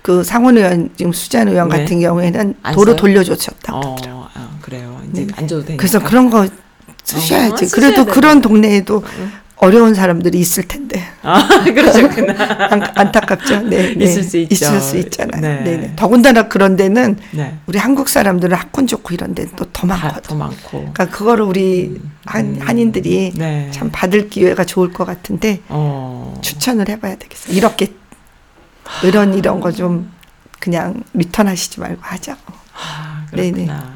그 0.00 0.24
상원 0.24 0.56
의원 0.56 0.88
지금 0.96 1.12
수잔 1.12 1.46
의원 1.48 1.68
네. 1.68 1.78
같은 1.78 2.00
경우에는 2.00 2.54
안 2.62 2.74
도로 2.74 2.92
써요? 2.92 2.96
돌려줬었다. 2.96 3.74
어, 3.74 3.80
고 3.80 3.96
아, 4.34 4.58
그래요. 4.62 4.98
이제 5.10 5.26
네. 5.26 5.32
안 5.36 5.46
줘도 5.46 5.66
되니까. 5.66 5.80
그래서 5.80 6.02
그런 6.02 6.30
거 6.30 6.48
쓰셔야지. 7.10 7.64
어, 7.64 7.68
그래도 7.72 8.04
되네. 8.04 8.12
그런 8.14 8.40
동네에도 8.40 9.02
어려운 9.56 9.94
사람들이 9.94 10.38
있을 10.40 10.62
텐데 10.66 11.04
아, 11.22 11.46
그러셨구나. 11.64 12.34
안, 12.72 12.82
안타깝죠. 12.94 13.60
네, 13.62 13.94
네. 13.94 14.04
있을 14.04 14.22
수 14.22 14.38
있죠. 14.38 14.54
있을 14.54 14.80
수 14.80 14.96
있잖아요. 14.96 15.40
네. 15.42 15.60
네. 15.62 15.76
네. 15.76 15.92
더군다나 15.96 16.48
그런 16.48 16.76
데는 16.76 17.18
네. 17.32 17.58
우리 17.66 17.78
한국 17.78 18.08
사람들은 18.08 18.56
학군 18.56 18.86
좋고 18.86 19.12
이런 19.12 19.34
데는 19.34 19.50
또더 19.56 19.86
다, 19.86 19.86
많거든. 19.86 20.22
더 20.22 20.34
많고. 20.34 20.70
그러니까 20.70 21.06
그거를 21.10 21.44
우리 21.44 22.00
한, 22.24 22.58
한인들이 22.60 23.34
네. 23.36 23.68
참 23.70 23.90
받을 23.92 24.30
기회가 24.30 24.64
좋을 24.64 24.92
것 24.94 25.04
같은데 25.04 25.60
어. 25.68 26.38
추천을 26.40 26.88
해봐야 26.88 27.16
되겠어요. 27.16 27.54
이렇게 27.54 27.92
이런 29.04 29.34
이런 29.34 29.60
거 29.60 29.70
좀 29.72 30.10
그냥 30.58 31.02
return하시지 31.14 31.80
말고 31.80 31.98
하자고. 32.00 32.52
아, 32.74 33.26
네네. 33.32 33.52
그렇구나. 33.52 33.92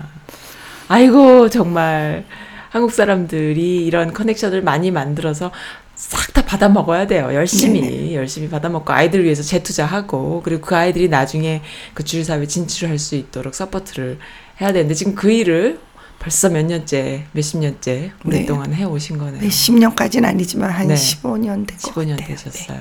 아이고 0.89 1.49
정말 1.51 2.25
한국 2.75 2.91
사람들이 2.91 3.87
이런 3.87 4.13
connection을 4.13 4.61
많이 4.61 4.91
만들어서 4.91 5.53
싹 5.95 6.35
다 6.35 6.45
받아 6.45 6.69
먹어야 6.69 7.07
돼요. 7.07 7.33
열심히 7.33 7.81
네네. 7.81 8.15
열심히 8.17 8.49
받아 8.49 8.69
먹고 8.69 8.93
아이들 8.93 9.21
을 9.21 9.25
위해서 9.27 9.45
재투자하고 9.45 10.43
그리고 10.45 10.63
그 10.63 10.75
아이들이 10.75 11.09
나중에 11.09 11.63
그 11.95 12.03
주류 12.03 12.25
사회 12.25 12.45
진출할 12.45 12.99
수 12.99 13.15
있도록 13.15 13.55
support를 13.55 14.19
해야 14.61 14.73
되는데 14.73 14.95
지금 14.95 15.15
그 15.15 15.31
일을 15.31 15.79
벌써 16.19 16.49
몇 16.49 16.65
년째, 16.65 17.27
몇십 17.31 17.61
년째 17.61 17.93
네. 17.93 18.13
오랫동안 18.25 18.75
해 18.75 18.83
오신 18.83 19.19
거네요. 19.19 19.41
네, 19.41 19.47
10년까지는 19.47 20.25
아니지만 20.25 20.71
한 20.71 20.89
네. 20.89 20.95
15년 20.95 21.69
된것 21.69 21.95
15년 21.95 22.19
같아요. 22.19 22.27
되셨어요. 22.27 22.81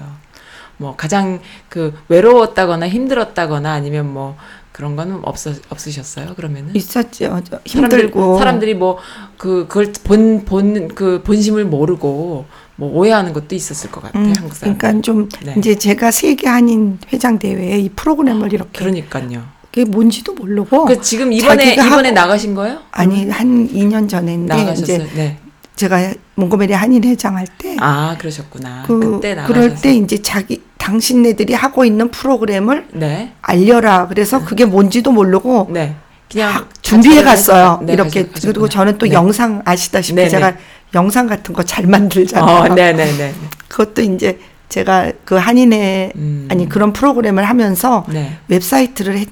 뭐 0.77 0.95
가장 0.95 1.39
그 1.69 1.93
외로웠다거나 2.07 2.89
힘들었다거나 2.89 3.71
아니면 3.71 4.11
뭐 4.11 4.35
그런 4.73 4.95
거는 4.95 5.19
없어 5.23 5.53
없으셨어요? 5.69 6.33
그러면은 6.35 6.73
네. 6.73 6.79
있었죠. 6.79 7.25
사람들, 7.25 7.59
힘들고 7.65 8.39
사람들이 8.39 8.73
뭐그 8.73 9.67
그걸 9.69 9.93
본 10.03 10.43
본 10.45 10.89
그 10.95 11.21
본심을 11.23 11.65
모르고 11.65 12.45
뭐 12.75 12.91
오해하는 12.91 13.33
것도 13.33 13.53
있었을 13.55 13.91
것 13.91 14.01
같아요. 14.01 14.23
음, 14.25 14.33
한국 14.35 14.55
사람. 14.55 14.77
그러니까 14.77 15.01
좀 15.03 15.29
네. 15.45 15.53
이제 15.57 15.75
제가 15.75 16.09
세계 16.11 16.47
한인 16.49 16.97
회장 17.13 17.37
대회에 17.37 17.77
이 17.79 17.89
프로그램을 17.89 18.51
이렇게 18.51 18.79
그러니까요. 18.79 19.43
그게 19.71 19.85
뭔지도 19.85 20.33
모르고 20.33 20.85
그 20.85 20.99
지금 21.01 21.31
이번에 21.31 21.73
이번에 21.73 22.09
하고- 22.09 22.11
나가신 22.11 22.55
거예요? 22.55 22.79
아니 22.91 23.29
한 23.29 23.67
2년 23.69 24.09
전인데 24.09 24.55
나가셨어요. 24.55 24.97
이제 24.97 25.07
네. 25.15 25.37
제가 25.75 26.13
몽고메리 26.35 26.73
한인 26.73 27.03
회장 27.03 27.35
할 27.37 27.45
때 27.57 27.75
아 27.79 28.15
그러셨구나. 28.19 28.83
그, 28.87 28.93
나가셨어요. 29.23 29.47
그럴 29.47 29.75
때 29.75 29.93
이제 29.95 30.21
자기 30.21 30.61
당신네들이 30.77 31.53
하고 31.53 31.85
있는 31.85 32.09
프로그램을 32.11 32.87
네. 32.93 33.33
알려라. 33.41 34.07
그래서 34.07 34.43
그게 34.43 34.65
뭔지도 34.65 35.11
모르고 35.11 35.69
네. 35.71 35.95
그냥 36.31 36.53
막 36.53 36.69
준비해 36.83 37.23
갔어요. 37.23 37.79
네, 37.83 37.93
이렇게 37.93 38.27
가셨- 38.27 38.47
그리고. 38.47 38.67
저는 38.69 38.97
또 38.97 39.05
네. 39.05 39.13
영상 39.13 39.61
아시다시피. 39.65 40.29
제가 40.29 40.55
영상 40.93 41.27
같은 41.27 41.53
거 41.53 41.63
잘 41.63 41.87
만들잖아요. 41.87 42.71
어, 42.71 42.75
네, 42.75 42.93
네, 42.93 43.11
네. 43.17 43.33
그것도 43.67 44.01
이제 44.01 44.39
제가 44.69 45.11
그 45.25 45.35
한인회 45.35 46.11
음. 46.15 46.47
아니 46.51 46.67
그런 46.67 46.93
프로그램을 46.93 47.43
하면서 47.45 48.05
네. 48.09 48.37
웹사이트를 48.47 49.17
했, 49.17 49.27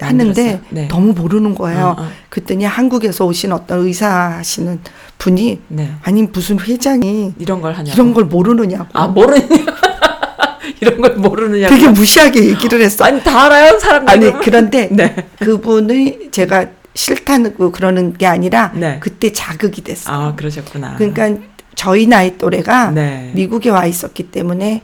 하는데? 0.00 0.60
네. 0.70 0.88
너무 0.88 1.12
모르는 1.12 1.54
거예요. 1.54 1.96
어, 1.98 2.02
어. 2.02 2.08
그랬더니 2.28 2.64
한국에서 2.64 3.24
오신 3.24 3.52
어떤 3.52 3.80
의사 3.80 4.08
하시는 4.08 4.80
분이 5.18 5.60
네. 5.68 5.92
아니 6.02 6.22
무슨 6.22 6.58
회장이 6.60 7.34
이런 7.38 7.60
걸 7.60 7.72
하냐고. 7.72 7.94
이런 7.94 8.14
걸 8.14 8.24
모르느냐고 8.24 8.86
아 8.92 9.06
모르냐? 9.06 9.46
이런 10.80 11.00
걸 11.00 11.14
모르느냐고. 11.16 11.74
되게 11.74 11.88
무시하게 11.88 12.44
얘기를 12.50 12.80
했어. 12.82 13.04
아니 13.04 13.22
다 13.22 13.44
알아요 13.46 13.78
사람들. 13.78 14.12
아니? 14.12 14.32
그런데 14.42 14.88
네. 14.92 15.16
그분이 15.38 16.30
제가 16.30 16.66
싫다고 16.94 17.72
그러는 17.72 18.14
게 18.14 18.26
아니라 18.26 18.72
네. 18.74 18.98
그때 19.00 19.32
자극이 19.32 19.82
됐어. 19.82 20.10
아 20.10 20.34
그러셨구나. 20.34 20.96
그러니까 20.96 21.40
저희 21.74 22.06
나이 22.06 22.36
또래가 22.38 22.90
네. 22.90 23.30
미국에 23.34 23.70
와 23.70 23.86
있었기 23.86 24.24
때문에 24.30 24.82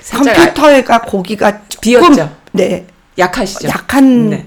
살짝 0.00 0.54
컴퓨터가 0.54 1.02
고기가 1.02 1.62
조금 1.68 1.80
비었죠. 1.80 2.30
네 2.52 2.86
약하시죠. 3.18 3.68
약한 3.68 4.30
네. 4.30 4.46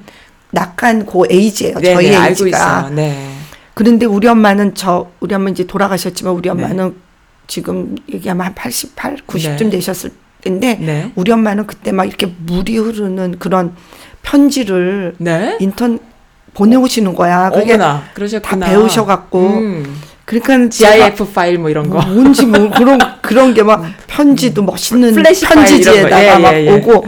약한 0.55 1.05
그 1.05 1.23
age예요. 1.29 1.79
네, 1.79 1.93
저희 1.93 2.09
네, 2.09 2.27
에이지가. 2.27 2.89
네. 2.93 3.31
그런데 3.73 4.05
우리 4.05 4.27
엄마는 4.27 4.75
저 4.75 5.09
우리 5.19 5.33
엄마 5.35 5.49
이제 5.49 5.65
돌아가셨지만 5.65 6.33
우리 6.33 6.49
엄마는 6.49 6.95
지금 7.47 7.95
얘기하면 8.11 8.47
한 8.47 8.55
88, 8.55 9.17
90쯤 9.27 9.57
네. 9.65 9.69
되셨을 9.71 10.11
텐데 10.41 10.77
네. 10.79 11.11
우리 11.15 11.31
엄마는 11.31 11.65
그때 11.67 11.91
막 11.91 12.05
이렇게 12.05 12.25
물이 12.45 12.77
흐르는 12.77 13.39
그런 13.39 13.73
편지를 14.21 15.15
네. 15.17 15.57
인턴 15.59 15.99
보내오시는 16.53 17.13
거야. 17.15 17.49
그게 17.51 17.73
어머나 17.75 18.03
그러셨구나. 18.13 18.65
다 18.65 18.71
배우셔갖고. 18.71 19.39
음. 19.47 20.01
그러니까 20.25 20.69
GIF 20.69 21.31
파일 21.33 21.57
뭐 21.57 21.69
이런 21.71 21.89
거. 21.89 21.99
뭔지 22.05 22.45
뭐 22.45 22.69
그런 22.69 22.99
그런 23.21 23.53
게 23.55 23.63
막 23.63 23.83
편지도 24.07 24.61
멋있는 24.61 25.13
플래시 25.13 25.45
편지지에다가 25.45 26.33
거. 26.33 26.39
막 26.39 26.53
예, 26.53 26.61
예, 26.61 26.65
예. 26.67 26.71
오고 26.71 27.05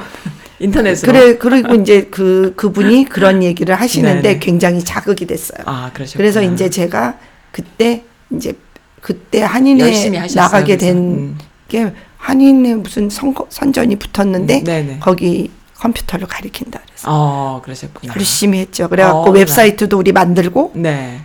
인터넷으로. 0.61 1.11
그래 1.11 1.37
그리고 1.37 1.75
이제 1.75 2.07
그 2.11 2.53
그분이 2.55 3.05
그런 3.05 3.41
얘기를 3.43 3.75
하시는데 3.75 4.21
네네. 4.21 4.39
굉장히 4.39 4.83
자극이 4.83 5.25
됐어요. 5.25 5.63
아 5.65 5.89
그러셨구나. 5.93 6.17
그래서 6.17 6.41
이제 6.41 6.69
제가 6.69 7.17
그때 7.51 8.03
이제 8.31 8.53
그때 9.01 9.41
한인회 9.41 9.83
하셨어요. 10.17 10.35
나가게 10.35 10.77
그래서. 10.77 10.97
음. 10.97 11.37
된게 11.69 11.93
한인회 12.17 12.75
무슨 12.75 13.09
선거 13.09 13.47
선전이 13.49 13.95
붙었는데 13.97 14.59
음, 14.59 14.63
네네. 14.63 14.97
거기 14.99 15.49
컴퓨터를 15.79 16.27
가리킨다 16.27 16.79
그래서 16.85 17.07
어 17.09 17.61
그러셨구나. 17.63 18.13
열심히 18.15 18.59
했죠. 18.59 18.87
그래갖고 18.87 19.29
어, 19.29 19.31
웹사이트도 19.31 19.97
우리 19.97 20.11
만들고 20.11 20.73
네. 20.75 21.21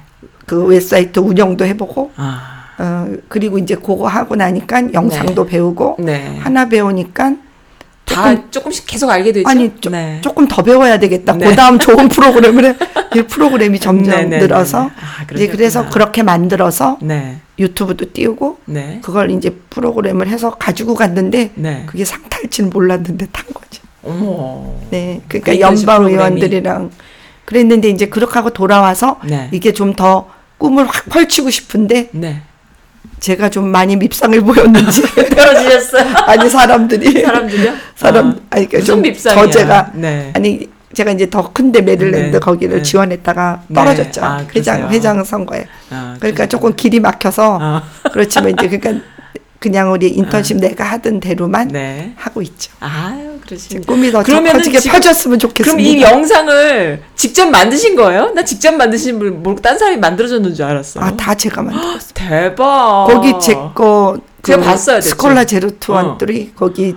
그 0.47 0.65
웹사이트 0.65 1.21
운영도 1.21 1.67
해보고 1.67 2.13
아. 2.17 2.53
어 2.79 3.09
그리고 3.29 3.59
이제 3.59 3.75
그거 3.75 4.07
하고 4.07 4.37
나니까 4.37 4.93
영상도 4.95 5.47
배우고 5.47 5.97
네. 5.99 6.39
하나 6.39 6.69
배우니까 6.69 7.35
다 8.07 8.51
조금씩 8.51 8.87
계속 8.87 9.11
알게 9.11 9.33
되죠. 9.33 9.49
아니 9.49 9.71
조, 9.81 9.91
네. 9.91 10.21
조금 10.23 10.47
더 10.49 10.63
배워야 10.63 10.99
되겠다. 10.99 11.35
네. 11.35 11.51
그다음 11.51 11.79
좋은 11.79 12.09
프로그램을 12.09 12.65
해. 12.65 12.77
이 13.15 13.23
프로그램이 13.23 13.79
점점 13.81 14.11
네네네네. 14.15 14.39
늘어서 14.43 14.85
아, 14.85 15.25
이제 15.35 15.49
그래서. 15.49 15.89
그렇게 15.91 16.23
만들어서 16.23 16.99
네. 17.03 17.39
유튜브도 17.59 18.13
띄우고 18.13 18.59
네. 18.67 19.01
그걸 19.03 19.31
이제 19.31 19.51
프로그램을 19.71 20.29
해서 20.29 20.51
가지고 20.51 20.95
갔는데 20.95 21.51
네. 21.55 21.83
그게 21.87 22.05
상탈줄 22.05 22.67
몰랐는데 22.67 23.27
탄 23.33 23.45
거죠. 23.53 23.83
어머. 24.05 24.75
네, 24.91 25.21
그 25.29 25.41
그러니까 25.41 25.53
인턴십 25.53 25.89
연방 25.89 26.07
프로그램이- 26.07 26.11
의원들이랑 26.13 26.91
그랬는데 27.45 27.89
이제 27.91 28.07
그렇게 28.07 28.35
하고 28.35 28.51
돌아와서 28.51 29.19
네. 29.25 29.49
이게 29.53 29.73
좀 29.73 29.95
더 29.97 30.29
꿈을 30.59 30.87
확 30.87 31.05
펼치고 31.11 31.51
싶은데 31.51 32.09
네. 32.13 32.41
제가 33.21 33.49
좀 33.51 33.69
많이 33.69 33.97
밉상을 33.97 34.41
보였는지 34.41 35.03
떨어지셨어요. 35.35 36.15
아니 36.27 36.49
사람들이 36.49 37.23
사람들요? 37.23 37.73
사람 37.95 38.29
아, 38.29 38.37
아니 38.51 38.67
그러니까 38.69 38.79
무슨 38.79 38.85
좀 38.87 39.03
밉상이야. 39.03 39.45
저 39.45 39.51
제가 39.51 39.91
네. 39.95 40.31
아니 40.35 40.69
제가 40.95 41.11
이제 41.11 41.29
더 41.29 41.53
큰데 41.53 41.83
메릴랜드 41.83 42.37
네. 42.37 42.39
거기를 42.39 42.77
네. 42.79 42.83
지원했다가 42.83 43.63
네. 43.69 43.75
떨어졌죠 43.75 44.25
아, 44.25 44.47
회장? 44.55 44.89
회장 44.91 45.25
선거에 45.25 45.67
아, 45.91 46.17
그러니까. 46.19 46.47
조금 46.47 46.75
길이 46.75 47.01
막혀서 47.01 47.59
아, 47.61 47.83
그렇지만 48.13 48.51
이제 48.53 48.69
그러니까 48.69 49.05
그냥 49.59 49.91
우리 49.93 50.09
인턴십 50.09 50.59
내가 50.59 50.85
하던 50.85 51.21
대로만 51.21 51.69
네. 51.69 52.13
하고 52.17 52.43
있죠 52.43 52.73
아유, 52.81 53.39
그러시면 53.41 53.85
꿈이 53.85 54.11
더 54.13 54.23
커지게 54.23 54.79
지금- 54.81 54.93
펴졌으면 54.93 55.39
그럼 55.39 55.51
좋겠습니다 55.51 55.89
이 55.91 56.03
영상을 56.03 57.03
직접 57.15 57.47
만드신 57.49 57.97
거예요? 57.97 58.31
나 58.35 58.45
직접 58.45 58.73
만드신 58.75 59.19
분 59.19 59.43
모르고 59.43 59.63
딴 59.63 59.79
사람이 59.79 59.99
만들어줬는 59.99 60.55
줄 60.55 60.65
알았어요. 60.67 61.05
아다 61.05 61.35
제가 61.35 61.63
만들었어요 61.63 62.11
대박. 62.15 63.07
거기 63.11 63.33
제거 63.41 64.19
제가 64.43 64.63
봤어요, 64.63 64.97
대충. 64.97 65.11
Scholar 65.11 65.45
Zero 65.45 65.71
to 65.81 65.93
어. 65.93 65.97
One들이 65.97 66.53
거기로 66.55 66.97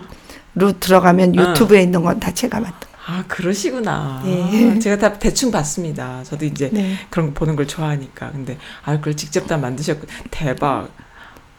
들어가면 0.79 1.39
어. 1.39 1.41
유튜브에 1.51 1.81
있는 1.81 2.03
건 2.03 2.19
다 2.19 2.31
제가 2.33 2.59
만든 2.59 2.87
거아 3.07 3.23
그러시구나. 3.27 4.21
네. 4.25 4.77
제가 4.79 4.97
다 4.97 5.13
대충 5.17 5.49
봤습니다. 5.49 6.21
저도 6.25 6.45
이제 6.45 6.69
네. 6.73 6.95
그런 7.09 7.27
거 7.27 7.33
보는 7.39 7.55
걸 7.55 7.65
좋아하니까. 7.67 8.31
근데 8.31 8.57
아 8.85 8.97
그걸 8.97 9.15
직접 9.15 9.47
다 9.47 9.57
만드셨고 9.57 10.05
대박. 10.29 10.89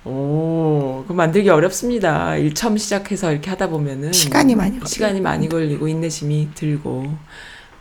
오, 0.04 1.04
그 1.06 1.12
만들기 1.12 1.50
어렵습니다. 1.50 2.36
일 2.36 2.54
처음 2.54 2.76
시작해서 2.78 3.32
이렇게 3.32 3.50
하다 3.50 3.68
보면은 3.68 4.12
시간이 4.12 4.54
많이. 4.54 4.78
시간이 4.84 5.20
많이 5.20 5.48
걸리고 5.48 5.88
인내심이 5.88 6.50
들고. 6.54 7.06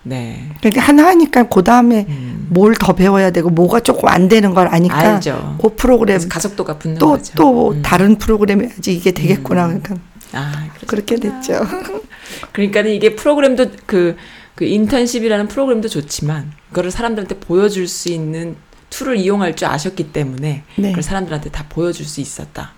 네. 0.03 0.49
그러니까 0.59 0.81
하나 0.81 1.07
하니까 1.07 1.43
그 1.43 1.63
다음에 1.63 2.05
음. 2.07 2.47
뭘더 2.49 2.93
배워야 2.93 3.31
되고 3.31 3.49
뭐가 3.49 3.81
조금 3.81 4.07
안 4.07 4.27
되는 4.27 4.53
걸 4.53 4.67
아니까 4.67 4.97
알죠. 4.97 5.57
그 5.61 5.75
프로그램 5.75 6.19
가속도가 6.27 6.77
붙는 6.77 6.97
또 6.97 7.09
거죠. 7.11 7.33
또 7.35 7.71
음. 7.71 7.81
다른 7.81 8.17
프로그램 8.17 8.61
해야지 8.61 8.93
이게 8.93 9.11
되겠구나 9.11 9.67
음. 9.67 9.81
그러니까 9.81 10.09
아, 10.33 10.69
그렇게. 10.87 11.15
됐죠. 11.15 11.61
그러니까는 12.53 12.91
이게 12.91 13.15
프로그램도 13.15 13.67
그, 13.85 14.15
그 14.55 14.65
인턴십이라는 14.65 15.47
프로그램도 15.47 15.87
좋지만 15.87 16.51
그거를 16.69 16.91
사람들한테 16.91 17.39
보여줄 17.39 17.87
수 17.87 18.09
있는 18.09 18.55
tool을 18.89 19.17
이용할 19.17 19.55
줄 19.55 19.67
아셨기 19.67 20.11
때문에 20.11 20.63
네. 20.75 20.89
그걸 20.89 21.03
사람들한테 21.03 21.51
다 21.51 21.65
보여줄 21.69 22.05
수 22.05 22.21
있었다. 22.21 22.71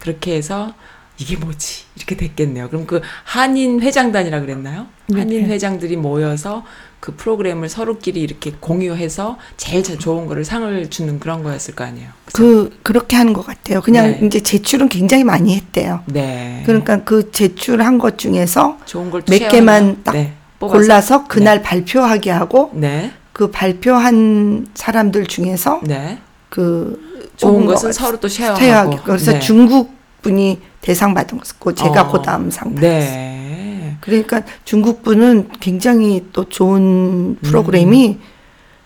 그렇게 0.00 0.34
해서 0.34 0.74
이게 1.18 1.36
뭐지? 1.36 1.84
이렇게 1.96 2.16
됐겠네요. 2.16 2.68
그럼 2.68 2.86
그 2.86 3.00
한인 3.24 3.80
회장단이라 3.80 4.40
그랬나요? 4.40 4.86
네. 5.06 5.20
한인 5.20 5.46
회장들이 5.46 5.96
모여서 5.96 6.64
그 6.98 7.14
프로그램을 7.16 7.68
서로끼리 7.68 8.20
이렇게 8.20 8.52
공유해서 8.58 9.36
제일 9.56 9.82
자- 9.82 9.96
좋은 9.98 10.26
거를 10.26 10.44
상을 10.44 10.88
주는 10.90 11.18
그런 11.20 11.42
거였을 11.42 11.74
거 11.74 11.84
아니에요. 11.84 12.08
그죠? 12.24 12.42
그 12.42 12.78
그렇게 12.82 13.16
하는 13.16 13.32
것 13.32 13.44
같아요. 13.44 13.80
그냥 13.82 14.20
네. 14.20 14.26
이제 14.26 14.40
제출은 14.40 14.88
굉장히 14.88 15.22
많이 15.24 15.54
했대요. 15.56 16.02
네. 16.06 16.62
그러니까 16.66 17.02
그 17.04 17.30
제출한 17.30 17.98
것 17.98 18.18
중에서 18.18 18.78
좋은 18.86 19.10
걸 19.10 19.22
몇? 19.28 19.48
개만 19.48 20.02
딱 20.04 20.12
네. 20.12 20.34
골라서 20.58 21.26
그날 21.26 21.60
발표하게 21.62 22.30
하고 22.30 22.70
네. 22.74 23.12
그 23.32 23.50
발표한 23.50 24.68
사람들 24.74 25.26
중에서 25.26 25.80
네. 25.84 26.18
그 26.48 27.30
좋은 27.36 27.66
것은 27.66 27.88
거 27.88 27.92
서로 27.92 28.20
또 28.20 28.28
쉐어하고. 28.28 28.98
그래서 29.04 29.32
네. 29.32 29.40
중국 29.40 29.94
분이 30.22 30.60
대상 30.80 31.14
받은 31.14 31.38
거고 31.38 31.74
제가 31.74 32.02
어. 32.02 32.12
그다음 32.12 32.50
상 32.50 32.74
받았어요. 32.74 32.98
네. 33.00 33.96
그러니까 34.00 34.42
중국 34.64 35.02
분은 35.02 35.50
굉장히 35.60 36.26
또 36.32 36.48
좋은 36.48 37.36
프로그램이 37.42 38.18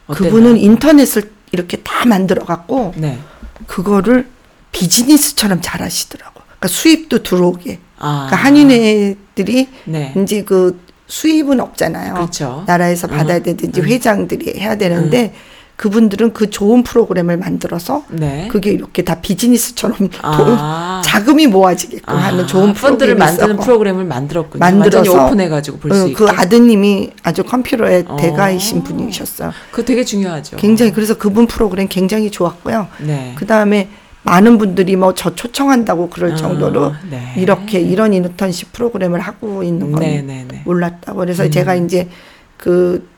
음. 0.06 0.14
그분은 0.14 0.58
인터넷을 0.58 1.30
이렇게 1.52 1.78
다 1.78 2.06
만들어 2.06 2.44
갖고 2.44 2.92
네. 2.96 3.18
그거를 3.66 4.28
비즈니스처럼 4.72 5.60
잘 5.62 5.80
하시더라고. 5.82 6.40
그러니까 6.44 6.68
수입도 6.68 7.22
들어오게. 7.22 7.80
아. 7.98 8.26
그러니까 8.28 8.36
한인회들이 8.36 9.68
네. 9.84 10.14
이제 10.22 10.44
그 10.44 10.78
수입은 11.06 11.60
없잖아요. 11.60 12.14
그렇죠. 12.14 12.64
나라에서 12.66 13.06
받아야 13.06 13.38
음, 13.38 13.42
되든지 13.42 13.80
음. 13.80 13.86
회장들이 13.86 14.58
해야 14.60 14.76
되는데 14.76 15.34
그분들은 15.76 16.32
그 16.32 16.48
좋은 16.48 16.82
프로그램을 16.82 17.36
만들어서 17.36 18.04
네. 18.08 18.48
그게 18.50 18.70
이렇게 18.70 19.04
다 19.04 19.20
비즈니스처럼 19.20 19.96
돈, 20.08 20.10
아. 20.22 21.02
자금이 21.04 21.46
모아지게끔 21.48 22.16
하는 22.16 22.46
좋은 22.46 22.72
펀드를 22.72 23.14
만드는. 23.14 23.58
프로그램을 23.58 24.04
만들었군요. 24.04 24.58
만들어서 24.58 25.26
오픈해가지고 25.26 25.78
볼수 25.78 26.06
응. 26.06 26.14
그 26.14 26.26
아드님이 26.28 27.10
아주 27.22 27.44
컴퓨터의 27.44 28.04
어. 28.08 28.16
대가이신 28.16 28.84
분이셨어요. 28.84 29.52
그거 29.70 29.82
되게 29.82 30.02
중요하죠. 30.02 30.56
굉장히 30.56 30.92
그래서 30.92 31.14
그분 31.18 31.46
프로그램 31.46 31.88
굉장히 31.88 32.30
좋았고요. 32.30 32.88
네. 33.00 33.34
그 33.36 33.46
다음에 33.46 33.90
많은 34.26 34.58
분들이 34.58 34.96
뭐 34.96 35.14
저 35.14 35.34
초청한다고 35.34 36.10
그럴 36.10 36.32
아, 36.32 36.36
정도로 36.36 36.94
네. 37.08 37.34
이렇게 37.38 37.80
이런 37.80 38.12
인턴십 38.12 38.72
프로그램을 38.72 39.20
하고 39.20 39.62
있는 39.62 39.92
건 39.92 40.00
네, 40.00 40.20
네, 40.20 40.44
네. 40.46 40.62
몰랐다고. 40.64 41.18
그래서 41.20 41.44
음. 41.44 41.50
제가 41.50 41.76
이제 41.76 42.08
그 42.56 43.08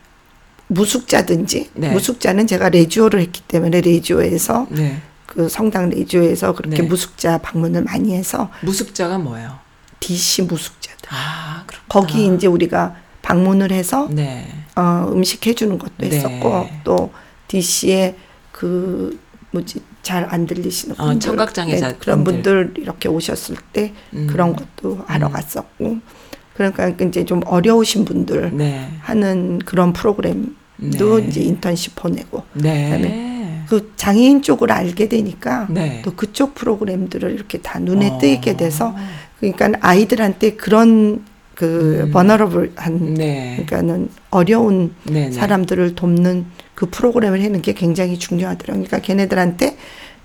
무숙자든지 0.67 1.71
네. 1.73 1.91
무숙자는 1.91 2.45
제가 2.45 2.69
레지오를 2.69 3.19
했기 3.21 3.41
때문에 3.41 3.81
레지오에서 3.81 4.67
네. 4.69 5.01
그 5.25 5.49
성당 5.49 5.89
레지오에서 5.89 6.53
그렇게 6.53 6.83
네. 6.83 6.87
무숙자 6.87 7.39
방문을 7.39 7.83
많이 7.83 8.15
해서 8.15 8.49
무숙자가 8.61 9.17
뭐예요? 9.17 9.57
DC 9.99 10.43
무숙자들 10.43 11.09
아, 11.09 11.63
그렇구나. 11.65 11.87
거기 11.89 12.27
이제 12.33 12.45
우리가 12.47 12.95
방문을 13.23 13.71
해서 13.71 14.07
네. 14.11 14.47
어, 14.75 15.09
음식 15.11 15.45
해주는 15.47 15.77
것도 15.79 15.93
네. 15.97 16.07
했었고 16.11 16.69
또 16.83 17.11
DC에 17.47 18.15
그 18.51 19.19
뭐지 19.51 19.81
잘 20.09 20.25
안 20.29 20.47
들리시는 20.47 20.95
어, 20.99 21.05
분들 21.05 21.19
청각장애자 21.19 21.87
네, 21.89 21.95
그런 21.99 22.23
분들. 22.23 22.73
이렇게 22.77 23.07
오셨을 23.07 23.57
때 23.71 23.93
음. 24.13 24.27
그런 24.29 24.55
것도 24.55 25.03
하러 25.05 25.27
음. 25.27 25.31
갔었고 25.31 25.97
그러니까 26.55 26.89
이제 27.05 27.23
좀 27.25 27.41
어려우신 27.45 28.05
분들 28.05 28.51
네. 28.57 28.89
하는 29.01 29.59
그런 29.59 29.93
프로그램도 29.93 31.19
네. 31.19 31.27
이제 31.27 31.41
인턴십 31.41 31.95
보내고 31.95 32.43
네. 32.53 33.63
그 33.69 33.93
장애인 33.95 34.41
쪽을 34.41 34.71
알게 34.71 35.07
되니까 35.09 35.67
네. 35.69 36.01
또 36.03 36.11
그쪽 36.15 36.55
프로그램들을 36.55 37.31
이렇게 37.31 37.59
다 37.59 37.77
눈에 37.77 38.09
어. 38.09 38.17
띄게 38.19 38.57
돼서 38.57 38.95
그러니까 39.39 39.69
아이들한테 39.79 40.55
그런 40.55 41.23
그 41.53 42.05
음. 42.07 42.11
버너러블한 42.11 43.13
네. 43.13 43.63
그러니까는 43.67 44.09
어려운 44.31 44.95
네, 45.03 45.27
네. 45.27 45.31
사람들을 45.31 45.93
돕는 45.93 46.45
그 46.79 46.85
프로그램을 46.89 47.43
하는 47.43 47.61
게 47.61 47.73
굉장히 47.73 48.17
중요하더라고요. 48.17 48.85
그러니까 48.85 49.05
걔네들한테 49.05 49.75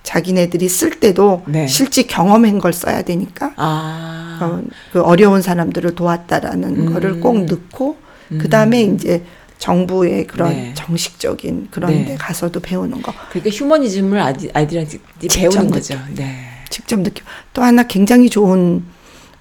자기네들이 0.04 0.68
쓸 0.68 1.00
때도 1.00 1.42
네. 1.48 1.66
실제 1.66 2.04
경험한 2.04 2.60
걸 2.60 2.72
써야 2.72 3.02
되니까 3.02 3.54
아. 3.56 4.38
어, 4.40 4.62
그 4.92 5.02
어려운 5.02 5.42
사람들을 5.42 5.96
도왔다라는 5.96 6.76
음. 6.76 6.92
거를 6.92 7.18
꼭 7.18 7.46
넣고 7.46 7.96
음. 8.30 8.38
그 8.40 8.48
다음에 8.48 8.82
이제 8.82 9.24
정부의 9.58 10.28
그런 10.28 10.50
네. 10.50 10.74
정식적인 10.74 11.68
그런 11.72 11.90
네. 11.90 12.04
데 12.04 12.14
가서도 12.14 12.60
배우는 12.60 13.02
거 13.02 13.12
그러니까 13.30 13.50
휴머니즘을 13.50 14.20
아이, 14.20 14.34
아이들한테 14.54 14.98
배우는 15.28 15.70
거죠. 15.72 15.98
네. 16.14 16.36
직접 16.70 17.00
느껴. 17.00 17.24
또 17.52 17.62
하나 17.62 17.82
굉장히 17.82 18.30
좋은 18.30 18.84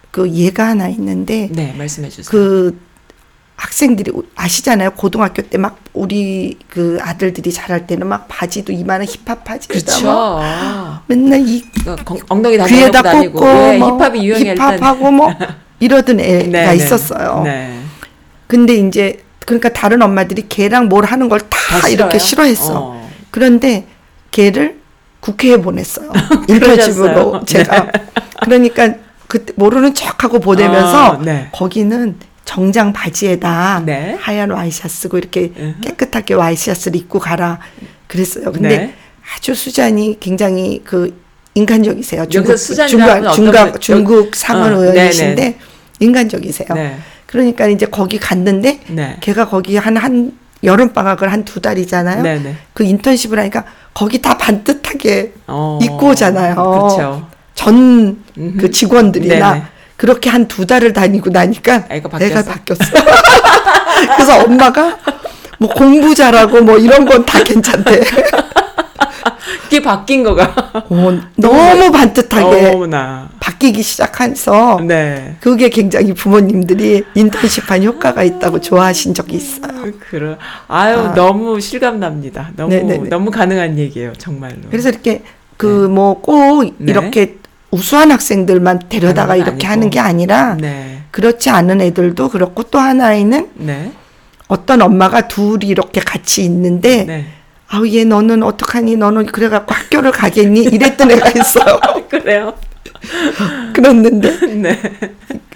그 0.09 0.31
예가 0.31 0.69
하나 0.69 0.87
있는데 0.87 1.47
네, 1.51 1.75
말씀해 1.77 2.09
주세요. 2.09 2.31
그 2.31 2.75
학생들이 3.55 4.11
아시잖아요. 4.35 4.91
고등학교 4.91 5.41
때 5.43 5.57
막 5.57 5.77
우리 5.93 6.57
그 6.69 6.97
아들들이 7.01 7.51
잘할 7.53 7.85
때는 7.87 8.07
막 8.07 8.27
바지도 8.27 8.73
이만한 8.73 9.07
힙합 9.07 9.43
바지에다 9.43 9.73
그렇죠. 9.85 10.05
막 10.07 11.03
맨날 11.07 11.39
이 11.47 11.63
건- 12.03 12.19
엉덩이 12.29 12.57
다 12.57 12.65
귀에다 12.65 13.01
꽂고 13.03 13.45
예, 13.45 13.77
뭐 13.77 13.97
힙합이 13.97 14.19
일단. 14.19 14.57
힙합하고 14.79 15.11
뭐 15.11 15.31
이러던 15.79 16.19
애가 16.19 16.47
네, 16.49 16.65
네. 16.67 16.75
있었어요. 16.75 17.41
네. 17.43 17.79
근데 18.47 18.75
이제 18.75 19.23
그러니까 19.45 19.69
다른 19.73 20.01
엄마들이 20.01 20.45
걔랑 20.49 20.87
뭘 20.89 21.05
하는 21.05 21.29
걸다다 21.29 21.87
이렇게? 21.89 22.17
싫어했어. 22.17 22.73
어. 22.75 23.09
그런데 23.29 23.85
걔를 24.31 24.79
국회에 25.19 25.57
보냈어요. 25.57 26.11
인턴십으로 26.49 27.45
제가. 27.45 27.87
그러니까 28.43 28.95
그때 29.27 29.53
모르는 29.55 29.93
척하고 29.93 30.39
보내면서 30.39 31.11
어, 31.11 31.17
네. 31.21 31.49
거기는 31.53 32.17
정장 32.45 32.91
바지에다 32.93 33.83
네. 33.85 34.17
하얀 34.19 34.51
와이셔츠 34.51 34.93
쓰고 34.93 35.17
이렇게 35.17 35.51
으흠. 35.57 35.75
깨끗하게 35.81 36.33
와이셔츠를 36.33 36.99
입고 36.99 37.19
가라 37.19 37.59
그랬어요. 38.07 38.51
근데 38.51 38.69
네. 38.77 38.93
아주 39.35 39.55
수잔이 39.55 40.17
굉장히 40.19 40.81
그 40.83 41.17
인간적이세요. 41.55 42.25
중국, 42.27 42.55
중국, 42.57 43.71
분- 43.71 43.79
중국 43.79 44.35
상원 44.35 44.73
어, 44.73 44.81
의원이신데 44.81 45.35
네네. 45.35 45.57
인간적이세요. 45.99 46.67
네. 46.73 46.97
그러니까 47.25 47.67
이제 47.67 47.85
거기 47.85 48.17
갔는데 48.19 48.79
네. 48.89 49.17
걔가 49.21 49.47
거기 49.47 49.77
한 49.77 49.97
한 49.97 50.33
여름 50.63 50.93
방학을 50.93 51.31
한 51.31 51.43
두 51.43 51.59
달이잖아요. 51.61 52.23
네, 52.23 52.39
네. 52.39 52.55
그 52.73 52.83
인턴십을 52.85 53.37
하니까 53.39 53.65
거기 53.93 54.21
다 54.21 54.37
반듯하게 54.37 55.33
어. 55.47 55.77
입고 55.81 56.07
오잖아요. 56.09 56.55
그렇죠. 56.55 57.27
전 57.53 58.23
음흠. 58.37 58.57
그 58.59 58.71
직원들이나 58.71 59.53
네네. 59.53 59.65
그렇게 60.03 60.29
한 60.29 60.49
두 60.49 60.65
달을 60.65 60.91
다니고 60.91 61.29
나니까 61.29 61.85
애가 61.89 62.09
바뀌었어? 62.09 62.43
바뀌었어. 62.51 62.83
그래서 64.17 64.43
엄마가 64.43 64.97
뭐 65.59 65.69
공부 65.69 66.13
잘하고 66.13 66.61
뭐 66.61 66.77
이런 66.77 67.05
건 67.05 67.25
다 67.25 67.41
괜찮대. 67.41 68.01
그게 69.63 69.81
바뀐 69.81 70.23
거가. 70.23 70.53
어, 70.89 71.19
너무 71.37 71.89
반듯하게 71.89 72.71
어머나. 72.71 73.29
바뀌기 73.39 73.81
시작해서 73.81 74.81
네. 74.85 75.37
그게 75.39 75.69
굉장히 75.69 76.13
부모님들이 76.13 77.05
인턴십한 77.15 77.81
효과가 77.83 78.23
있다고 78.23 78.59
좋아하신 78.59 79.13
적이 79.13 79.37
있어요. 79.37 79.71
그래. 80.09 80.35
아유, 80.67 80.97
아. 80.97 81.13
너무 81.13 81.61
실감납니다. 81.61 82.49
너무 82.57 82.69
네네네. 82.75 83.07
너무 83.09 83.31
가능한 83.31 83.77
얘기예요, 83.79 84.11
정말로. 84.17 84.55
그래서 84.69 84.89
이렇게 84.89 85.23
그 85.55 85.65
뭐꼭 85.87 86.65
네. 86.77 86.91
이렇게 86.91 87.37
우수한 87.73 88.11
학생들만 88.11 88.81
데려다가 88.87 89.35
이렇게 89.35 89.65
아니고. 89.65 89.67
하는 89.67 89.89
게 89.89 89.99
아니라 89.99 90.55
네. 90.59 90.99
그렇지 91.09 91.49
않은 91.49 91.81
애들도 91.81 92.29
그렇고 92.29 92.61
또 92.63 92.77
하나에는 92.77 93.49
네. 93.55 93.91
어떤 94.47 94.81
엄마가 94.83 95.27
둘이 95.27 95.65
이렇게 95.65 95.99
같이 95.99 96.43
있는데 96.43 97.03
네. 97.03 97.25
아우 97.67 97.87
얘 97.87 98.03
너는 98.03 98.43
어떡하니 98.43 98.95
너는 98.97 99.25
그래갖고 99.25 99.73
학교를 99.73 100.11
가겠니 100.11 100.61
이랬던 100.65 101.09
애가 101.11 101.29
있어요 101.29 101.79
그래요. 102.09 102.53
그랬는데 103.73 104.45
네. 104.53 104.79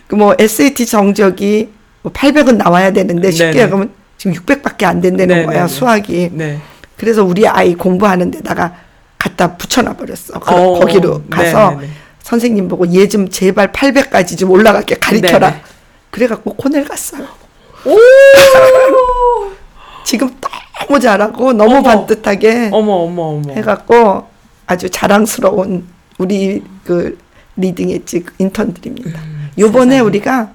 그뭐 0.08 0.36
SAT 0.40 0.88
정적이 0.88 1.70
뭐 2.02 2.12
800은 2.12 2.56
나와야 2.58 2.92
되는데 2.92 3.30
쉽게 3.30 3.52
네네. 3.52 3.62
얘기하면 3.64 3.92
지금 4.18 4.34
600밖에 4.36 4.86
안 4.86 5.02
된다는 5.02 5.36
네네네. 5.36 5.46
거야 5.46 5.68
수학이 5.68 6.32
네. 6.34 6.60
그래서 6.98 7.24
우리 7.24 7.48
아이 7.48 7.76
공부하는 7.76 8.32
데다가 8.32 8.74
갖다 9.20 9.56
붙여놔 9.56 9.94
버렸어 9.94 10.40
그 10.40 10.56
어, 10.56 10.80
거기로 10.80 11.24
가서 11.30 11.72
네네네. 11.72 11.88
선생님 12.28 12.68
보고 12.68 12.86
얘 12.94 13.08
좀 13.08 13.30
제발 13.30 13.72
800까지 13.72 14.38
좀 14.38 14.52
올라가게 14.52 14.96
가르쳐라 14.96 15.50
네네. 15.50 15.62
그래갖고 16.12 16.56
코넬 16.56 16.84
갔어요 16.84 17.26
오! 17.86 17.96
지금 20.04 20.30
너무 20.82 21.00
잘하고 21.00 21.54
너무 21.54 21.76
어머. 21.78 21.84
반듯하게 21.84 22.72
어머 22.74 22.92
어머 22.96 23.22
어머. 23.24 23.54
해갖고 23.54 24.28
아주 24.66 24.90
자랑스러운 24.90 25.88
우리 26.18 26.62
그 26.84 27.18
Leading 27.56 27.92
Edge 27.92 28.26
인턴들입니다. 28.40 29.22
요번에 29.58 29.86
음, 29.86 29.90
세상에. 29.92 30.00
우리가 30.02 30.52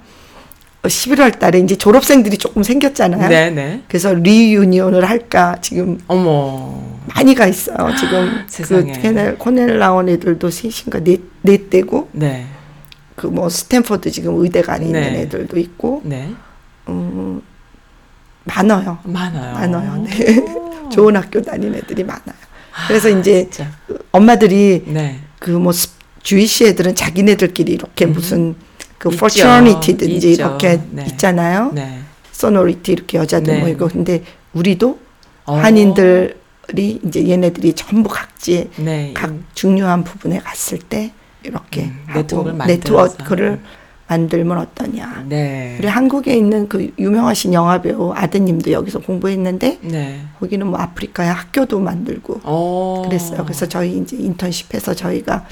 11월 0.82 1.38
달에 1.38 1.60
이제 1.60 1.76
졸업생들이 1.76 2.38
조금 2.38 2.62
생겼잖아요. 2.62 3.28
네, 3.28 3.50
네. 3.50 3.82
그래서 3.88 4.12
reunion을 4.14 5.08
할까 5.08 5.56
지금 5.60 5.98
어머. 6.08 6.82
많이 7.14 7.34
가 7.34 7.46
있어요. 7.46 7.76
지금 7.98 8.30
그 8.46 8.52
세상에. 8.52 8.92
코넬, 8.92 9.38
코넬 9.38 9.78
나온 9.78 10.08
애들도 10.08 10.50
셋인가 10.50 11.00
넷, 11.00 11.20
넷 11.42 11.70
되고 11.70 12.08
네. 12.12 12.46
그 13.16 13.26
뭐 13.28 13.48
스탠퍼드 13.48 14.10
지금 14.10 14.40
의대가 14.42 14.76
있는 14.78 15.00
네. 15.00 15.20
애들도 15.22 15.58
있고 15.60 16.00
네. 16.04 16.30
음, 16.88 17.40
많아요. 18.44 18.98
많아요. 19.04 19.54
많아요. 19.54 20.02
네. 20.04 20.38
오. 20.40 20.88
좋은 20.90 21.14
학교 21.16 21.40
다니는 21.40 21.76
애들이 21.78 22.02
많아요. 22.02 22.34
그래서 22.88 23.08
아, 23.08 23.10
이제 23.18 23.48
진짜. 23.50 23.70
엄마들이 24.10 24.82
네. 24.86 25.20
그뭐 25.38 25.72
주이시 26.22 26.66
애들은 26.68 26.94
자기네들끼리 26.96 27.72
이렇게 27.72 28.06
음. 28.06 28.12
무슨 28.12 28.54
그 29.02 29.08
있죠. 29.10 29.26
있죠. 30.06 30.28
이렇게 30.28 30.80
네. 30.90 31.04
있잖아요. 31.08 31.72
네. 31.74 31.98
sonority 32.32 32.92
이렇게 32.92 33.18
여자들 33.18 33.54
네. 33.54 33.60
모이고 33.60 33.88
근데 33.88 34.22
우리도 34.52 34.98
어. 35.46 35.56
한인들이 35.56 37.00
이제 37.04 37.28
얘네들이 37.28 37.72
전부 37.72 38.08
각지에 38.08 38.68
네. 38.76 39.10
각 39.12 39.32
중요한 39.54 40.04
부분에 40.04 40.38
갔을 40.38 40.78
때 40.78 41.12
이렇게 41.42 41.82
음, 41.82 42.06
네트워크를. 42.14 42.58
네트워크를 42.66 43.60
만들면 44.06 44.58
어떠냐. 44.58 45.24
네. 45.28 45.76
우리 45.80 45.88
한국에 45.88 46.36
있는 46.36 46.68
그 46.68 46.92
유명하신 46.98 47.54
영화 47.54 47.80
배우 47.80 48.12
아드님도 48.14 48.70
여기서 48.70 49.00
공부했는데 49.00 49.78
네. 49.82 50.20
거기는 50.38 50.66
뭐 50.66 50.78
아프리카에 50.78 51.28
학교도 51.28 51.80
만들고 51.80 52.40
어. 52.44 53.02
그랬어요. 53.06 53.42
그래서 53.44 53.66
저희 53.66 53.98
이제 53.98 54.16
인턴십해서 54.16 54.94
저희가 54.94 55.46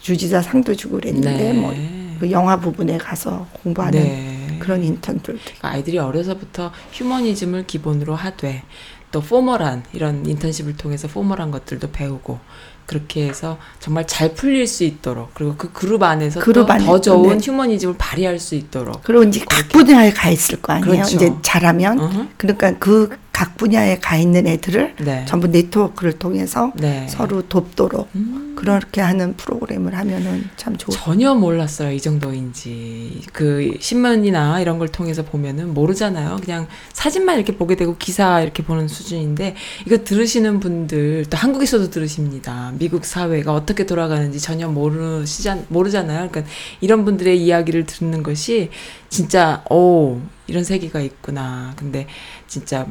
주지사 0.00 0.42
상도 0.42 0.74
주고 0.74 0.96
그랬는데 0.96 1.52
네. 1.52 1.52
뭐 1.52 1.72
그 2.18 2.30
영화 2.30 2.58
부분에 2.58 2.98
가서 2.98 3.46
공부하는 3.62 4.02
네. 4.02 4.56
그런 4.58 4.82
인턴들도 4.82 5.40
그러니까 5.44 5.68
아이들이 5.68 5.98
어려서부터 5.98 6.72
휴머니즘을 6.92 7.66
기본으로 7.66 8.14
하되 8.14 8.62
또 9.10 9.20
포멀한 9.20 9.84
이런 9.92 10.26
인턴십을 10.26 10.76
통해서 10.76 11.08
포멀한 11.08 11.50
것들도 11.50 11.90
배우고 11.90 12.38
그렇게 12.86 13.28
해서 13.28 13.58
정말 13.80 14.06
잘 14.06 14.32
풀릴 14.34 14.66
수 14.66 14.82
있도록 14.82 15.34
그리고 15.34 15.56
그 15.56 15.70
그룹 15.72 16.02
안에서 16.02 16.40
그룹 16.40 16.66
더 16.66 17.00
좋은 17.00 17.36
네. 17.36 17.44
휴머니즘을 17.44 17.96
발휘할 17.98 18.38
수 18.38 18.54
있도록 18.54 19.02
그리고 19.02 19.24
이제 19.24 19.44
각 19.48 19.68
분야에 19.68 20.10
가 20.10 20.30
있을 20.30 20.62
거 20.62 20.72
아니에요. 20.72 20.92
그렇죠. 20.92 21.16
이제 21.16 21.32
잘하면 21.42 22.00
어허. 22.00 22.26
그러니까 22.38 22.78
그 22.78 23.10
각 23.38 23.56
분야에 23.56 24.00
가 24.00 24.16
있는 24.16 24.48
애들을 24.48 24.96
네. 24.98 25.24
전부 25.28 25.46
네트워크를 25.46 26.18
통해서 26.18 26.72
네. 26.74 27.06
서로 27.08 27.42
돕도록 27.42 28.08
음. 28.16 28.54
그렇게 28.56 29.00
하는 29.00 29.36
프로그램을 29.36 29.94
하면은 29.94 30.50
참 30.56 30.76
좋을 30.76 30.96
전혀 30.98 31.32
몰랐어요 31.36 31.92
이 31.92 32.00
정도인지 32.00 33.22
그 33.32 33.76
신문이나 33.78 34.60
이런 34.60 34.80
걸 34.80 34.88
통해서 34.88 35.22
보면은 35.22 35.72
모르잖아요 35.72 36.38
그냥 36.42 36.66
사진만 36.92 37.36
이렇게 37.36 37.56
보게 37.56 37.76
되고 37.76 37.96
기사 37.96 38.40
이렇게 38.40 38.64
보는 38.64 38.88
수준인데 38.88 39.54
이거 39.86 39.98
들으시는 39.98 40.58
분들 40.58 41.26
또 41.30 41.36
한국에서도 41.36 41.90
들으십니다 41.90 42.72
미국 42.76 43.04
사회가 43.04 43.54
어떻게 43.54 43.86
돌아가는지 43.86 44.40
전혀 44.40 44.66
모르시자 44.66 45.58
모르잖아요 45.68 46.28
그러니까 46.30 46.52
이런 46.80 47.04
분들의 47.04 47.40
이야기를 47.40 47.86
듣는 47.86 48.24
것이 48.24 48.70
진짜 49.08 49.62
오 49.70 50.18
이런 50.48 50.64
세계가 50.64 50.98
있구나 50.98 51.74
근데 51.76 52.08
진짜 52.48 52.84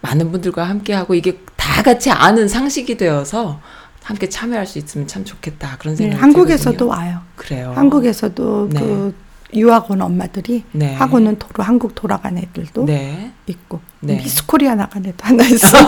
많은 0.00 0.32
분들과 0.32 0.64
함께 0.64 0.92
하고 0.92 1.14
이게 1.14 1.38
다 1.56 1.82
같이 1.82 2.10
아는 2.10 2.48
상식이 2.48 2.96
되어서 2.96 3.60
함께 4.02 4.28
참여할 4.28 4.66
수 4.66 4.78
있으면 4.78 5.06
참 5.06 5.24
좋겠다 5.24 5.76
그런 5.78 5.94
네, 5.94 6.04
생각이 6.04 6.20
한국에서도 6.20 6.76
들거든요. 6.76 6.90
와요. 6.90 7.20
그래요. 7.36 7.72
한국에서도 7.74 8.68
네. 8.72 8.80
그 8.80 9.14
유학원 9.54 10.00
엄마들이 10.00 10.64
네. 10.72 10.94
학원은 10.94 11.38
도로 11.38 11.64
한국 11.64 11.94
돌아간 11.94 12.38
애들도 12.38 12.86
네. 12.86 13.32
있고 13.46 13.80
네. 14.00 14.16
미스 14.16 14.46
코리아 14.46 14.74
나간 14.74 15.04
애도 15.04 15.16
하나 15.20 15.44
있어. 15.44 15.78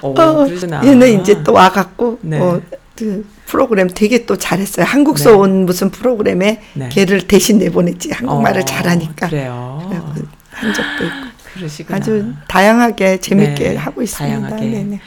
오, 0.02 0.14
어. 0.18 0.46
얘는 0.84 1.20
이제 1.20 1.42
또 1.42 1.52
와갖고 1.52 2.18
네. 2.22 2.38
어, 2.38 2.60
그 2.94 3.26
프로그램 3.46 3.88
되게 3.92 4.26
또 4.26 4.36
잘했어요. 4.36 4.86
한국서 4.86 5.30
네. 5.30 5.36
온 5.36 5.66
무슨 5.66 5.90
프로그램에 5.90 6.62
네. 6.74 6.88
걔를 6.90 7.26
대신 7.26 7.58
내보냈지 7.58 8.12
한국말을 8.12 8.62
어, 8.62 8.64
잘하니까 8.64 9.28
그래요. 9.28 10.12
한 10.50 10.72
적도 10.72 11.04
있고 11.04 11.35
그러시구나. 11.56 11.96
아주 11.96 12.32
다양하게 12.48 13.18
재밌게 13.20 13.70
네, 13.70 13.76
하고 13.76 14.02
있습니다. 14.02 14.48
다양하게. 14.48 14.66
네네. 14.66 15.00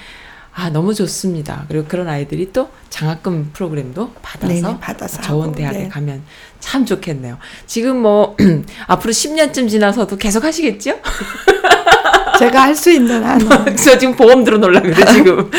아 0.56 0.70
너무 0.70 0.94
좋습니다. 0.94 1.64
그리고 1.70 1.86
그런 1.88 2.10
아이들이 2.10 2.52
또 2.52 2.70
장학금 2.90 3.52
프로그램도 3.54 4.14
받아서, 4.22 4.54
네네, 4.54 4.80
받아서 4.82 5.22
좋은 5.22 5.54
대학에 5.54 5.78
네. 5.78 5.88
가면 5.90 6.24
참 6.60 6.86
좋겠네요. 6.86 7.38
지금 7.66 8.02
뭐 8.02 8.36
앞으로 8.88 9.14
10년쯤 9.14 9.70
지나서도 9.70 10.18
계속 10.18 10.44
하시겠죠? 10.44 11.00
제가 12.40 12.62
할 12.64 12.76
수 12.76 12.92
있는 12.92 13.24
한 13.24 13.40
저 13.76 13.98
지금 13.98 14.16
보험 14.16 14.44
들어놓으려 14.44 14.82
그래 14.82 14.96
지금 15.14 15.50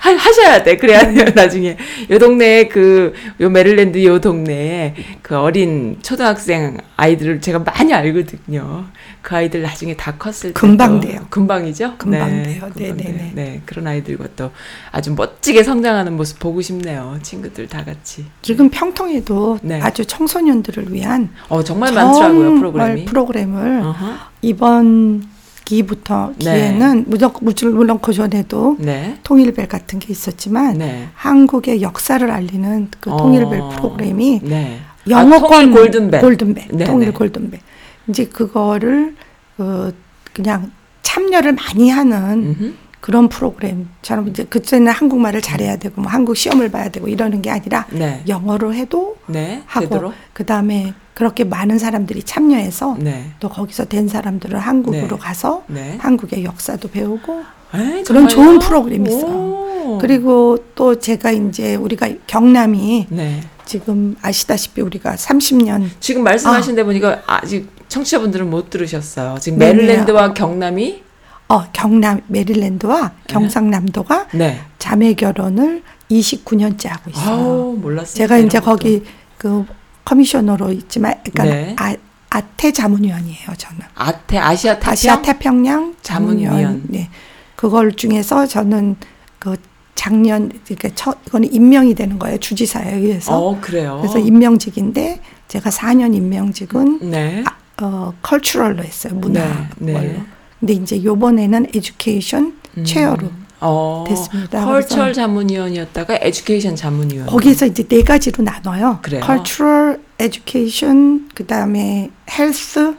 하, 0.00 0.14
하셔야 0.14 0.62
돼 0.62 0.76
그래야 0.76 1.00
돼요 1.12 1.24
나중에 1.34 1.76
요 2.10 2.18
동네에 2.18 2.68
그 2.68 3.12
요 3.40 3.48
메릴랜드 3.50 4.02
요 4.04 4.20
동네에 4.20 4.94
그 5.22 5.36
어린 5.36 5.98
초등학생 6.02 6.76
아이들을 6.96 7.40
제가 7.40 7.60
많이 7.60 7.92
알거든요 7.94 8.84
그 9.22 9.34
아이들 9.36 9.62
나중에 9.62 9.94
다 9.96 10.14
컸을 10.16 10.52
때 10.52 10.52
금방 10.52 11.00
또 11.00 11.06
돼요. 11.06 11.26
금방이죠 11.30 11.94
금방 11.98 12.30
네, 12.30 12.42
돼요. 12.44 12.60
금방 12.72 12.96
네네네. 12.96 13.02
돼요. 13.18 13.30
네 13.34 13.60
그런 13.66 13.86
아이들과 13.86 14.26
또 14.36 14.50
아주 14.90 15.12
멋지게 15.14 15.62
성장하는 15.62 16.16
모습 16.16 16.38
보고 16.38 16.60
싶네요 16.62 17.18
친구들 17.22 17.66
다 17.68 17.84
같이 17.84 18.24
지금 18.42 18.70
평통에도 18.70 19.58
네. 19.62 19.80
아주 19.82 20.04
청소년들을 20.06 20.92
위한 20.92 21.30
어 21.48 21.62
정말 21.62 21.92
많더라고요 21.92 22.54
프로그램이 22.58 23.04
프로그램을 23.04 23.80
어허. 23.82 24.14
이번 24.42 25.22
기부터 25.68 26.32
네. 26.38 26.44
기회는 26.44 27.04
무조건 27.08 27.44
물론 27.44 27.74
물론 27.74 27.98
그 28.00 28.14
전에도 28.14 28.76
네 28.78 29.18
통일벨 29.22 29.68
같은 29.68 29.98
게 29.98 30.06
있었지만 30.10 30.78
네. 30.78 31.08
한국의 31.12 31.82
역사를 31.82 32.28
알리는 32.30 32.88
그 33.00 33.12
어. 33.12 33.18
통일벨 33.18 33.60
프로그램이 33.76 34.40
네. 34.44 34.80
영어권 35.06 35.44
아, 35.44 35.60
통일 35.60 35.70
골든벨. 35.72 36.20
골든벨, 36.22 36.64
네, 36.72 36.84
통일 36.84 37.08
네. 37.08 37.12
골든벨. 37.12 37.60
이제 38.08 38.24
그거를 38.24 39.14
어, 39.58 39.90
그냥 40.32 40.70
참여를 41.02 41.52
많이 41.52 41.90
하는 41.90 42.56
음흠. 42.58 42.74
그런 43.00 43.28
프로그램처럼 43.28 44.28
이제 44.28 44.44
그때는 44.44 44.92
한국말을 44.92 45.40
잘해야 45.40 45.76
되고 45.76 46.00
뭐 46.00 46.10
한국 46.10 46.36
시험을 46.36 46.70
봐야 46.70 46.88
되고 46.88 47.08
이러는 47.08 47.42
게 47.42 47.50
아니라 47.50 47.86
네. 47.90 48.22
영어로 48.26 48.74
해도 48.74 49.16
네. 49.26 49.62
하고 49.66 49.88
되도록 49.88 50.14
그 50.32 50.44
다음에 50.44 50.94
그렇게 51.14 51.44
많은 51.44 51.78
사람들이 51.78 52.22
참여해서 52.22 52.96
네. 53.00 53.30
또 53.40 53.48
거기서 53.48 53.86
된 53.86 54.08
사람들은 54.08 54.58
한국으로 54.58 55.16
네. 55.16 55.18
가서 55.18 55.64
네. 55.68 55.96
한국의 56.00 56.44
역사도 56.44 56.90
배우고 56.90 57.42
에이, 57.74 58.04
그런 58.04 58.28
정말요? 58.28 58.28
좋은 58.28 58.58
프로그램이 58.58 59.08
있어요. 59.10 59.32
오. 59.32 59.98
그리고 60.00 60.58
또 60.74 60.98
제가 60.98 61.30
이제 61.32 61.74
우리가 61.74 62.08
경남이 62.26 63.06
네. 63.10 63.40
지금 63.64 64.16
아시다시피 64.22 64.80
우리가 64.80 65.14
30년 65.14 65.88
지금 66.00 66.24
말씀하신 66.24 66.74
데 66.74 66.84
보니까 66.84 67.22
아직 67.26 67.68
청취자분들은 67.88 68.48
못 68.48 68.70
들으셨어요. 68.70 69.36
지금. 69.40 69.58
메릴랜드와 69.58 70.34
경남이 70.34 71.02
어 71.48 71.64
경남 71.72 72.20
메릴랜드와 72.26 73.12
경상남도가 73.26 74.28
네. 74.34 74.60
자매 74.78 75.14
결혼을 75.14 75.82
29년째 76.10 76.88
하고 76.88 77.10
있어요. 77.10 77.30
아우 77.34 77.76
몰랐어요. 77.80 78.14
제가 78.14 78.38
이제. 78.38 78.60
거기 78.60 79.02
그 79.38 79.64
커미셔너로 80.04 80.72
있지만 80.72 81.14
그러니까 81.24 81.44
네. 81.44 81.76
아, 81.78 81.94
아태 82.30 82.70
자문위원이에요 82.72 83.48
저는. 83.56 83.80
아태 83.94 84.36
아시아 84.38 84.74
태평 84.74 84.92
아시아 84.92 85.22
태평양 85.22 85.96
자문위원. 86.02 86.50
자문위원. 86.56 86.82
네. 86.88 87.08
그걸 87.56 87.92
중에서 87.92 88.46
저는 88.46 88.96
그 89.38 89.56
작년 89.94 90.50
그러니까 90.64 90.90
첫 90.94 91.18
이거는 91.26 91.52
임명이 91.52 91.94
되는 91.94 92.18
거예요 92.18 92.38
주지사에 92.38 92.94
의해서. 92.94 93.36
어 93.38 93.58
그래요. 93.60 93.98
그래서 94.02 94.18
임명직인데 94.18 95.20
제가 95.48 95.70
4년 95.70 96.14
임명직은 96.14 97.10
네. 97.10 97.42
아, 97.46 97.82
어 97.82 98.12
cultural로 98.20 98.82
했어요 98.84 99.14
문화 99.14 99.40
네, 99.44 99.68
네. 99.78 99.92
걸로. 99.94 100.37
근데 100.60 100.74
이제 100.74 101.02
요번에는 101.02 101.66
education 101.74 102.56
음. 102.76 102.84
chair로 102.84 103.28
어, 103.60 104.04
됐습니다. 104.08 104.64
컬처럴 104.64 105.12
자문위원이었다가 105.12 106.18
에듀케이션 106.20 106.76
자문위원. 106.76 107.26
거기에서 107.26 107.66
이제 107.66 107.82
네 107.82 108.02
가지로 108.02 108.44
나눠요. 108.44 109.00
그래요? 109.02 109.20
cultural, 109.20 110.00
education, 110.18 111.28
그다음에 111.34 112.10
헬스. 112.30 112.94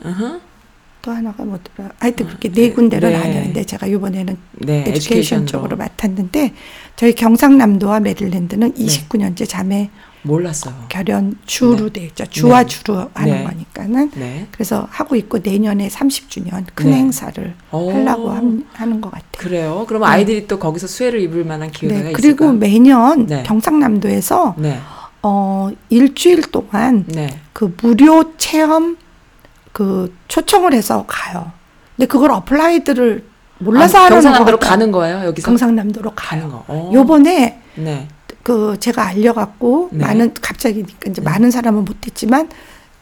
또 1.01 1.11
하나가 1.11 1.45
뭐더라. 1.45 1.91
하여튼 1.99 2.27
그렇게 2.27 2.51
네 2.51 2.71
군데로 2.71 3.07
네. 3.07 3.17
나뉘는데 3.17 3.63
제가 3.63 3.87
이번에는 3.87 4.37
네. 4.53 4.83
education. 4.85 5.45
쪽으로 5.45 5.77
맡았는데 5.77 6.53
저희 6.97 7.13
경상남도와 7.13 8.01
메릴랜드는 8.01 8.73
네. 8.73 8.85
29년째 8.85 9.47
자매 9.47 9.89
몰랐어요. 10.23 10.73
결연 10.89 11.37
주로 11.45 11.89
돼 11.89 12.01
있죠. 12.07 12.25
주와 12.25 12.63
네. 12.63 12.67
주로 12.67 13.09
하는 13.13 13.33
네. 13.33 13.43
거니까는 13.45 14.11
네. 14.15 14.47
그래서 14.51 14.87
하고 14.91 15.15
있고 15.15 15.39
내년에 15.39 15.87
30주년 15.87 16.65
큰 16.75 16.87
네. 16.91 16.97
행사를 16.97 17.55
오. 17.71 17.91
하려고 17.91 18.29
함- 18.31 18.65
하는 18.73 18.99
것 19.01 19.11
같아요. 19.11 19.29
그래요. 19.37 19.85
그러면 19.87 20.09
아이들이 20.09 20.45
또 20.47 20.59
거기서 20.59 20.87
수혜를 20.87 21.21
입을 21.21 21.45
만한 21.45 21.71
기회가 21.71 21.93
네, 21.95 22.01
있을까? 22.11 22.17
그리고 22.17 22.51
매년 22.51 23.25
네. 23.27 23.43
경상남도에서 23.43 24.55
네. 24.57 24.79
어 25.23 25.69
일주일 25.89 26.41
동안 26.51 27.05
네. 27.07 27.39
그 27.53 27.73
무료 27.81 28.35
체험 28.37 28.97
그 29.71 30.13
초청을 30.27 30.73
해서 30.73 31.05
가요. 31.07 31.51
근데 31.95 32.07
그걸 32.07 32.31
어플라이드를 32.31 33.25
몰라서 33.59 33.97
아, 33.97 34.01
하는 34.05 34.09
거 34.17 34.21
경상남도로. 34.21 34.59
가는 34.59 34.91
거예요. 34.91 35.25
여기서 35.25 35.45
경상남도로 35.45 36.11
가요. 36.15 36.65
요번에 36.93 37.59
네. 37.75 38.07
그 38.49 38.77
제가 38.79 39.05
알려갖고 39.05 39.89
네. 39.91 40.03
많은 40.03 40.33
갑자기니까 40.33 41.11
이제 41.11 41.21
많은 41.21 41.51
사람은 41.51 41.85
못했지만 41.85 42.49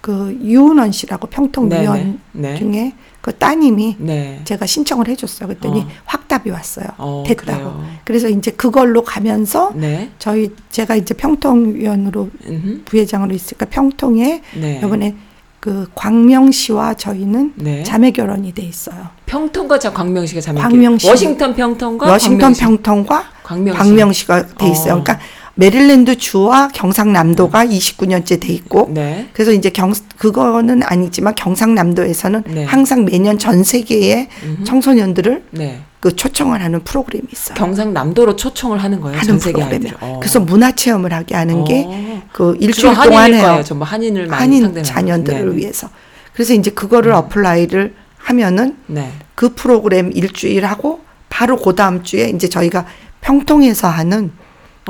그 0.02 0.38
유은원 0.44 0.92
씨라고 0.92 1.28
평통 1.28 1.70
네, 1.70 1.82
위원 1.84 2.20
네. 2.34 2.52
네. 2.52 2.58
중에 2.58 2.94
그 3.22 3.34
따님이 3.34 3.96
네. 3.98 4.42
제가 4.44 4.66
신청을 4.66 5.08
해줬어요. 5.08 5.48
그랬더니 5.48 5.80
어. 5.80 5.88
확답이 6.04 6.50
왔어요. 6.50 6.88
어, 6.98 7.24
됐다고. 7.26 7.46
그래요. 7.46 7.86
그래서 8.04 8.28
이제 8.28 8.52
그걸로 8.52 9.04
가면서 9.04 9.72
네. 9.74 10.10
저희 10.20 10.54
제가 10.70 10.98
이제 10.98 11.14
평통 11.14 11.76
위원으로 11.76 12.30
음흠. 12.46 12.82
부회장으로 12.84 13.34
있으니까 13.34 13.68
평통에 13.68 14.42
네. 14.54 14.82
이번에 14.84 15.16
그 15.62 15.90
광명시와 15.96 16.94
저희는 16.94 17.54
네. 17.56 17.84
자매 17.84 18.12
결혼이 18.12 18.54
돼 18.54 18.64
있어요. 18.64 19.08
평통과 19.26 19.80
저 19.80 19.92
광명시가 19.92 20.40
자매 20.40 20.62
광명시. 20.62 21.08
워싱턴 21.10 21.56
평통과 21.56 22.10
워싱턴. 22.12 22.54
평통과 22.54 23.24
광명시. 23.44 23.78
광명시가 23.78 24.46
돼 24.56 24.70
있어요. 24.70 24.94
어. 24.94 25.04
그러니까 25.04 25.20
메릴랜드 25.60 26.18
주와 26.18 26.68
경상남도가 26.68 27.66
29년째 27.66 28.40
돼 28.40 28.54
있고 28.54 28.90
네. 28.94 29.28
그래서 29.34 29.52
이제 29.52 29.72
경 29.72 29.92
그거는 30.18 30.84
아니지만 30.84 31.34
경상남도에서는 31.34 32.44
네. 32.48 32.64
항상 32.64 33.06
매년 33.06 33.40
전 33.40 33.64
세계의 33.64 34.30
음흠. 34.44 34.64
청소년들을 34.66 35.44
네. 35.52 35.82
그 36.00 36.16
초청을 36.16 36.62
하는 36.64 36.84
프로그램이 36.84 37.26
있어요. 37.32 37.56
경상남도로 37.56 38.36
초청을 38.36 38.78
하는 38.84 39.02
거예요. 39.02 39.18
하는 39.18 39.28
전 39.28 39.40
세계 39.40 39.54
프로그램이에요. 39.54 39.94
아이들. 39.96 40.08
어. 40.08 40.20
그래서 40.20 40.40
문화 40.40 40.72
체험을 40.74 41.12
하게 41.12 41.34
하는 41.36 41.64
게 41.64 41.86
어. 41.88 42.22
그 42.32 42.54
주로 42.54 42.56
일주일 42.60 42.94
한인일 42.94 43.10
동안 43.10 43.34
해요. 43.34 43.42
거예요. 43.42 43.64
전부 43.64 43.84
한인을 43.84 44.28
많이 44.28 44.62
한인. 44.62 44.84
자녀들을 44.84 45.40
네네. 45.40 45.56
위해서. 45.58 45.90
그래서 46.34 46.54
이제 46.54 46.70
그거를 46.70 47.14
apply를 47.14 47.96
하면은 48.20 48.78
네. 48.86 49.12
그 49.34 49.56
프로그램 49.56 50.12
일주일 50.14 50.66
하고 50.66 51.00
바로 51.30 51.58
그 51.58 51.74
다음 51.74 52.04
주에 52.04 52.30
이제 52.30 52.48
저희가 52.48 52.86
평통에서 53.22 53.88
하는 53.88 54.32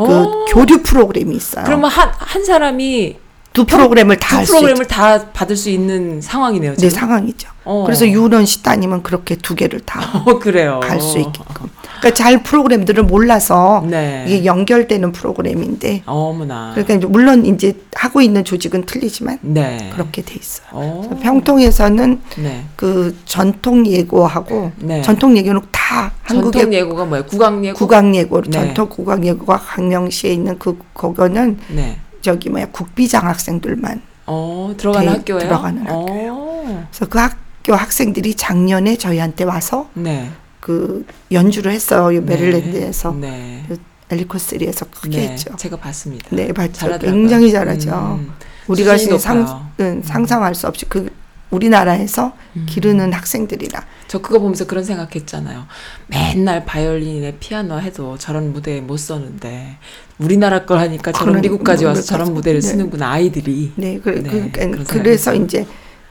그 0.06 0.24
오. 0.24 0.46
교류 0.46 0.84
프로그램이 0.84 1.36
있어요. 1.36 1.66
그러면 1.66 1.90
한, 1.90 2.10
한 2.18 2.46
사람이 2.46 3.18
두 3.58 3.66
프로그램을 3.66 4.18
다두할수 4.18 4.52
프로그램을 4.52 4.84
있죠. 4.84 4.94
다 4.94 5.32
받을 5.34 5.58
수 5.58 5.72
있는 5.72 6.22
상황이네요. 6.22 6.74
네, 6.74 6.78
지금. 6.78 6.90
상황이죠. 6.92 7.50
어. 7.66 7.86
그래서 7.88 8.08
유론 8.08 8.46
씨 8.46 8.62
따님은 8.62 9.02
그렇게 9.02 9.36
두 9.36 9.56
개를 9.56 9.80
다갈 9.80 10.22
어, 10.32 10.38
그래요. 10.38 10.80
수 11.00 11.18
있게끔. 11.18 11.68
그러니까 11.98 12.14
잘 12.14 12.44
프로그램들을 12.44 13.02
몰라서 13.02 13.84
네. 13.90 14.26
이게 14.28 14.46
연결되는 14.46 15.12
프로그램인데 15.12 16.04
어머나. 16.06 16.74
그러니까 16.76 17.08
물론 17.08 17.48
이제 17.48 17.74
하고 17.96 18.22
있는 18.22 18.46
조직은 18.46 18.86
틀리지만 18.86 19.40
네. 19.42 19.90
그렇게 19.92 20.22
돼 20.22 20.36
있어요. 20.36 20.68
어. 20.74 21.20
평통에서는 21.24 22.22
네. 22.38 22.66
그 22.76 23.18
전통 23.26 23.88
예고하고 23.88 24.72
네. 24.78 25.02
전통 25.02 25.36
예고는 25.36 25.62
다 25.72 26.12
한국의 26.22 26.62
전통 26.62 26.74
예고가 26.76 27.06
뭐예요? 27.06 27.26
국악 27.26 27.66
예고? 27.66 27.76
국악 27.76 28.14
예고 28.14 28.42
네. 28.44 28.52
전통 28.52 28.88
국악 28.88 29.26
예고가 29.26 29.58
강명시에 29.58 30.32
있는 30.32 30.60
그 30.60 30.78
그거는 30.94 31.58
네. 31.70 31.98
저기 32.28 32.50
뭐야 32.50 32.66
국비장 32.74 33.26
학생들만 33.26 34.02
어, 34.26 34.74
들어가는 34.78 35.08
대- 35.08 35.18
학교예요? 35.20 35.40
들어가는 35.40 35.86
어. 35.88 36.86
그래서 36.92 37.06
그 37.10 37.20
학교 37.20 37.74
학생들이 37.74 38.34
작년에 38.36 38.98
저희한테 38.98 39.46
와서 39.46 39.90
네. 39.94 40.30
그 40.60 41.06
연주를 41.32 41.72
했어요 41.72 42.12
이 42.12 42.20
메릴랜드에서 42.20 43.14
네. 43.14 43.64
그 43.70 43.78
엘리코스리에서 44.10 44.88
크게 44.92 45.18
네. 45.18 45.28
했죠. 45.30 45.56
제가 45.56 45.78
봤습니다. 45.78 46.28
네, 46.32 46.52
봤죠. 46.52 46.74
잘하더라고요. 46.74 47.12
굉장히 47.22 47.50
잘하죠. 47.52 48.18
음. 48.20 48.34
우리가 48.68 48.98
지금 48.98 49.16
높아요. 49.18 49.40
음. 49.40 49.46
상, 49.48 49.70
응, 49.80 50.02
상상할 50.04 50.54
수 50.54 50.68
없이 50.68 50.86
그 50.90 51.10
우리나라에서 51.50 52.34
기르는 52.66 53.14
학생들이라 53.14 53.86
저 54.10 54.20
그거 54.20 54.40
보면서 54.40 54.66
그런 54.68 54.84
생각했잖아요. 54.84 55.66
맨날 56.08 56.66
바이올린에 56.66 57.38
피아노 57.40 57.80
해도 57.80 58.18
저런 58.18 58.52
무대에 58.52 58.82
못 58.82 58.98
서는데 58.98 59.78
우리나라 60.20 60.66
걸 60.66 60.80
하니까 60.80 61.12
저런 61.12 61.34
그런 61.34 61.42
미국까지 61.42 61.86
와서. 61.86 62.02
저런 62.02 62.34
무대를 62.34 62.62
네. 62.62 62.68
쓰는구나 62.68 63.12
아이들이. 63.12 63.72
네, 63.76 64.00
그, 64.04 64.10
네, 64.10 64.50
그, 64.52 64.72
그, 64.72 64.84
들어요. 64.84 65.44
이제 65.44 65.66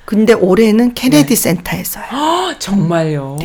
근데 0.04 0.32
올해는 0.32 0.94
케네디 0.94 1.34
네. 1.34 1.34
센터에서요. 1.34 2.04
헉, 2.12 2.60
정말요. 2.60 3.38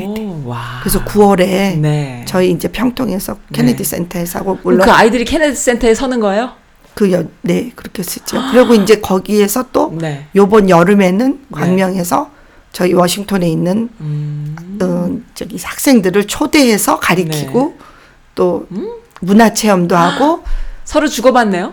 와. 0.45 0.80
그래서 0.84 1.03
9월에 1.03 1.78
네. 1.80 2.24
저희 2.28 2.51
이제 2.51 2.68
평통에서 2.68 3.38
케네디 3.51 3.78
네. 3.78 3.84
센터에서 3.84 4.39
하고 4.39 4.59
물론 4.64 4.82
그 4.86 4.91
아이들이 4.91 5.26
케네디 5.26 5.55
센터에 5.55 5.95
서는 5.95 6.20
거예요? 6.20 6.51
그 6.93 7.12
여, 7.12 7.24
네 7.41 7.72
그렇게 7.76 8.03
쓰죠. 8.03 8.38
그리고 8.51 8.76
이제 8.76 8.99
거기에서 8.99 9.66
또 9.72 9.91
네. 9.99 10.28
요번 10.36 10.70
여름에는 10.70 11.45
광명에서 11.51 12.30
저희 12.72 12.93
워싱턴에 12.93 13.49
있는 13.49 13.89
음. 13.99 14.55
어, 14.82 15.20
저기 15.34 15.57
학생들을 15.62 16.28
초대해서 16.28 16.99
가리키고 16.99 17.76
네. 17.78 17.86
또 18.36 18.68
문화 19.22 19.53
체험도 19.53 19.95
하고 19.95 20.43
서로 20.84 21.07
주고받네요. 21.07 21.72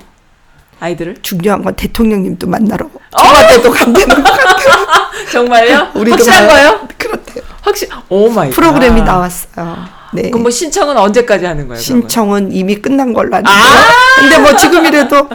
아이들을. 0.81 1.17
중요한 1.23 1.63
건 1.65 1.75
대통령님도 1.75 2.47
만나러 2.47 2.87
어? 2.87 3.17
청와대도 3.19 3.71
간다는 3.73 4.23
것 4.23 4.23
같아요. 4.23 4.87
정말요? 5.33 5.89
우리도 5.95 6.17
확실한 6.19 6.47
말- 6.47 6.55
거예요? 6.55 6.89
그렇대요. 6.97 7.45
확실. 7.63 7.89
Oh 8.09 8.31
my 8.31 8.51
God. 8.51 8.55
프로그램이 8.57 9.03
나왔어요. 9.03 9.77
네. 10.13 10.23
그럼 10.31 10.43
뭐 10.43 10.51
신청은 10.51 10.97
언제까지 10.97 11.45
하는 11.45 11.67
거예요? 11.69 11.83
그러면? 11.85 12.03
신청은 12.09 12.53
이미 12.53 12.77
끝난 12.77 13.13
걸로 13.13 13.35
아는데. 13.37 13.51
아! 13.51 14.21
근데 14.21 14.39
뭐 14.39 14.57
지금이라도 14.57 15.29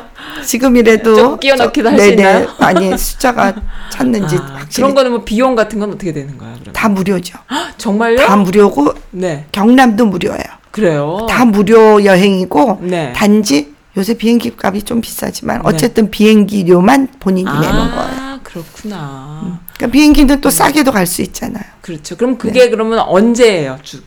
지금이라도 0.45 1.15
조금 1.15 1.39
끼워넣기도 1.39 1.89
저- 1.89 1.91
할수 1.95 2.09
네네. 2.09 2.21
있나요? 2.21 2.47
아니 2.59 2.97
숫자가 2.97 3.53
찼는지 3.91 4.37
아, 4.37 4.55
확실히 4.59 4.81
그런 4.81 4.95
거는 4.95 5.11
뭐 5.11 5.23
비용 5.25 5.55
같은 5.55 5.77
건 5.79 5.91
어떻게 5.91 6.13
되는 6.13 6.37
거야? 6.37 6.53
그럼? 6.59 6.73
다 6.73 6.87
무료죠. 6.89 7.37
정말요? 7.77 8.25
다 8.25 8.35
무료고 8.37 8.93
네. 9.11 9.45
경남도 9.51 10.05
무료예요. 10.05 10.43
그래요. 10.83 11.27
다 11.29 11.45
무료 11.45 12.03
여행이고 12.03 12.79
네. 12.81 13.13
단지 13.15 13.71
요새 13.95 14.15
비행기 14.15 14.53
값이 14.59 14.81
좀 14.81 15.01
비싸지만 15.01 15.57
네. 15.57 15.61
어쨌든 15.65 16.09
비행기료만 16.09 17.09
본인이 17.19 17.45
내는 17.47 17.61
거예요. 17.61 17.93
아, 17.95 18.39
그렇구나. 18.41 19.59
그러니까 19.77 19.93
비행기는 19.93 20.41
또 20.41 20.49
싸게도 20.49 20.91
갈 20.91 21.05
수 21.05 21.21
있잖아요. 21.21 21.63
그렇죠. 21.81 22.17
그럼 22.17 22.39
그게 22.39 22.71
그러면 22.71 22.99
언제예요? 22.99 23.77
주. 23.83 24.01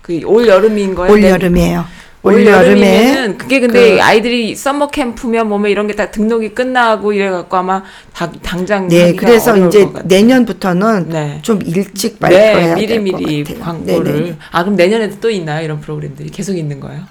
그 0.00 0.20
올 0.24 0.46
여름인 0.46 0.94
거예요? 0.94 1.12
올 1.12 1.20
네. 1.22 1.30
여름이에요. 1.30 1.84
올올 2.22 2.44
여름에 2.46 3.34
그게 3.38 3.60
근데 3.60 3.96
그- 3.96 4.02
아이들이 4.02 4.56
서머 4.56 4.88
캠프면 4.88 5.48
뭐면 5.48 5.70
이런 5.70 5.86
게 5.86 5.94
다 5.94 6.10
등록이 6.10 6.50
끝나고 6.54 7.12
이래 7.12 7.30
갖고 7.30 7.56
아마 7.56 7.82
다 8.12 8.30
당장 8.42 8.88
네, 8.88 9.14
그래서 9.14 9.56
이제. 9.56 9.88
내년부터는 10.04 11.08
네. 11.08 11.38
좀 11.42 11.60
일찍 11.62 12.14
네, 12.14 12.18
발표해야 12.18 12.74
미리 12.74 12.86
될것 12.88 13.04
미리 13.20 13.44
같아요. 13.44 13.62
광고를. 13.64 14.12
네네. 14.12 14.36
아 14.50 14.62
그럼 14.64 14.76
내년에도 14.76 15.16
또 15.20 15.30
있나요? 15.30 15.64
이런 15.64 15.80
프로그램들이 15.80 16.30
계속 16.30 16.56
있는 16.56 16.80
거예요? 16.80 17.02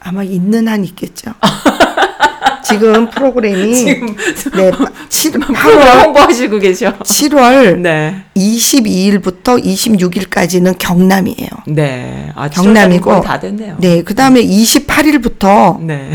아마 0.00 0.22
있는 0.24 0.66
한 0.66 0.84
있겠죠. 0.84 1.30
지금 2.62 3.10
프로그램이 3.10 3.74
지금 3.76 4.14
네, 4.54 4.70
7, 5.08 5.32
프로그램 5.32 5.78
8월 5.78 6.04
홍보하시고 6.04 6.58
계셔. 6.58 6.98
7월 6.98 7.78
네. 7.78 8.24
22일부터 8.36 9.62
26일까지는 9.62 10.76
경남이에요. 10.78 11.48
네. 11.66 12.30
아, 12.34 12.48
경남이고. 12.48 13.20
다 13.22 13.38
됐네요. 13.40 13.76
네, 13.78 14.02
그 14.02 14.14
다음에 14.14 14.42
28일부터 14.42 15.80
네. 15.80 16.10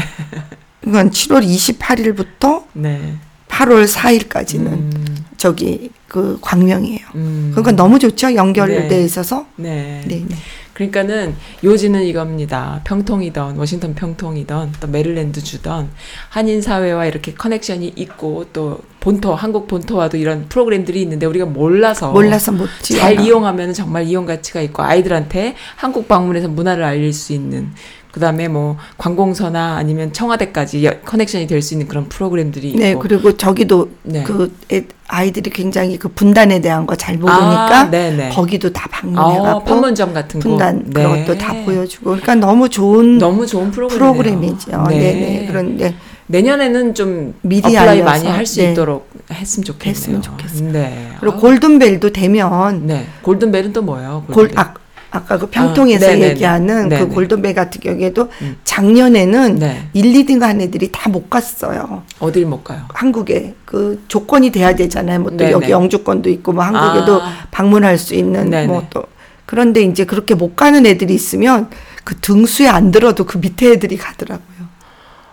이건 0.86 1.12
7월 1.12 1.46
28일부터 1.46 2.64
네. 2.74 3.16
8월 3.50 3.88
4일까지는 3.88 4.68
음, 4.68 5.18
저기 5.38 5.90
그 6.08 6.38
광명이에요. 6.42 7.00
음. 7.16 7.52
그러니까 7.54 7.72
너무 7.74 8.00
좋죠 8.00 8.34
연결돼 8.36 8.88
네. 8.88 9.04
있어서. 9.04 9.46
네. 9.56 10.02
네, 10.06 10.24
네. 10.28 10.36
그러니까는 10.78 11.36
요지는 11.64 12.04
이겁니다. 12.04 12.82
평통이던 12.84 13.58
워싱턴 13.58 13.96
평통이던 13.96 14.74
또 14.80 14.88
메릴랜드 14.88 15.42
주던 15.42 15.90
한인 16.30 16.62
사회와 16.62 17.08
이렇게 17.08 17.34
connection이 17.34 17.94
있고 17.96 18.46
또 18.54 18.82
본토 19.00 19.34
한국 19.34 19.68
본토와도 19.68 20.18
이런 20.18 20.48
프로그램들이 20.48 21.02
있는데 21.02 21.26
우리가 21.26 21.48
몰라서 21.48 22.12
몰라서 22.12 22.52
못잘 22.52 22.78
지어요. 22.84 23.20
이용하면 23.22 23.74
정말 23.74 24.04
이용 24.04 24.28
가치가 24.28 24.62
있고 24.62 24.84
아이들한테 24.84 25.56
한국 25.78 26.08
방문해서 26.08 26.48
문화를 26.48 26.84
알릴 26.84 27.12
수 27.12 27.34
있는 27.34 27.72
그다음에 28.18 28.48
뭐 28.48 28.78
관공서나 28.98 29.76
아니면 29.78 30.12
청와대까지 30.12 30.84
여- 30.86 31.00
connection이 31.06 31.46
될 31.48 31.62
수 31.62 31.74
있는 31.74 31.88
그런 31.88 32.08
프로그램들이 32.10 32.70
있고 32.70 32.80
네, 32.80 32.96
그리고 33.00 33.36
저기도 33.38 33.90
네. 34.04 34.24
그 34.24 34.54
애- 34.72 34.86
아이들이 35.08 35.50
굉장히 35.52 35.98
그 35.98 36.08
분단에 36.10 36.60
대한 36.60 36.86
거 36.86 36.96
잘 36.96 37.18
모르니까 37.18 37.80
아, 37.80 37.90
네네. 37.92 38.30
거기도 38.30 38.72
다 38.74 38.86
어, 38.88 38.90
방문해갖고 38.92 39.64
판문점 39.64 40.14
같은 40.14 40.40
거 40.40 40.50
분단 40.50 40.90
그런 40.92 41.14
네. 41.14 41.26
것도 41.26 41.38
다 41.38 41.54
보여주고 41.64 42.06
그러니까 42.12 42.36
너무 42.36 42.68
좋은 42.70 43.18
너무 43.20 43.46
좋은 43.46 43.72
프로그램이네요. 43.72 44.14
프로그램이죠. 44.14 44.84
네, 44.90 44.98
네. 44.98 45.46
그런데 45.48 45.94
내년에는 46.28 46.94
좀 46.94 47.36
미리 47.42 47.66
apply 47.68 48.02
많이 48.02 48.28
할 48.28 48.46
수 48.46 48.62
네. 48.62 48.72
있도록 48.72 49.10
했으면 49.32 49.64
좋겠네요. 49.66 49.92
했으면 49.96 50.22
좋겠어요. 50.22 50.72
네. 50.72 51.12
그리고 51.20 51.38
골든벨도 51.38 52.10
되면 52.12 52.86
네. 52.88 53.06
골든벨은 53.22 53.74
또 53.74 53.82
뭐예요? 53.82 54.24
골 54.28 54.48
골든벨? 54.50 54.60
아, 54.60 54.74
아까 55.18 55.38
그 55.38 55.48
평통에서 55.48 56.06
아, 56.06 56.10
네네네. 56.10 56.30
얘기하는 56.32 56.90
네네. 56.90 57.02
그 57.02 57.08
골든벨 57.14 57.54
같은 57.54 57.82
경우에도 57.82 58.30
음. 58.42 58.58
작년에는 58.64 59.56
네. 59.56 59.90
1, 59.94 60.14
2등 60.26 60.42
한 60.42 60.62
애들이 60.62 60.90
다 60.92 61.08
못 61.10 61.30
갔어요. 61.30 62.04
어딜 62.20 62.46
못 62.46 62.64
가요? 62.64 62.82
한국에 62.94 63.56
그 63.66 64.04
조건이 64.08 64.52
돼야 64.52 64.76
되잖아요. 64.76 65.20
뭐 65.22 65.32
또. 65.32 65.50
여기 65.50 65.72
영주권도 65.72 66.30
있고 66.30 66.52
뭐 66.54 66.64
한국에도 66.64 67.22
아. 67.22 67.32
방문할 67.52 67.98
수 67.98 68.14
있는. 68.14 68.50
뭐 68.68 68.84
또 68.90 69.04
그런데 69.46 69.82
이제 69.82 70.04
그렇게 70.06 70.36
못 70.36 70.56
가는 70.58 70.86
애들이 70.86 71.14
있으면 71.14 71.70
그 72.04 72.16
등수에 72.20 72.68
안 72.68 72.92
들어도 72.92 73.24
그 73.26 73.38
밑에 73.38 73.72
애들이 73.72 73.96
가더라고요. 73.98 74.58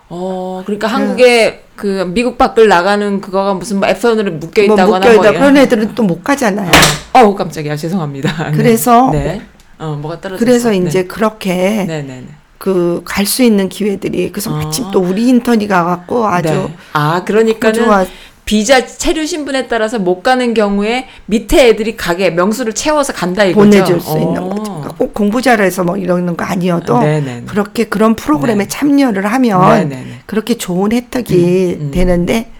어, 0.07 0.61
그러니까 0.65 0.87
한국에 0.87 1.65
그 1.75 2.09
미국 2.13 2.37
밖을 2.37 2.67
나가는 2.69 3.19
그거가 3.19 3.53
무슨 3.55 3.79
뭐 3.79 3.89
앱선으로 3.89 4.31
묶여 4.33 4.63
뭐 4.63 4.75
있다거나 4.75 4.99
묶여 4.99 5.13
있다 5.13 5.31
뭐 5.31 5.39
그런 5.39 5.57
애들은 5.57 5.95
또 5.95 6.03
못 6.03 6.23
가잖아요. 6.23 6.71
어우 7.13 7.35
깜짝이야 7.35 7.75
죄송합니다. 7.75 8.51
네. 8.51 8.57
그래서 8.57 9.09
네. 9.11 9.41
어 9.79 9.97
뭐가 10.01 10.21
떨어졌어. 10.21 10.45
그래서 10.45 10.73
이제 10.73 11.03
그렇게 11.05 11.83
네네네. 11.87 12.27
그 12.57 13.01
갈 13.05 13.25
수 13.25 13.43
있는 13.43 13.69
기회들이 13.69 14.31
그래서 14.31 14.51
아. 14.53 14.57
마침 14.63 14.89
또 14.91 14.99
우리 15.01 15.27
인턴이 15.27 15.67
가갖고 15.67 16.25
아주 16.27 16.49
네. 16.49 16.75
아 16.93 17.23
그러니까는 17.25 17.83
좋아. 17.85 18.05
비자 18.45 18.85
체류 18.85 19.25
신분에 19.25 19.67
따라서 19.67 19.97
못 19.97 20.21
가는 20.21 20.53
경우에 20.53 21.07
밑에 21.25 21.67
애들이 21.69 21.97
가게 21.97 22.29
명수를 22.29 22.73
채워서 22.73 23.11
간다 23.11 23.43
이거죠. 23.43 23.69
보내줄 23.69 23.99
수 23.99 24.17
있는 24.19 24.37
어. 24.43 24.49
거죠. 24.49 24.63
그러니까 24.63 24.89
꼭 24.97 25.13
공부 25.15 25.41
잘해서 25.41 25.83
뭐 25.83 25.97
이러는 25.97 26.37
거 26.37 26.45
아니어도 26.45 26.99
네네네. 26.99 27.43
그렇게 27.47 27.85
그런 27.85 28.15
프로그램에 28.15 28.65
네. 28.65 28.67
참여를 28.67 29.25
하면 29.25 29.61
네네네. 29.89 30.19
그렇게 30.27 30.57
좋은 30.59 30.91
혜택이 30.91 31.75
음, 31.79 31.85
음. 31.87 31.91
되는데 31.91 32.51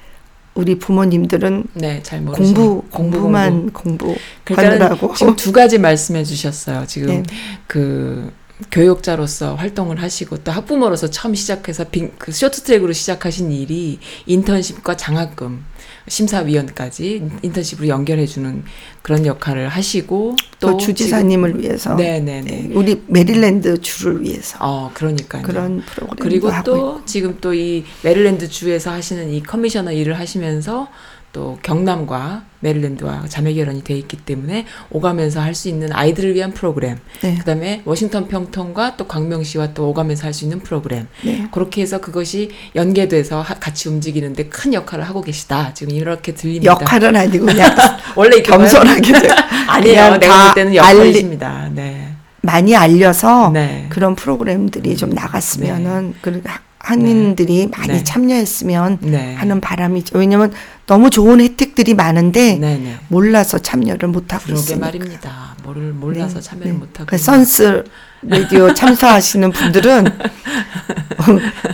우리 0.56 0.80
부모님들은 0.80 1.66
네, 1.74 2.02
잘 2.02 2.22
모르시네. 2.22 2.54
공부 2.54 2.82
공부, 2.90 3.18
공부만 3.20 3.72
공부 3.72 4.16
그러니까 4.46 4.86
하느라고 4.86 5.14
지금 5.14 5.36
두 5.36 5.52
가지 5.52 5.78
말씀해 5.78 6.24
주셨어요. 6.24 6.86
지금 6.88 7.08
네. 7.08 7.24
그 7.68 8.32
교육자로서 8.72 9.56
활동을 9.56 10.02
하시고 10.02 10.38
또 10.38 10.52
학부모로서 10.54 11.10
처음 11.10 11.36
시작해서 11.36 11.84
빙, 11.90 12.14
그 12.18 12.32
쇼트트랙으로 12.32 12.94
시작하신 12.94 13.52
일이 13.52 14.00
인턴십과 14.28 14.96
장학금 14.96 15.66
심사위원까지 16.08 17.30
인턴십으로 17.42 17.88
연결해주는 17.88 18.64
그런 19.02 19.26
역할을 19.26 19.68
하시고 19.70 20.36
또 20.60 20.72
또 20.72 20.78
주지사님을 20.78 21.60
위해서 21.62 21.96
네네네. 21.96 22.42
네, 22.42 22.70
우리 22.74 23.02
메릴랜드 23.08 23.80
주를 23.82 24.22
위해서 24.24 24.58
어 24.62 24.92
그러니까요. 24.94 25.44
그런 25.44 25.82
프로그램도 25.82 26.24
그리고 26.24 26.52
또 26.64 26.76
있고. 26.76 27.06
지금 27.06 27.38
또 27.42 27.54
이 27.54 27.84
메릴랜드 28.04 28.50
주에서 28.50 28.92
하시는 28.92 29.32
이 29.32 29.42
commissioner 29.42 29.92
일을 29.94 30.20
하시면서 30.20 30.88
또 31.36 31.58
경남과 31.64 32.44
메릴랜드와 32.62 33.26
자매 33.28 33.54
결연이 33.54 33.84
돼 33.84 33.94
있기 33.98 34.16
때문에 34.16 34.66
오가면서 34.90 35.42
할 35.42 35.54
수 35.54 35.68
있는 35.68 35.92
아이들을 35.92 36.34
위한 36.34 36.54
프로그램, 36.54 36.98
네. 37.22 37.36
그다음에 37.36 37.82
워싱턴 37.84 38.30
평통과 38.30 38.96
또 38.96 39.06
광명시와 39.06 39.74
또 39.74 39.90
오가면서 39.90 40.28
할 40.28 40.34
수 40.34 40.46
있는 40.46 40.60
프로그램. 40.62 41.08
네. 41.26 41.46
그렇게 41.52 41.82
해서 41.82 42.00
그것이 42.00 42.52
연계돼서 42.74 43.42
하- 43.42 43.56
같이 43.56 43.90
움직이는데 43.90 44.46
큰 44.46 44.74
역할을 44.74 45.04
하고 45.04 45.22
계시다. 45.22 45.74
지금 45.74 45.94
이렇게 45.94 46.34
들립니다. 46.34 46.72
역할은 46.72 47.14
아니고 47.18 47.48
그냥 47.48 47.76
원래 48.16 48.42
겸손하게 48.42 49.02
좀 49.12 49.30
아니에요. 49.68 50.18
내가 50.18 50.38
다볼 50.38 50.56
때는 50.56 50.76
역할이십니다. 50.76 51.70
네. 51.74 52.14
많이 52.44 52.74
알려서 52.78 53.50
네. 53.52 53.88
그런 53.90 54.16
프로그램들이 54.16 54.96
좀 54.96 55.10
나갔으면은 55.10 56.14
그 56.22 56.42
한인들이 56.80 57.68
많이 57.76 57.88
네. 57.94 58.04
참여했으면 58.04 59.00
네. 59.02 59.34
하는 59.34 59.60
바람이죠. 59.60 60.20
왜냐면 60.20 60.54
너무 60.88 61.10
좋은 61.10 61.42
혜택들이 61.42 61.96
많은데 61.96 62.58
네네. 62.60 62.98
몰라서 63.08 63.58
참여를 63.58 64.10
못 64.10 64.34
하고 64.34 64.44
그러게 64.46 64.60
있으니까. 64.62 64.86
말입니다. 64.86 65.56
뭐를 65.64 65.94
몰라서 65.94 66.36
네, 66.36 66.42
참여를 66.42 66.72
네. 66.72 66.78
못 66.78 67.00
하고. 67.00 67.06
그 67.08 67.18
선스 67.18 67.84
라디오 68.22 68.74
참석하시는 68.74 69.52
분들은 69.52 70.06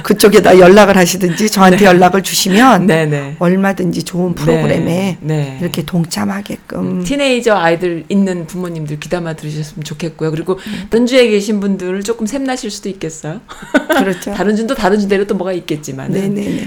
그쪽에다 0.04 0.60
연락을 0.60 0.98
하시든지 0.98 1.50
저한테 1.50 1.86
연락을 1.86 2.24
주시면 2.24 2.88
네네. 2.88 3.36
얼마든지 3.40 4.04
좋은 4.04 4.34
프로그램에 4.34 5.18
네, 5.20 5.36
네. 5.36 5.58
이렇게 5.62 5.84
동참하게끔 5.84 7.04
티네이저 7.04 7.56
아이들 7.56 8.06
있는 8.08 8.48
부모님들 8.48 9.00
귀담아 9.00 9.34
들으셨으면 9.34 9.84
좋겠고요. 9.84 10.32
그리고 10.32 10.58
다른 10.90 11.06
주에 11.06 11.28
계신 11.28 11.60
분들은 11.60 12.04
조금 12.04 12.26
샘나실 12.26 12.72
수도 12.72 12.88
있겠어요. 12.90 13.42
그렇죠. 13.90 14.32
다른 14.36 14.56
주도 14.56 14.74
다른 14.74 15.00
주대로 15.00 15.28
또 15.28 15.36
뭐가 15.36 15.52
있겠지만. 15.54 16.12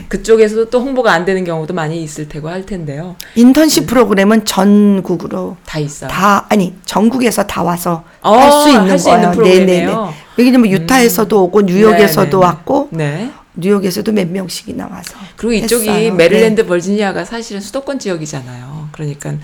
그쪽에서도 0.09 0.71
또 0.71 0.81
홍보가 0.81 1.13
안 1.13 1.25
되는 1.25 1.45
경우도 1.45 1.73
많이 1.75 2.03
있을 2.03 2.29
테고 2.35 2.49
할 2.49 2.67
텐데요. 2.67 3.15
인턴십 3.37 3.87
프로그램은 3.87 4.45
전국으로 4.45 5.57
다 5.65 5.79
있어요. 5.79 6.11
다 6.11 6.47
아니 6.49 6.75
전국에서 6.85 7.45
다 7.47 7.63
와서 7.63 8.03
어, 8.23 8.35
할수 8.37 8.71
있는 8.71 8.91
할수 8.91 9.05
거예요. 9.05 9.19
있는 9.21 9.33
프로그램이에요? 9.37 10.13
왜냐면 10.37 10.71
유타에서도 10.73 11.45
오고 11.45 11.61
뉴욕에서도 11.63 12.25
네, 12.25 12.31
네, 12.31 12.37
왔고 12.37 12.89
네. 12.91 13.31
뉴욕에서도 13.57 14.11
몇 14.13 14.29
명씩이나 14.29 14.89
와서 14.89 15.17
그리고 15.37 15.53
이쪽이 15.65 15.89
했어요. 15.89 16.11
네. 16.11 16.11
메릴랜드 16.11 16.67
버지니아가 16.67 17.25
사실은 17.25 17.61
수도권 17.61 17.99
지역이잖아요. 17.99 18.89
그러니까 18.93 19.35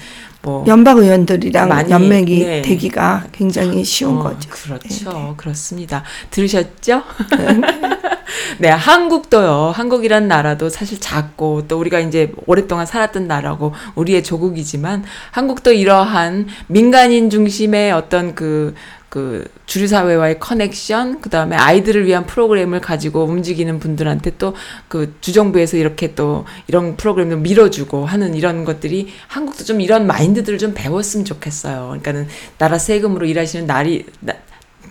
뭐 0.42 0.64
연방 0.66 0.98
의원들이랑 0.98 1.68
많이, 1.68 1.90
연맹이 1.90 2.44
네. 2.44 2.62
되기가 2.62 3.26
굉장히 3.32 3.84
쉬운 3.84 4.18
어, 4.18 4.22
거죠. 4.22 4.48
그렇죠. 4.48 5.34
그렇습니다. 5.36 6.02
들으셨죠? 6.30 7.02
네, 8.58 8.68
한국도요. 8.68 9.72
한국이란 9.74 10.28
나라도 10.28 10.68
사실 10.68 11.00
작고 11.00 11.66
또 11.68 11.78
우리가 11.78 12.00
이제 12.00 12.32
오랫동안 12.46 12.86
살았던 12.86 13.26
나라고 13.26 13.74
우리의 13.94 14.22
조국이지만 14.22 15.04
한국도 15.30 15.72
이러한 15.72 16.48
민간인 16.66 17.30
중심의 17.30 17.92
어떤 17.92 18.34
그 18.34 18.74
그 19.10 19.44
주류 19.66 19.86
사회와의 19.86 20.38
커넥션, 20.40 21.20
그 21.20 21.28
다음에 21.28 21.56
아이들을 21.56 22.06
위한 22.06 22.24
프로그램을 22.24 22.80
가지고 22.80 23.24
움직이는 23.24 23.78
분들한테 23.78 24.38
또 24.38 24.54
그 24.88 25.14
주정부에서 25.20 25.76
이렇게 25.76 26.14
또 26.14 26.44
이런 26.66 26.96
프로그램을 26.96 27.38
밀어주고 27.38 28.06
하는 28.06 28.34
이런 28.34 28.64
것들이 28.64 29.08
한국도 29.28 29.64
좀 29.64 29.80
이런 29.80 30.06
마인드들을 30.06 30.58
좀 30.58 30.74
배웠으면 30.74 31.24
좋겠어요. 31.24 31.86
그러니까는 31.86 32.28
나라 32.58 32.78
세금으로 32.78 33.26
일하시는 33.26 33.66
나리 33.66 34.06
나, 34.20 34.34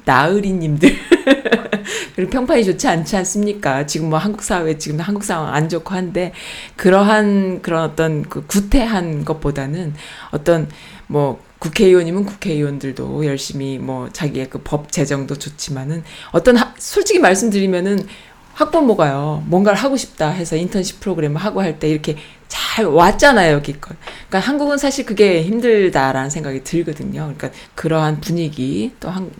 나으리님들 0.05 0.95
그리고 2.15 2.31
평판이 2.31 2.65
좋지 2.65 2.87
않지 2.87 3.17
않습니까? 3.17 3.85
지금 3.85 4.09
뭐 4.09 4.19
한국 4.19 4.43
사회 4.43 4.77
지금 4.77 4.99
한국 4.99 5.23
상황 5.23 5.53
안 5.53 5.69
좋고 5.69 5.93
한데 5.93 6.33
그러한 6.75 7.61
그런 7.61 7.83
어떤 7.83 8.23
그 8.23 8.45
구태한 8.45 9.25
것보다는 9.25 9.93
어떤 10.31 10.69
뭐 11.07 11.41
국회의원이면 11.59 12.25
국회의원들도 12.25 13.25
열심히 13.25 13.77
뭐 13.77 14.09
자기의 14.11 14.49
그 14.49 14.59
법 14.63 14.91
제정도 14.91 15.35
좋지만은 15.35 16.03
어떤 16.31 16.57
하, 16.57 16.73
솔직히 16.77 17.19
말씀드리면은 17.19 18.05
학부모가요 18.53 19.43
뭔가를 19.47 19.77
하고 19.79 19.95
싶다 19.97 20.29
해서 20.29 20.55
인턴십 20.57 20.99
프로그램을 20.99 21.37
하고 21.41 21.61
할 21.61 21.79
때 21.79 21.89
이렇게 21.89 22.17
잘 22.47 22.85
왔잖아요 22.85 23.53
여기껏. 23.55 23.95
그러니까 24.27 24.39
한국은 24.39 24.77
사실 24.77 25.05
그게 25.05 25.43
힘들다라는 25.43 26.29
생각이 26.29 26.63
들거든요. 26.63 27.33
그러니까 27.35 27.51
그러한 27.75 28.19
분위기 28.21 28.91
또 28.99 29.09
한, 29.09 29.31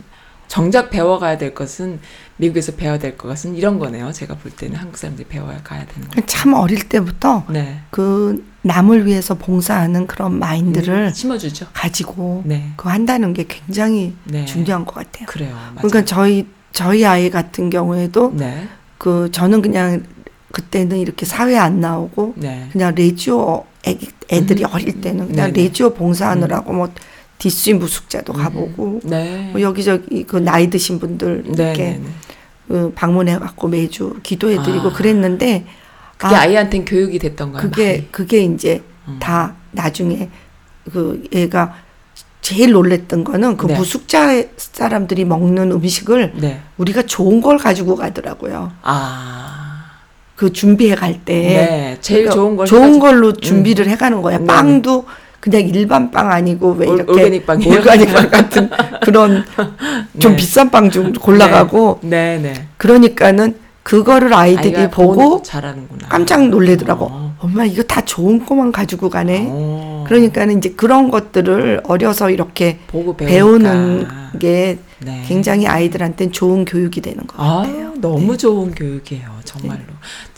정작 0.50 0.90
배워가야 0.90 1.38
될 1.38 1.54
것은 1.54 2.00
미국에서 2.36 2.72
배워야 2.72 2.98
될 2.98 3.16
것은 3.16 3.54
이런 3.54 3.78
거네요. 3.78 4.10
제가 4.10 4.34
볼 4.34 4.50
때는 4.50 4.74
한국 4.74 4.98
사람들이 4.98 5.28
배워야 5.28 5.62
가야 5.62 5.86
되는 5.86 6.08
거. 6.08 6.20
참 6.26 6.54
어릴 6.54 6.88
때부터 6.88 7.44
네. 7.48 7.82
그 7.90 8.44
남을 8.62 9.06
위해서 9.06 9.34
봉사하는 9.34 10.08
그런 10.08 10.40
마인드를 10.40 11.06
음, 11.06 11.12
심어주죠. 11.12 11.68
가지고 11.72 12.42
네. 12.44 12.72
그거 12.76 12.90
한다는 12.90 13.32
게 13.32 13.46
굉장히 13.46 14.16
네. 14.24 14.44
중요한 14.44 14.84
것 14.84 14.96
같아요. 14.96 15.26
그래요. 15.26 15.54
맞아요. 15.54 15.74
그러니까 15.76 16.04
저희 16.04 16.48
저희 16.72 17.06
아이 17.06 17.30
같은 17.30 17.70
경우에도 17.70 18.32
네. 18.34 18.66
그 18.98 19.30
저는 19.30 19.62
그냥 19.62 20.02
그때는 20.50 20.98
이렇게 20.98 21.26
사회 21.26 21.56
안 21.56 21.78
나오고 21.78 22.34
네. 22.36 22.68
그냥 22.72 22.92
레지오 22.96 23.64
애기, 23.84 24.08
애들이 24.32 24.64
어릴 24.64 25.00
때는 25.00 25.28
그냥 25.28 25.52
네네. 25.52 25.62
레지오 25.68 25.94
봉사하느라고 25.94 26.72
뭐 26.72 26.92
DC 27.40 27.72
무숙자도 27.74 28.34
가보고 28.34 29.00
네. 29.02 29.48
뭐 29.50 29.60
여기저기 29.62 30.24
그 30.24 30.36
나이 30.36 30.68
드신 30.68 31.00
분들 31.00 31.44
네. 31.46 31.64
이렇게 31.64 31.82
네. 31.84 32.00
네. 32.04 32.10
그 32.68 32.92
방문해 32.94 33.38
갖고 33.38 33.66
매주 33.66 34.20
기도해 34.22 34.62
드리고 34.62 34.90
아. 34.90 34.92
그랬는데 34.92 35.64
그게 36.18 36.34
아, 36.34 36.40
아, 36.40 36.46
아이한테는 36.46 36.84
교육이 36.84 37.18
됐던가요? 37.18 37.62
그게 37.62 37.86
많이? 37.92 38.12
그게 38.12 38.42
이제 38.44 38.82
음. 39.08 39.16
다 39.20 39.56
나중에 39.72 40.28
그 40.92 41.26
얘가 41.32 41.74
제일 42.42 42.72
놀랬던 42.72 43.24
거는 43.24 43.56
그 43.56 43.66
네. 43.66 43.74
무숙자 43.76 44.44
사람들이 44.58 45.24
먹는 45.24 45.72
음식을 45.72 46.34
네. 46.36 46.60
우리가 46.76 47.02
좋은 47.02 47.40
걸 47.40 47.56
가지고 47.56 47.96
가더라고요. 47.96 48.70
아. 48.82 49.86
그 50.36 50.52
준비해 50.52 50.94
갈 50.94 51.24
때. 51.24 51.34
네. 51.34 51.98
제일 52.02 52.24
그러니까 52.24 52.34
좋은 52.34 52.56
걸 52.56 52.66
좋은 52.66 52.92
해가지고- 52.92 53.00
걸로 53.00 53.32
준비를 53.32 53.88
해가는 53.88 54.20
거야. 54.20 54.38
네. 54.38 54.46
빵도 54.46 55.06
그냥 55.40 55.62
일반 55.62 56.10
빵 56.10 56.30
아니고 56.30 56.72
왜 56.78 56.86
올- 56.86 56.96
이렇게 56.96 57.12
올가닉 57.12 57.46
빵이요? 57.46 57.70
올가닉 57.74 58.12
빵 58.12 58.30
같은 58.30 58.70
그런 59.02 59.44
좀 60.20 60.32
네. 60.32 60.36
비싼 60.36 60.70
빵 60.70 60.90
좀 60.90 61.12
골라가고 61.14 62.00
네. 62.02 62.38
네. 62.42 62.52
그러니까는 62.76 63.54
그거를 63.82 64.34
아이들이 64.34 64.88
보고. 64.90 65.42
깜짝 66.08 66.46
놀래더라고. 66.48 67.06
어. 67.10 67.34
엄마 67.40 67.64
이거 67.64 67.82
다 67.82 68.02
좋은 68.04 68.44
거만 68.44 68.70
가지고 68.72 69.08
가네. 69.08 69.46
어. 69.50 70.04
그러니까는 70.06 70.58
이제 70.58 70.74
그런 70.76 71.10
것들을 71.10 71.80
어려서 71.84 72.30
이렇게. 72.30 72.78
배우는 73.16 74.06
게 74.38 74.78
네. 75.02 75.24
굉장히 75.26 75.66
아이들한테는 75.66 76.32
좋은 76.32 76.64
교육이 76.64 77.00
되는 77.00 77.26
것 77.26 77.38
아, 77.40 77.62
같아요. 77.62 77.94
너무 78.00 78.32
네. 78.32 78.36
좋은 78.38 78.74
교육이에요, 78.74 79.40
정말로. 79.44 79.82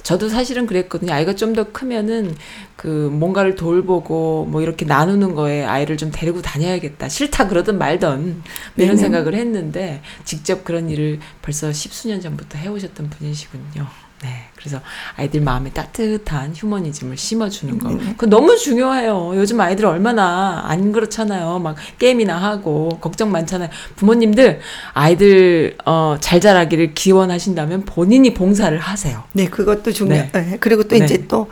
저도 0.02 0.28
사실은 0.28 0.66
그랬거든요. 0.66 1.12
아이가 1.12 1.34
좀 1.34 1.52
더 1.54 1.70
크면은 1.70 2.34
그 2.76 2.86
뭔가를 3.12 3.54
돌보고 3.56 4.46
뭐 4.50 4.62
이렇게 4.62 4.84
나누는 4.84 5.34
거에 5.34 5.64
아이를 5.64 5.96
좀 5.96 6.10
데리고 6.12 6.40
다녀야겠다. 6.42 7.08
싫다 7.08 7.46
그러든 7.48 7.78
말든 7.78 8.42
이런 8.76 8.88
네네. 8.88 8.96
생각을 8.96 9.34
했는데 9.34 10.00
직접 10.24 10.64
그런 10.64 10.88
일을 10.90 11.20
벌써 11.42 11.72
십수년 11.72 12.20
전부터 12.20 12.58
해오셨던 12.58 13.10
분이시군요. 13.10 13.86
네, 14.22 14.44
그래서 14.62 14.80
아이들 15.16 15.40
마음에 15.40 15.70
따뜻한 15.70 16.54
휴머니즘을 16.54 17.16
심어주는 17.16 17.78
거. 17.78 17.90
그거 18.16 18.26
너무 18.26 18.56
중요해요. 18.56 19.32
요즘 19.34 19.60
아이들 19.60 19.86
얼마나 19.86 20.62
안 20.66 20.92
그렇잖아요. 20.92 21.58
막 21.58 21.76
게임이나 21.98 22.36
하고 22.36 22.88
걱정 23.00 23.32
많잖아요. 23.32 23.68
부모님들 23.96 24.60
아이들 24.94 25.76
어, 25.84 26.16
잘 26.20 26.40
자라기를 26.40 26.94
기원하신다면 26.94 27.84
본인이 27.84 28.34
봉사를 28.34 28.76
하세요. 28.78 29.24
네, 29.32 29.46
그것도 29.46 29.92
중요. 29.92 30.10
네. 30.10 30.30
네. 30.32 30.56
그리고 30.60 30.84
또 30.84 30.96
네. 30.96 31.04
이제 31.04 31.26
또 31.26 31.48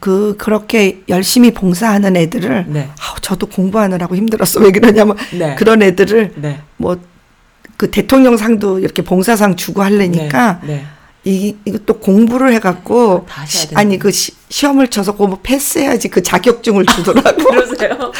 그 0.00 0.34
그렇게 0.38 1.02
열심히 1.10 1.52
봉사하는 1.52 2.16
애들을 2.16 2.64
네. 2.68 2.88
아우, 3.00 3.20
저도 3.20 3.46
공부하느라고 3.46 4.16
힘들었어. 4.16 4.60
왜 4.60 4.72
그러냐면 4.72 5.16
네. 5.38 5.54
그런 5.56 5.82
애들을 5.82 6.32
네. 6.36 6.60
뭐그 6.78 7.90
대통령상도 7.92 8.78
이렇게 8.78 9.02
봉사상 9.02 9.56
주고 9.56 9.82
하려니까 9.82 10.60
네. 10.64 10.86
이 11.24 11.54
이것도 11.64 11.98
공부를 11.98 12.52
해갖고 12.54 13.26
시- 13.46 13.74
아니 13.74 13.98
그 13.98 14.10
시, 14.10 14.32
시험을 14.48 14.88
쳐서 14.88 15.12
그거 15.12 15.26
뭐 15.26 15.38
패스해야지 15.42 16.08
그 16.08 16.22
자격증을 16.22 16.86
주더라고. 16.86 17.44
그러세요? 17.44 18.12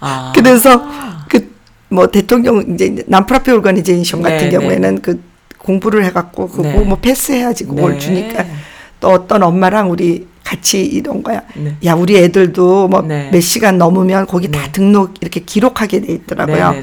아. 0.00 0.32
그래서 0.34 0.82
그 1.28 1.58
뭐 1.90 2.06
대통령 2.08 2.74
이제 2.74 3.02
남프라피 3.06 3.50
오르가니제이션 3.50 4.20
네, 4.22 4.30
같은 4.30 4.50
네. 4.50 4.58
경우에는 4.58 5.00
그 5.00 5.22
공부를 5.56 6.04
해갖고 6.04 6.48
그거 6.48 6.62
네. 6.64 6.78
뭐 6.80 6.98
패스해야지 6.98 7.64
그걸 7.64 7.92
네. 7.92 7.98
주니까 7.98 8.44
또 9.00 9.08
어떤 9.08 9.42
엄마랑 9.42 9.90
우리 9.90 10.26
같이 10.44 10.84
이런 10.84 11.22
거야. 11.22 11.42
네. 11.56 11.76
야 11.86 11.94
우리 11.94 12.16
애들도 12.18 12.88
뭐몇 12.88 13.30
네. 13.32 13.40
시간 13.40 13.78
넘으면 13.78 14.26
거기 14.26 14.50
다 14.50 14.60
네. 14.64 14.72
등록 14.72 15.14
이렇게 15.22 15.40
기록하게 15.40 16.00
돼 16.02 16.12
있더라고요. 16.12 16.74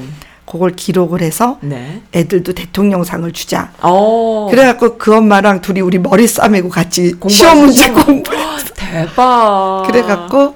그걸 0.46 0.70
기록을 0.70 1.22
해서 1.22 1.58
네. 1.60 2.02
애들도 2.14 2.52
대통령상을 2.52 3.30
주자. 3.32 3.72
어. 3.82 4.46
그래갖고 4.50 4.96
그 4.96 5.14
엄마랑 5.14 5.60
둘이 5.60 5.80
우리 5.80 5.98
머리 5.98 6.26
싸매고 6.26 6.68
같이? 6.68 7.14
시험 7.28 7.58
문제 7.58 7.90
공부. 7.90 8.30
대박. 8.74 9.84
그래갖고 9.86 10.54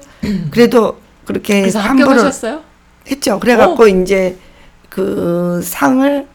그래도 0.49 0.97
그렇게 1.25 1.69
함부로? 1.69 2.29
했죠. 3.09 3.39
그래갖고 3.39 3.87
이제 3.87 4.37
그 4.89 5.61
상을 5.63 6.27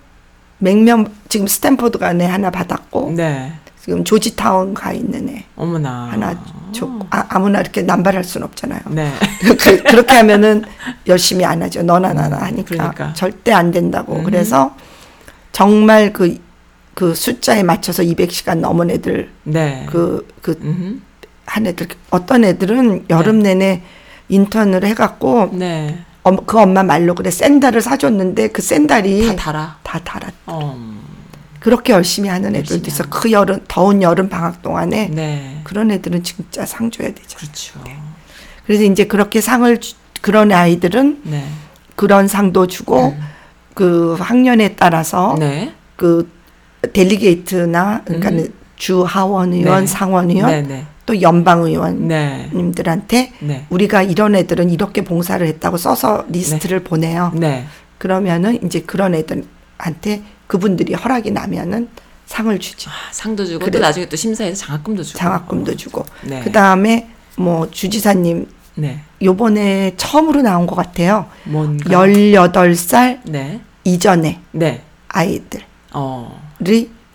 몇 0.58 0.83
명 0.83 1.12
지금 1.28 1.46
스탠포드 1.46 1.98
간 1.98 2.14
애 2.14 2.24
하나 2.26 2.50
받았고 2.50 3.12
네. 3.14 3.52
지금 3.86 4.02
조지타운 4.02 4.74
가 4.74 4.92
있는 4.92 5.28
애 5.28 5.44
어머나. 5.54 6.08
하나 6.10 6.34
줬고 6.72 7.06
아, 7.08 7.24
아무나 7.28 7.60
이렇게 7.60 7.82
남발할 7.82 8.24
수는 8.24 8.44
없잖아요. 8.48 8.80
네. 8.90 9.12
그, 9.60 9.80
그렇게 9.84 10.16
하면은 10.16 10.64
열심히 11.06 11.44
안 11.44 11.62
하죠. 11.62 11.82
너나 11.84 12.12
나나 12.12 12.36
하니까 12.38 12.64
그러니까. 12.68 13.12
절대 13.12 13.52
안 13.52 13.70
된다고. 13.70 14.16
음. 14.16 14.24
그래서 14.24 14.74
정말 15.52 16.12
그, 16.12 16.36
그 16.94 17.14
숫자에 17.14 17.62
맞춰서 17.62 18.02
200시간 18.02 18.58
넘은 18.58 18.90
애들 18.90 19.30
네. 19.44 19.86
그, 19.88 20.26
그, 20.42 20.58
음흠. 20.60 20.98
한 21.46 21.66
애들, 21.68 21.86
어떤 22.10 22.42
애들은 22.42 23.06
여름 23.08 23.38
내내 23.38 23.82
인턴을 24.28 24.84
해갖고 24.84 25.50
네. 25.52 26.00
엄- 26.24 26.44
그 26.44 26.58
엄마 26.58 26.82
말로 26.82 27.14
그래 27.14 27.30
샌달을 27.30 27.80
사줬는데 27.80 28.48
그 28.48 28.60
샌달이 28.62 29.28
다 29.28 29.36
달아. 29.36 29.76
다 29.84 30.00
달았. 30.02 30.32
어. 30.46 30.76
그렇게 31.66 31.92
열심히 31.92 32.28
하는 32.28 32.54
애들도 32.54 32.86
있어. 32.86 33.02
하는 33.02 33.10
그 33.10 33.32
여름 33.32 33.58
더운 33.66 34.00
여름 34.00 34.28
방학 34.28 34.62
동안에 34.62 35.08
네. 35.12 35.60
그런 35.64 35.90
애들은 35.90 36.22
진짜 36.22 36.64
상 36.64 36.92
줘야 36.92 37.08
되죠. 37.08 37.36
그렇죠. 37.38 37.80
그래서 38.64 38.84
이제 38.84 39.08
그렇게 39.08 39.40
상을 39.40 39.80
주- 39.80 39.96
그런 40.20 40.52
아이들은 40.52 41.22
네. 41.24 41.44
그런 41.96 42.28
상도 42.28 42.68
주고 42.68 43.16
그 43.74 44.14
학년에 44.20 44.76
따라서 44.76 45.34
음. 45.34 45.38
네. 45.40 45.72
그 45.96 46.30
delegate나 46.92 48.02
그러니까 48.04 48.30
음. 48.30 48.46
주 48.76 49.02
하원 49.02 49.52
의원, 49.52 49.80
네. 49.80 49.86
상원 49.88 50.30
의원, 50.30 50.50
네, 50.52 50.62
네. 50.62 50.86
또 51.04 51.20
연방 51.20 51.62
의원 51.64 52.06
네. 52.06 52.48
님들한테 52.54 53.32
네. 53.40 53.66
우리가 53.70 54.02
이런 54.02 54.36
애들은 54.36 54.70
이렇게 54.70 55.02
봉사를 55.02 55.44
했다고 55.44 55.78
써서 55.78 56.24
리스트를 56.28 56.84
보내요. 56.84 57.32
네. 57.34 57.64
그러면은 57.98 58.62
이제 58.64 58.82
그런 58.82 59.16
애들한테 59.16 60.22
그분들이 60.46 60.94
허락이 60.94 61.30
나면은 61.30 61.88
상을 62.26 62.58
주지. 62.58 62.88
아, 62.88 62.92
상도 63.12 63.44
주고 63.46 63.60
그래. 63.60 63.70
또 63.70 63.78
나중에 63.78 64.06
또 64.06 64.16
심사해서 64.16 64.66
장학금도 64.66 65.02
주고. 65.04 65.18
장학금도 65.18 65.76
주고. 65.76 66.04
네. 66.22 66.40
그 66.42 66.50
다음에 66.50 67.08
뭐 67.36 67.70
주지사님 67.70 68.48
네. 68.74 69.00
요번에 69.22 69.94
처음으로 69.96 70.42
나온 70.42 70.66
것 70.66 70.74
같아요. 70.74 71.26
뭔가 71.44 71.90
18살 71.90 73.20
네. 73.24 73.60
이전에 73.84 74.40
네. 74.52 74.82
아이들이 75.08 75.64
어. 75.92 76.42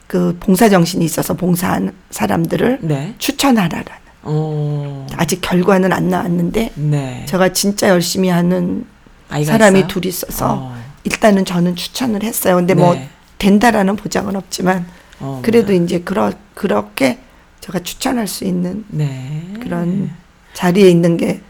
그 0.07 0.35
봉사 0.39 0.67
정신이 0.69 1.05
있어서 1.05 1.33
봉사하는 1.35 1.93
사람들을 2.09 2.79
네. 2.81 3.15
추천하라라는. 3.17 4.01
어. 4.23 5.07
아직 5.17 5.41
결과는 5.41 5.93
안 5.93 6.09
나왔는데 6.09 6.71
네. 6.75 7.25
제가 7.27 7.53
진짜 7.53 7.89
열심히 7.89 8.29
하는 8.29 8.85
사람이 9.29 9.79
있어요? 9.79 9.87
둘이 9.87 10.07
있어서 10.07 10.53
어. 10.53 10.81
일단은 11.03 11.45
저는 11.45 11.75
추천을 11.75 12.23
했어요. 12.23 12.55
근데 12.55 12.73
뭐 12.73 12.93
네. 12.93 13.09
된다라는 13.41 13.95
보장은 13.95 14.35
없지만 14.35 14.85
어, 15.19 15.41
그래도 15.43 15.73
이제 15.73 15.99
그러, 16.01 16.31
그렇게 16.53 17.17
제가 17.59 17.79
추천할 17.79 18.27
수 18.27 18.45
있는 18.45 18.85
네. 18.89 19.51
그런 19.61 20.11
자리에 20.53 20.87
있는 20.87 21.17
게 21.17 21.41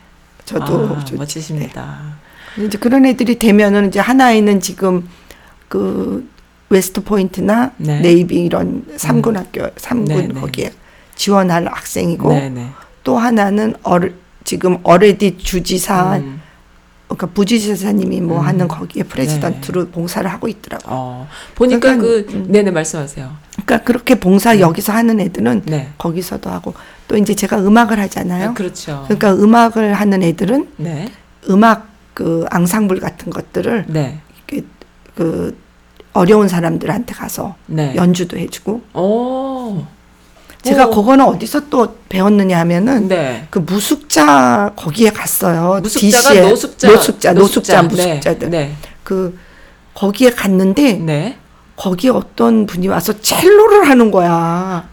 저도 0.45 0.95
아, 0.95 1.03
좋- 1.03 1.15
멋지십니다. 1.17 2.15
네. 2.57 2.65
이제 2.65 2.77
그런 2.77 3.05
애들이 3.05 3.37
되면은 3.37 3.89
이제 3.89 3.99
한 3.99 4.20
애는 4.20 4.61
지금 4.61 5.07
그 5.67 6.29
웨스트 6.69 7.03
포인트나 7.03 7.71
네. 7.77 7.99
네이비 7.99 8.41
이런 8.41 8.85
삼군 8.95 9.35
학교 9.35 9.67
삼군 9.75 10.15
네, 10.17 10.27
네. 10.27 10.33
거기에 10.39 10.71
지원할 11.15 11.67
학생이고 11.67 12.29
네, 12.33 12.49
네. 12.49 12.67
또 13.03 13.17
하나는 13.17 13.75
어르, 13.83 14.13
지금 14.45 14.77
already 14.84 15.38
주지사 15.37 16.17
음. 16.17 16.40
그러니까 17.16 17.28
부지사님이 17.28 18.22
뭐 18.22 18.39
음. 18.39 18.45
하는 18.45 18.68
거기에 18.68 19.03
president로 19.03 19.88
봉사를 19.89 20.30
하고 20.30 20.47
있더라고. 20.47 20.84
요 20.89 20.95
어. 20.95 21.28
보니까 21.55 21.89
약간, 21.89 21.99
그 21.99 22.26
음. 22.30 22.45
네네 22.49 22.72
말씀하세요. 22.72 23.30
그러니까 23.51 23.84
그렇게 23.84 24.16
봉사 24.16 24.59
여기서 24.59 24.93
하는 24.93 25.20
애들은 25.20 25.64
네. 25.66 25.89
거기서도 25.97 26.49
하고 26.49 26.74
또 27.07 27.18
이제 27.18 27.36
제가 27.36 27.59
음악을 27.59 27.99
하잖아요. 27.99 28.49
아, 28.49 28.53
그렇죠. 28.53 29.03
그러니까 29.07 29.34
음악을 29.34 29.93
하는 29.93 30.24
애들은 30.24 30.70
네. 30.78 31.12
음악 31.49 31.89
그 32.14 32.45
앙상블 32.49 32.99
같은 32.99 33.30
것들을 33.30 33.86
네. 33.88 34.20
이렇게 34.47 34.66
그 35.16 35.57
어려운 36.14 36.47
사람들한테 36.47 37.14
가서 37.14 37.55
네. 37.68 37.93
연주도 37.95 38.38
해주고 38.38 38.82
오. 38.93 39.84
제가 40.64 40.88
오. 40.88 40.91
그거는 40.91 41.26
어디서 41.26 41.70
또 41.70 41.95
배웠느냐 42.07 42.59
하면은 42.59 43.07
네. 43.07 43.47
그 43.49 43.59
무숙자 43.59 44.72
거기에 44.76 45.09
갔어요. 45.09 45.80
무숙자가 45.82 46.30
DC에. 46.30 46.49
노숙자. 46.49 46.88
노숙자, 46.88 47.34
노숙자, 47.34 47.82
네. 47.82 47.88
무숙자들. 47.88 48.49
네. 48.49 48.76
그 49.03 49.38
거기에 49.93 50.32
갔는데 50.32 50.93
네. 50.93 51.38
거기에 51.76 52.12
어떤 52.12 52.68
분이 52.68 52.88
와서 52.89 53.14
첼로를 53.20 53.89
하는 53.89 54.12
거야. 54.12 54.88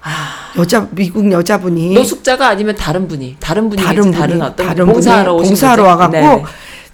여자 0.56 0.88
미국 0.90 1.30
여자분이 1.30 1.94
아. 1.94 1.98
노숙자가 1.98 2.48
아니면 2.48 2.74
다른 2.74 3.06
분이 3.06 3.36
다른 3.38 3.68
분이 3.68 3.82
다른 3.82 4.02
분이 4.04 4.16
다른 4.16 4.42
어떤 4.42 4.66
다른 4.66 4.86
봉사하러 4.86 5.32
분이 5.32 5.42
오신 5.42 5.50
봉사하러 5.50 5.82
거죠? 5.82 5.90
와갖고 5.90 6.16
네. 6.16 6.44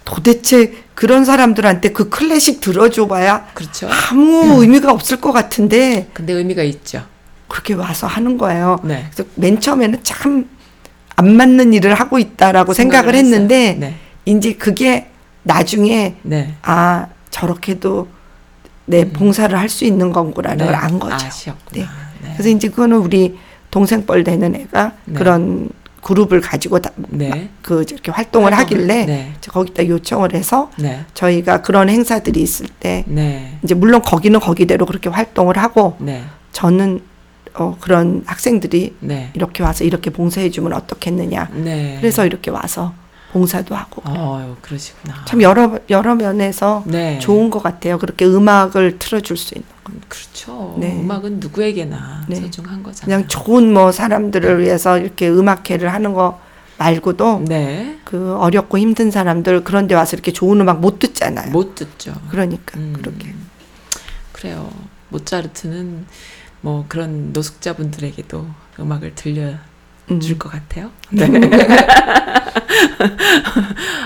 도대체 0.03 0.73
그런 0.93 1.23
사람들한테 1.23 1.91
그 1.93 2.09
클래식 2.09 2.59
들어줘봐야 2.61 3.47
그렇죠. 3.53 3.87
아무 4.11 4.61
의미가 4.61 4.91
없을 4.91 5.21
것 5.21 5.31
같은데 5.31 6.09
근데 6.13 6.33
의미가 6.33 6.63
있죠. 6.63 7.03
그렇게 7.47 7.73
와서 7.73 8.07
하는 8.07 8.37
거예요. 8.37 8.79
네. 8.83 9.05
그래서 9.11 9.29
맨 9.35 9.59
처음에는 9.59 9.99
참 10.03 10.55
안 11.17 11.35
맞는 11.35 11.73
일을 11.73 11.93
하고 11.95 12.19
있다라고 12.19 12.73
생각을. 12.73 13.15
했는데 13.15 13.77
네. 13.79 13.95
이제 14.25 14.53
그게 14.53 15.07
나중에 15.43 16.15
네. 16.23 16.55
아 16.61 17.07
저렇게도 17.29 18.07
내 18.85 19.09
봉사를 19.11 19.57
할 19.57 19.69
수 19.69 19.85
있는 19.85 20.11
건구라는 20.11 20.65
걸안 20.65 20.99
거죠. 20.99 21.15
음. 21.15 21.27
아시었구나. 21.27 21.85
네. 22.21 22.33
그래서 22.33 22.49
이제 22.49 22.67
그거는 22.69 22.97
우리 22.97 23.37
동생뻘 23.71 24.23
되는 24.23 24.55
애가 24.55 24.91
네. 25.05 25.13
그런 25.17 25.69
그룹을 26.01 26.39
가지고 26.41 26.79
다, 26.79 26.91
네. 27.09 27.49
그 27.63 27.83
이렇게 27.89 28.11
활동을 28.11 28.53
하길래 28.53 29.05
네. 29.05 29.33
거기다 29.47 29.87
요청을 29.87 30.33
해서 30.33 30.69
네. 30.77 31.03
저희가 31.13 31.61
그런 31.61 31.89
행사들이 31.89 32.41
있을 32.41 32.67
때 32.67 33.03
네. 33.07 33.57
이제 33.63 33.73
물론 33.73 34.01
거기는 34.01 34.39
거기대로 34.39 34.85
그렇게 34.85 35.09
활동을 35.09 35.57
하고 35.57 35.95
네. 35.99 36.23
저는 36.51 37.01
어 37.57 37.77
그런 37.79 38.23
학생들이 38.25 38.95
네. 38.99 39.31
이렇게 39.33 39.63
와서 39.63 39.83
이렇게 39.83 40.09
봉사해 40.09 40.49
주면 40.51 40.73
어떻겠느냐. 40.73 41.49
네. 41.53 41.97
그래서 41.99 42.25
이렇게 42.25 42.51
와서 42.51 42.93
봉사도 43.31 43.75
하고 43.75 44.01
어, 44.05 44.55
그러시구나. 44.61 45.25
참 45.25 45.41
여러 45.41 45.77
여러 45.89 46.15
면에서 46.15 46.83
네. 46.85 47.19
좋은 47.19 47.49
것 47.49 47.61
같아요. 47.61 47.97
그렇게 47.97 48.25
음악을 48.25 48.97
틀어줄 48.99 49.35
수 49.37 49.55
있는. 49.55 49.67
그렇죠. 50.07 50.75
네. 50.79 50.99
음악은 50.99 51.39
누구에게나 51.39 52.25
네. 52.27 52.35
소중한 52.37 52.81
거잖아요. 52.81 53.05
그냥 53.05 53.27
좋은 53.27 53.73
뭐 53.73 53.91
사람들을 53.91 54.61
위해서 54.61 54.97
이렇게 54.97 55.29
음악회를 55.29 55.93
하는 55.93 56.13
거 56.13 56.39
말고도 56.77 57.45
네. 57.47 57.97
그 58.03 58.35
어렵고 58.37 58.77
힘든 58.77 59.11
사람들 59.11 59.63
그런 59.63 59.87
데 59.87 59.95
와서 59.95 60.15
이렇게 60.15 60.31
좋은 60.31 60.59
음악 60.61 60.79
못 60.79 60.99
듣잖아요. 60.99 61.51
못 61.51 61.75
듣죠. 61.75 62.13
그러니까 62.29 62.77
음. 62.79 62.93
그렇게. 62.95 63.33
그래요. 64.33 64.69
모차르트는 65.09 66.05
뭐 66.61 66.85
그런 66.87 67.31
노숙자분들에게도 67.33 68.47
음악을 68.79 69.15
들려 69.15 69.53
음. 70.11 70.19
줄것 70.19 70.51
같아요. 70.51 70.91
네. 71.11 71.25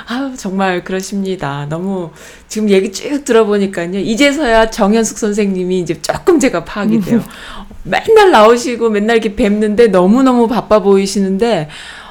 아 0.08 0.34
정말 0.38 0.84
그러십니다. 0.84 1.66
너무 1.70 2.12
지금 2.48 2.70
얘기 2.70 2.92
쭉 2.92 3.24
들어보니까요. 3.26 4.00
이제서야 4.00 4.70
정현숙 4.70 5.18
선생님이 5.18 5.80
이제 5.80 6.02
조금 6.02 6.40
제가 6.40 6.66
파악이 6.66 7.02
돼요. 7.02 7.24
맨날 7.84 8.32
나오시고 8.32 8.90
맨날 8.90 9.18
이렇게 9.18 9.36
뵙는데 9.36 9.88
너무너무 9.88 10.48
바빠 10.48 10.80
보이시는데 10.80 11.70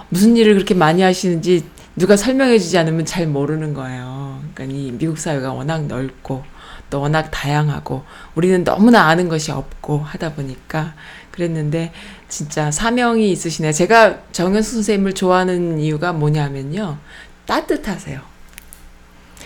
무슨 0.08 0.36
일을 0.36 0.54
그렇게 0.54 0.74
많이 0.74 1.02
하시는지 1.02 1.64
누가 1.96 2.16
설명해 2.16 2.58
주지 2.58 2.78
않으면 2.78 3.04
잘 3.04 3.26
모르는 3.26 3.74
거예요. 3.74 4.40
그러니까 4.54 4.76
이 4.76 4.92
미국 4.92 5.18
사회가 5.18 5.52
워낙 5.52 5.86
넓고 5.86 6.44
또 6.90 7.00
워낙 7.00 7.30
다양하고 7.30 8.04
우리는 8.34 8.64
너무나 8.64 9.04
아는 9.08 9.28
것이 9.28 9.52
없고 9.52 9.98
하다 9.98 10.34
보니까 10.34 10.94
그랬는데 11.30 11.92
진짜 12.28 12.70
사명이 12.70 13.30
있으시네요. 13.30 13.72
제가 13.72 14.18
정현수 14.32 14.74
선생님을 14.74 15.14
좋아하는 15.14 15.78
이유가 15.78 16.12
뭐냐면요. 16.12 16.98
따뜻하세요. 17.46 18.20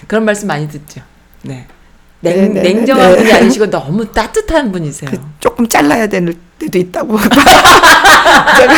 그런 0.08 0.24
말씀 0.24 0.48
많이 0.48 0.68
듣죠. 0.68 1.02
네. 1.42 1.66
냉, 2.20 2.34
네, 2.34 2.48
네, 2.48 2.48
네, 2.48 2.62
냉정한 2.62 3.12
네. 3.12 3.16
분이 3.18 3.32
아니시고 3.32 3.70
너무 3.70 4.10
따뜻한 4.12 4.70
분이세요. 4.70 5.10
그 5.10 5.20
조금 5.40 5.68
잘라야 5.68 6.06
되는 6.06 6.34
때도 6.58 6.78
있다고. 6.78 7.18
제가 8.56 8.74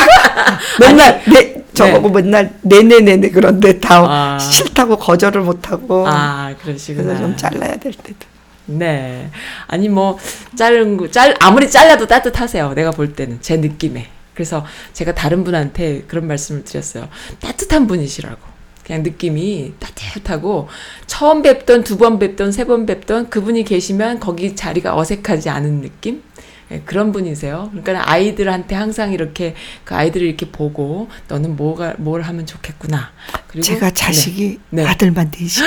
맨날 0.81 1.23
네 1.27 1.65
저보고 1.75 2.09
맨날 2.09 2.55
네네네네 2.63 3.31
그런데 3.31 3.79
다 3.81 4.05
아. 4.07 4.39
싫다고 4.39 4.97
거절을 4.97 5.43
못하고 5.43 6.07
아, 6.09 6.55
그러시구나. 6.63 7.05
그래서 7.05 7.23
좀 7.23 7.37
잘라야 7.37 7.77
될 7.77 7.93
때도. 7.93 8.34
네. 8.67 9.31
아니 9.67 9.89
뭐 9.89 10.19
자른 10.57 10.97
거- 10.97 11.11
짤 11.11 11.35
아무리 11.41 11.71
잘라도 11.71 12.07
따뜻하세요. 12.07 12.73
내가 12.75 12.91
볼 12.91 13.15
때는 13.15 13.39
제 13.41 13.57
느낌에. 13.57 14.09
그래서 14.35 14.65
제가 14.93 15.15
다른 15.15 15.45
분한테 15.45 16.03
그런 16.09 16.27
말씀을 16.27 16.65
드렸어요. 16.65 17.09
따뜻한 17.41 17.87
분이시라고. 17.87 18.55
그냥 18.85 19.03
느낌이 19.03 19.75
따뜻하고 19.79 20.69
처음 21.07 21.41
뵙던 21.43 21.85
두 21.85 21.97
번 21.97 22.19
뵙던 22.19 22.53
세 22.53 22.65
번 22.67 22.85
뵙던 22.85 23.31
그분이 23.31 23.65
계시면 23.65 24.21
거기 24.21 24.55
자리가 24.55 24.95
어색하지 24.97 25.49
않은 25.49 25.81
느낌? 25.81 26.23
예, 26.71 26.81
그런 26.85 27.13
분이세요. 27.13 27.71
그러니까 27.73 28.11
아이들한테 28.11 28.75
항상 28.75 29.13
이렇게 29.13 29.55
그 29.85 29.95
아이들을 29.95 30.27
이렇게 30.27 30.51
보고 30.51 31.09
너는 31.29 31.57
뭐가 31.57 31.95
뭘 31.99 32.23
하면 32.23 32.45
좋겠구나. 32.47 33.11
그리고 33.47 33.63
제가 33.63 33.91
자식이 33.91 34.59
네. 34.71 34.83
네. 34.83 34.89
아들만 34.89 35.31
넷이. 35.31 35.67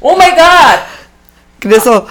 Oh 0.00 0.14
my 0.16 0.34
God. 0.34 0.86
그래서 1.68 2.06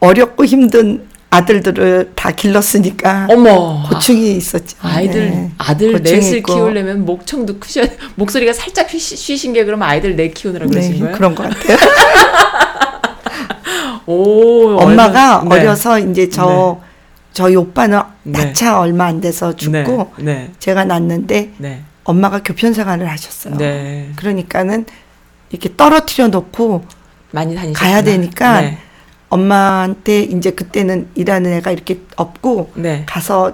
어렵고 0.00 0.44
힘든 0.44 1.06
아들들을 1.30 2.12
다 2.14 2.30
길렀으니까 2.30 3.26
어머. 3.30 3.88
고충이 3.88 4.36
있었죠. 4.36 4.76
아이들 4.82 5.30
네. 5.30 5.50
아들 5.56 5.92
넷을 6.02 6.38
있고. 6.38 6.54
키우려면 6.54 7.06
목청도 7.06 7.58
크셔 7.58 7.80
목소리가 8.16 8.52
살짝 8.52 8.90
쉬, 8.90 8.98
쉬신 8.98 9.54
게 9.54 9.64
그러면 9.64 9.88
아이들 9.88 10.14
넷 10.14 10.34
키우느라 10.34 10.66
그러신 10.66 10.92
네, 10.92 10.98
거예요? 11.00 11.16
그런 11.16 11.34
것 11.34 11.48
같아요. 11.48 11.78
오 14.06 14.76
엄마가 14.78 15.38
얼마- 15.38 15.54
네. 15.54 15.60
어려서 15.62 15.98
이제 15.98 16.28
저 16.28 16.80
저희 17.32 17.56
오빠는 17.56 18.00
네. 18.24 18.44
낳자 18.44 18.78
얼마 18.78 19.06
안 19.06 19.20
돼서 19.20 19.54
죽고 19.56 20.12
네, 20.18 20.24
네, 20.24 20.50
제가 20.58 20.84
낳는데 20.84 21.52
네, 21.58 21.82
엄마가 22.04 22.42
교편 22.42 22.74
생활을 22.74 23.08
하셨어요. 23.08 23.56
네. 23.56 24.10
그러니까는 24.16 24.84
이렇게 25.50 25.74
떨어뜨려 25.76 26.28
놓고 26.28 26.84
많이 27.32 27.54
다니셨구나. 27.54 27.90
가야 27.90 28.02
되니까 28.02 28.60
네, 28.60 28.78
엄마한테 29.28 30.20
이제 30.22 30.50
그때는 30.50 31.08
일하는 31.14 31.52
애가 31.54 31.70
이렇게 31.72 32.00
없고 32.16 32.72
네. 32.74 33.04
가서 33.06 33.52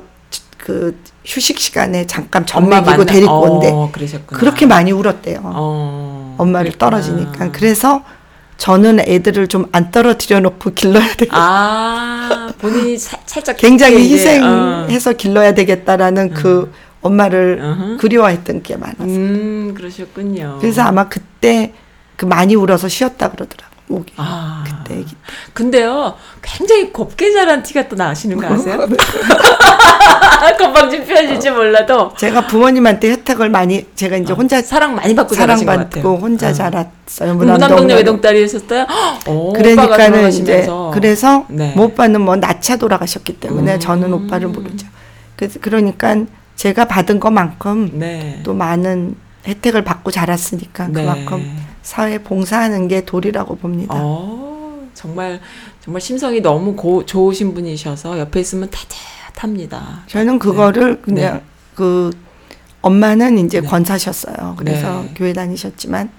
그 0.59 1.01
휴식 1.25 1.59
시간에 1.59 2.07
잠깐 2.07 2.45
만나- 3.05 3.13
데리고 3.13 3.33
어, 3.33 3.41
온대. 3.51 3.73
그러셨구나. 3.93 4.39
그렇게 4.41 4.67
많이 4.67 4.93
울었대요. 4.93 5.41
어, 5.45 6.35
엄마를 6.39 6.73
그랬구나. 6.73 6.91
떨어지니까. 6.91 7.53
그래서 7.53 8.03
저는 8.57 9.01
애들을 9.01 9.47
좀 9.47 9.69
안 9.71 9.91
떨어뜨려 9.93 10.41
놓고 10.41 10.71
길러야 10.75 11.07
되겠다. 11.17 11.37
아 11.37 12.53
본인이 12.59 12.99
사- 12.99 13.19
살짝 13.25 13.57
굉장히 13.57 14.05
이제, 14.05 14.41
어. 14.41 14.85
희생해서 14.87 15.13
길러야 15.13 15.55
되겠다라는 15.55 16.35
그 16.35 16.73
엄마를 17.01 17.61
어허. 17.63 17.97
그리워했던 17.99 18.65
게 18.65 18.77
많았어요. 18.77 19.05
음 19.07 19.75
그러셨군요. 19.77 20.59
그래서 20.61 20.83
아마 20.83 21.09
그때 21.09 21.73
그 22.19 22.27
많이 22.27 22.57
울어서 22.57 22.89
쉬었다 22.89 23.31
그러더라고. 23.31 23.79
목이. 23.87 24.13
아 24.17 24.65
그때 24.67 25.01
애기 25.01 25.15
근데요, 25.55 26.15
굉장히 26.43 26.93
곱게 26.93 27.33
자란 27.33 27.63
티가 27.63 27.89
또 27.89 27.97
나시는 27.97 28.37
거 28.37 28.47
아세요? 28.47 28.87
네. 28.87 28.97
건방진 30.59 31.07
표현일지 31.07 31.51
몰라도 31.51 32.13
제가 32.19 32.47
부모님한테 32.49 33.11
혜택을 33.13 33.49
많이 33.49 33.87
제가 33.95 34.17
이제 34.17 34.33
혼자 34.33 34.61
사랑 34.61 34.95
많이 34.95 35.15
받고 35.15 35.35
같아요. 35.35 35.57
사랑 35.57 35.89
받고 35.91 36.17
혼자 36.17 36.49
어. 36.49 36.53
자랐어요. 36.53 37.35
무남동네 37.37 37.95
외동딸이 37.95 38.43
했었어요. 38.43 38.87
오, 39.27 39.51
오빠가 39.51 39.63
그러니까는 39.63 40.29
이제. 40.29 40.67
그래서 40.93 41.47
네. 41.49 41.73
뭐 41.75 41.87
오빠는 41.87 42.21
뭐 42.21 42.37
낳자 42.37 42.77
돌아가셨기 42.77 43.41
때문에 43.41 43.75
음. 43.75 43.81
저는 43.81 44.13
오빠를 44.13 44.49
모르죠. 44.49 44.87
그래서 45.37 45.61
그러니까 45.63 46.17
제가 46.57 46.87
받은 46.87 47.21
것만큼 47.21 47.93
네. 47.95 48.41
또 48.43 48.53
많은 48.53 49.15
혜택을 49.47 49.83
받고 49.85 50.11
자랐으니까 50.11 50.89
네. 50.89 50.93
그만큼 50.93 51.68
사회 51.89 52.19
봉사하는 52.19 52.87
게 52.87 53.03
도리라고 53.07 53.57
봅니다. 53.57 53.95
어, 53.97 54.87
정말 54.93 55.41
정말 55.81 56.03
심성이 56.03 56.43
너무 56.43 56.77
고, 56.77 57.07
좋으신 57.07 57.55
분이셔서 57.55 58.19
옆에 58.19 58.41
있으면 58.41 58.69
따뜻합니다. 58.69 60.03
저는 60.07 60.39
그거를 60.39 61.01
그냥 61.01 61.37
네. 61.37 61.43
그 61.75 62.11
엄마는 62.83 63.39
이제 63.39 63.63
네. 63.63 63.67
권사셨어요. 63.67 64.57
그래서 64.59 65.01
네. 65.01 65.15
교회 65.17 65.33
다니셨지만 65.33 66.11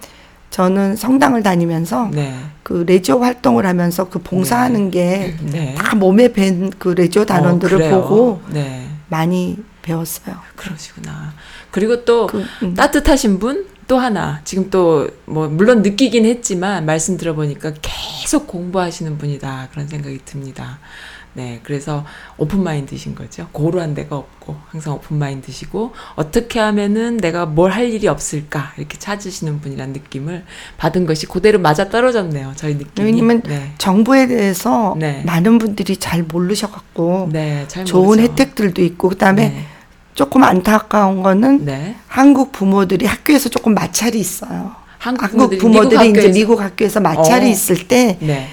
저는 0.49 0.95
성당을 0.95 1.43
다니면서 1.43 2.09
네. 2.13 2.33
그 2.63 2.83
레지오 2.87 3.19
활동을 3.19 3.67
하면서 3.67 4.09
그 4.09 4.17
봉사하는 4.17 4.89
게 4.89 5.35
네. 5.51 5.75
다 5.75 5.95
몸에 5.95 6.33
밴 6.33 6.71
그 6.79 6.89
레지오 6.89 7.25
단원들을 7.25 7.79
어? 7.83 8.01
보고 8.01 8.41
네. 8.49 8.87
많이 9.07 9.55
배웠어요. 9.83 10.35
그러시구나. 10.55 11.33
그리고 11.69 12.03
또 12.05 12.25
그, 12.25 12.43
음. 12.63 12.73
따뜻하신 12.73 13.37
분 13.37 13.67
또 13.89 13.97
하나 13.97 14.39
지금 14.45 14.69
또 14.69 15.07
뭐 15.25 15.47
물론 15.47 15.81
느끼긴 15.83 16.25
했지만 16.25 16.85
말씀 16.85 17.17
들어보니까 17.17 17.73
계속 17.81 18.47
공부하시는 18.47 19.17
분이다 19.17 19.69
그런 19.71 19.87
생각이 19.87 20.19
듭니다. 20.25 20.79
네, 21.33 21.59
그래서 21.63 22.03
open 22.37 22.63
mind신 22.63 23.13
거죠. 23.13 23.47
고루한 23.51 23.93
데가 23.93 24.17
없고 24.17 24.55
항상 24.69 24.95
open 24.95 25.17
mind시고 25.19 25.93
어떻게 26.15 26.59
하면은 26.59 27.17
내가 27.17 27.45
뭘 27.45 27.71
할 27.71 27.91
일이 27.93 28.07
없을까 28.07 28.73
이렇게 28.77 28.97
찾으시는 28.97 29.61
분이란 29.61 29.93
느낌을 29.93 30.43
받은 30.77 31.05
것이 31.05 31.27
그대로 31.27 31.59
맞아 31.59 31.89
떨어졌네요. 31.89 32.53
저희 32.55 32.73
느낌이. 32.75 33.05
왜냐면 33.05 33.41
네, 33.43 33.73
정부에 33.77 34.27
대해서 34.27 34.95
네. 34.99 35.21
많은 35.25 35.59
분들이 35.59 35.95
잘 35.97 36.23
모르셔 36.23 36.71
갖고 36.71 37.29
네, 37.31 37.65
잘 37.67 37.85
좋은. 37.85 38.19
혜택들도 38.19 38.81
있고 38.81 39.09
그다음에 39.09 39.49
네, 39.49 39.65
조금 40.13 40.43
안타까운 40.43 41.23
거는 41.23 41.65
네. 41.65 41.95
한국 42.07 42.51
부모들이 42.51 43.05
학교에서 43.05 43.49
조금 43.49 43.73
마찰이 43.73 44.19
있어요. 44.19 44.75
한국 44.97 45.29
부모들이 45.29 45.57
부모들이 45.59 45.99
미국 45.99 46.19
이제 46.19 46.31
미국 46.31 46.61
학교에서 46.61 46.99
마찰이 46.99 47.45
어. 47.45 47.49
있을 47.49 47.87
때 47.87 48.17
네, 48.19 48.47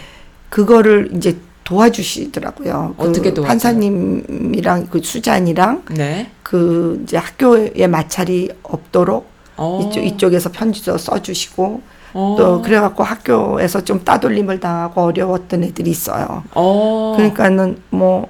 그거를 0.49 1.11
이제 1.17 1.37
도와주시더라고요. 1.65 2.95
그 2.97 3.09
어떻게 3.09 3.35
도와줘요? 3.35 3.49
판사님이랑 3.49 4.87
그 4.89 5.01
수잔이랑 5.03 5.83
네. 5.91 6.31
그 6.45 7.01
이제 7.03 7.17
학교에 7.17 7.87
마찰이 7.89 8.51
없도록 8.63 9.29
어. 9.57 9.81
이쪽 9.83 10.03
이쪽에서 10.03 10.53
편지도 10.53 10.97
써주시고 10.97 11.81
어. 12.15 12.37
또 12.39 12.63
그래갖고 12.63 13.03
학교에서 13.03 13.83
좀 13.83 14.05
따돌림을 14.05 14.61
당하고 14.61 15.03
어려웠던 15.03 15.65
애들이 15.65 15.91
있어요. 15.91 16.45
어. 16.55 17.15
그러니까는 17.17 17.79
뭐 17.91 18.29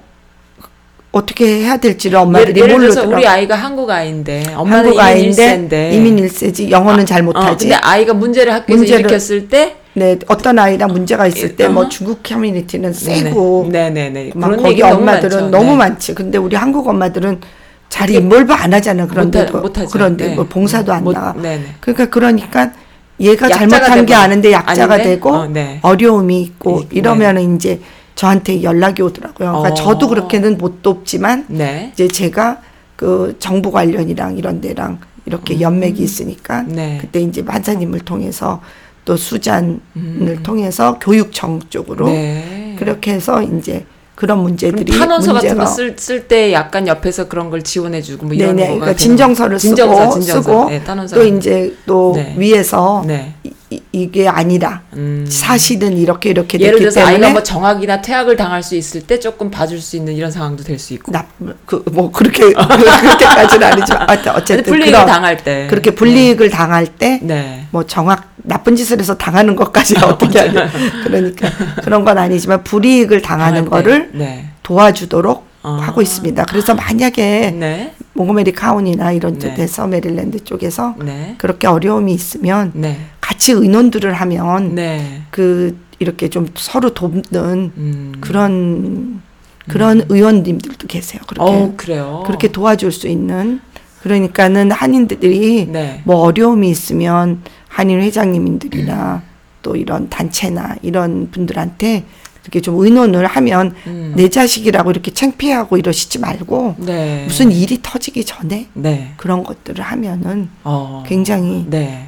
어떻게 1.17 1.45
해야 1.63 1.77
될지를 1.77 2.15
예를, 2.15 2.25
엄마들이 2.27 2.61
예를 2.61 2.79
들어서 2.79 3.01
모르더라고. 3.01 3.15
우리 3.15 3.27
아이가 3.27 3.55
한국 3.55 3.89
아이인데 3.89 4.43
엄마는 4.55 4.97
한국 4.97 5.01
이민 5.11 5.25
일세인데 5.25 5.91
이민 5.93 6.19
일세지 6.19 6.69
영어는 6.71 7.05
잘 7.05 7.21
어, 7.21 7.23
못하지. 7.25 7.65
근데 7.67 7.75
아이가 7.75 8.13
문제를 8.13 8.53
학교에서 8.53 8.83
문제를- 8.83 8.99
일으켰을 8.99 9.47
때 9.49 9.75
네 9.93 10.15
어떤 10.27 10.59
아이랑 10.59 10.91
문제가 10.91 11.25
있을 11.25 11.55
때뭐 11.55 11.81
어허. 11.81 11.89
중국 11.89 12.19
커뮤니티는 12.21 12.93
세고 12.93 13.67
네네네 13.71 14.31
막 14.35 14.47
그런 14.49 14.61
거기 14.61 14.73
얘기 14.73 14.81
너무 14.83 14.93
엄마들은 15.01 15.37
많죠. 15.41 15.49
너무 15.57 15.71
네. 15.71 15.75
많지. 15.77 16.13
근데 16.13 16.37
우리 16.37 16.55
한국 16.55 16.87
엄마들은 16.87 17.41
잘 17.89 18.05
그게 18.05 18.19
인볼브 18.19 18.53
안 18.53 18.71
하잖아. 18.75 19.07
그런데 19.07 19.45
못하- 19.45 19.57
못하죠. 19.59 19.89
그런데 19.91 20.27
네. 20.27 20.35
뭐 20.35 20.45
봉사도 20.45 20.93
안 20.93 21.03
못- 21.03 21.13
나가. 21.13 21.33
네네. 21.41 21.63
그러니까 21.79 22.05
그러니까 22.11 22.71
얘가 23.19 23.49
잘못한 23.49 24.05
게 24.05 24.13
되고- 24.13 24.19
아는데 24.21 24.51
약자가 24.51 24.93
아닌데? 24.93 25.09
되고 25.15 25.29
어, 25.31 25.47
네. 25.47 25.79
어려움이 25.81 26.41
있고 26.43 26.83
이러면은 26.91 27.55
이제 27.55 27.79
저한테 28.17 28.63
연락이 28.63 29.03
오더라고요. 29.03 29.51
그러니까 29.51 29.69
어. 29.69 29.73
저도 29.75 30.09
그렇게는 30.09 30.57
못 30.57 30.81
돕지만 30.81 31.45
네. 31.49 31.91
이제 31.93 32.07
제가 32.07 32.59
그 32.95 33.35
정부 33.39 33.71
관련이랑 33.71 34.37
이런 34.37 34.59
데랑 34.59 34.99
이렇게 35.27 35.61
연맥이 35.61 36.01
있으니까 36.01 36.61
음. 36.61 36.75
네. 36.75 36.97
그때 36.99 37.21
이제 37.21 37.43
만사님을 37.43 37.99
통해서 37.99 38.59
또 39.05 39.15
수잔을 39.15 39.79
음. 39.95 40.39
통해서 40.41 40.97
교육청 40.99 41.61
쪽으로 41.69 42.07
네. 42.07 42.75
그렇게 42.79 43.13
해서 43.13 43.41
이제 43.43 43.85
그런 44.15 44.39
문제들이 44.39 44.97
탄원서 44.97 45.33
같은 45.33 45.49
문제가 45.55 45.65
거쓸때 45.65 46.51
약간 46.51 46.87
옆에서 46.87 47.27
그런 47.27 47.51
걸 47.51 47.61
지원해주고 47.61 48.25
뭐 48.25 48.33
이런 48.33 48.55
네네 48.55 48.67
거가 48.69 48.79
그러니까 48.79 48.97
진정서를 48.97 49.59
진정서, 49.59 50.09
쓰고 50.09 50.19
진정서. 50.19 50.41
쓰고 50.41 50.69
네. 50.69 50.83
또 51.13 51.23
이제 51.23 51.77
또 51.85 52.13
네. 52.15 52.33
위에서 52.35 53.03
네. 53.05 53.35
이, 53.69 53.81
이게 53.91 54.27
아니라 54.29 54.81
음. 54.93 55.25
사실은 55.29 55.97
이렇게 55.97 56.29
이렇게 56.29 56.57
예를 56.59 56.79
들어서 56.79 57.01
때문에 57.01 57.15
아이가 57.15 57.29
뭐 57.31 57.43
정학이나 57.43 58.01
퇴학을 58.01 58.37
당할 58.37 58.63
수 58.63 58.75
있을 58.75 59.01
때 59.01 59.19
조금 59.19 59.51
봐줄 59.51 59.81
수 59.81 59.97
있는 59.97 60.13
이런 60.15 60.31
상황도 60.31 60.63
될 60.63 60.79
수 60.79 60.93
있고. 60.93 61.11
나그뭐 61.11 62.11
그렇게 62.11 62.43
그렇게까지는 62.53 63.67
아니지만 63.67 64.07
근데 64.07 64.29
어쨌든 64.29 64.63
불이익을 64.63 64.91
그런 64.91 65.05
당할 65.05 65.37
때 65.37 65.67
그렇게 65.69 65.91
불이익을 65.91 66.49
당할 66.49 66.87
때 66.87 67.19
네. 67.23 67.65
뭐 67.71 67.83
정확 67.85 68.31
나쁜 68.37 68.75
짓을 68.75 68.99
해서 68.99 69.17
당하는 69.17 69.55
것까지 69.55 69.95
어떻게 70.03 70.39
하냐 70.39 70.69
그러니까 71.03 71.49
그런 71.83 72.05
건 72.05 72.17
아니지만 72.17 72.63
불이익을 72.63 73.21
당하는. 73.21 73.65
거를 73.69 74.09
네. 74.13 74.45
도와주도록 74.63 75.45
아. 75.63 75.79
하고 75.81 76.01
있습니다. 76.01 76.45
그래서 76.45 76.73
만약에 76.73 77.51
네. 77.51 77.93
몽고메리 78.17 78.51
카운티나 78.51 79.11
이런 79.11 79.37
네. 79.37 79.39
쪽에서 79.39 79.87
메릴랜드 79.87 80.43
쪽에서 80.43 80.95
네. 80.99 81.35
그렇게 81.37 81.67
어려움이 81.67 82.11
있으면 82.13 82.71
네. 82.73 82.97
같이 83.21 83.51
의논들을 83.51 84.11
하면 84.11 84.75
네. 84.75 85.21
그 85.29 85.77
이렇게 85.99 86.27
좀 86.29 86.47
서로 86.55 86.93
돕는 86.93 87.21
음. 87.33 88.13
그런 88.19 89.21
그런 89.67 90.03
의원님들도 90.09 90.87
계세요. 90.87 91.21
그렇게 91.27 91.51
어, 91.51 91.73
그래요. 91.77 92.23
그렇게 92.25 92.47
도와줄 92.47 92.91
수 92.91 93.07
있는 93.07 93.59
그러니까는 94.01 94.71
한인들이 94.71 95.67
네. 95.69 96.01
뭐 96.05 96.17
어려움이 96.17 96.69
있으면 96.69 97.41
한인 97.67 98.01
회장님들이나 98.01 99.21
또 99.61 99.75
이런 99.75 100.09
단체나 100.09 100.77
이런 100.81 101.29
분들한테 101.29 102.05
이렇게 102.47 102.61
좀 102.61 102.79
의논을 102.79 103.25
하면 103.25 103.75
음. 103.87 104.13
내 104.15 104.29
자식이라고 104.29 104.91
이렇게 104.91 105.11
창피하고 105.11 105.77
이러시지 105.77 106.19
말고 106.19 106.75
네. 106.79 107.25
무슨 107.25 107.51
일이 107.51 107.79
터지기 107.83 108.23
전에 108.23 108.67
네. 108.73 109.13
그런 109.17 109.43
것들을 109.43 109.83
하면은 109.83 110.49
어. 110.63 111.03
굉장히 111.05 111.65
네. 111.69 112.07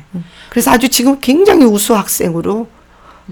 그래서 0.50 0.72
아주 0.72 0.88
지금 0.88 1.20
굉장히 1.20 1.66
우수 1.66 1.94
학생으로 1.94 2.68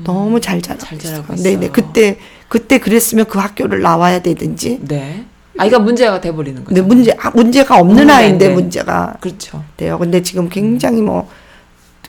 너무 0.03 0.41
잘 0.41 0.61
자라고 0.61 0.85
잘. 0.85 0.99
자라고 0.99 1.35
네네 1.35 1.51
있어요. 1.55 1.71
그때 1.71 2.17
그때 2.49 2.77
그랬으면 2.77 3.25
그 3.25 3.39
학교를 3.39 3.81
나와야 3.81 4.21
되든지. 4.21 4.81
네. 4.81 5.25
아이가 5.57 5.79
문제가 5.79 6.21
돼 6.21 6.31
버리는 6.31 6.63
거죠. 6.63 6.67
근데 6.67 6.81
문제 6.81 7.15
아, 7.17 7.31
문제가 7.31 7.79
없는 7.79 7.97
없는 8.01 8.09
아이인데 8.13 8.45
아이인데. 8.45 8.61
문제가 8.61 9.15
그렇죠. 9.21 9.63
돼요. 9.77 9.97
근데 9.97 10.21
지금 10.21 10.49
굉장히 10.49 11.01
뭐 11.01 11.29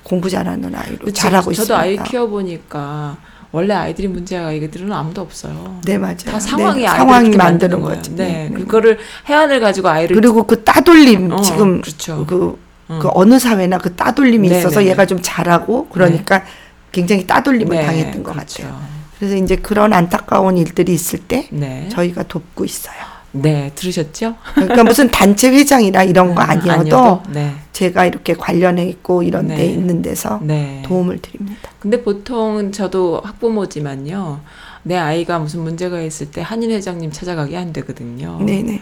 공부 0.02 0.28
잘하는 0.28 0.74
아이로 0.74 0.98
근데 0.98 1.12
잘하고 1.12 1.52
저, 1.52 1.62
있습니다. 1.62 1.74
저도 1.74 1.76
아이 1.76 1.96
키워 2.10 2.26
보니까 2.26 3.16
원래 3.50 3.74
아이들이 3.74 4.08
문제가 4.08 4.48
아이들은 4.48 4.92
아무도 4.92 5.22
없어요. 5.22 5.80
네 5.84 5.96
맞아요. 5.96 6.16
다 6.16 6.38
상황이 6.38 6.82
네, 6.82 6.88
상황이 6.88 7.30
만드는. 7.30 7.80
거죠. 7.80 8.14
네. 8.14 8.50
그거를 8.54 8.98
해안을 9.28 9.60
가지고 9.60 9.88
아이를 9.88 10.14
그리고 10.14 10.42
그 10.42 10.62
따돌림 10.64 11.32
어, 11.32 11.40
지금 11.40 11.80
그렇죠. 11.80 12.26
그, 12.26 12.58
음. 12.90 12.98
그 13.00 13.08
어느 13.14 13.38
사회나 13.38 13.78
그 13.78 13.94
따돌림이 13.94 14.48
네, 14.48 14.58
있어서 14.58 14.80
네, 14.80 14.86
얘가 14.86 15.04
네. 15.04 15.06
좀 15.06 15.18
잘하고 15.22 15.88
그러니까 15.88 16.44
굉장히 16.92 17.26
따돌림을 17.26 17.76
네, 17.76 17.86
당했던 17.86 18.22
것 18.22 18.32
그렇죠. 18.32 18.62
같아요. 18.64 18.80
그래서 19.18 19.36
이제 19.36 19.56
그런 19.56 19.92
안타까운 19.92 20.56
일들이 20.58 20.92
있을 20.92 21.18
때 21.18 21.48
네. 21.50 21.88
저희가 21.90 22.24
돕고 22.24 22.64
있어요. 22.64 23.17
네, 23.42 23.72
들으셨죠? 23.74 24.34
그러니까 24.54 24.84
무슨 24.84 25.10
단체 25.10 25.50
회장이나 25.50 26.02
이런 26.02 26.34
거 26.34 26.42
아니어도 26.42 27.22
네. 27.30 27.54
제가 27.72 28.06
이렇게 28.06 28.34
관련해 28.34 28.84
있고 28.86 29.22
이런 29.22 29.48
데 29.48 29.56
네. 29.56 29.66
있는 29.66 30.02
데서 30.02 30.40
네. 30.42 30.82
도움을 30.84 31.18
드립니다. 31.18 31.70
근데 31.78 32.02
보통 32.02 32.72
저도 32.72 33.20
학부모지만요. 33.24 34.40
내 34.82 34.96
아이가 34.96 35.38
무슨 35.38 35.60
문제가 35.60 36.00
있을 36.00 36.30
때 36.30 36.40
한인 36.40 36.70
회장님 36.70 37.10
찾아가기 37.10 37.56
안 37.56 37.72
되거든요. 37.72 38.38
네 38.42 38.62
네. 38.62 38.80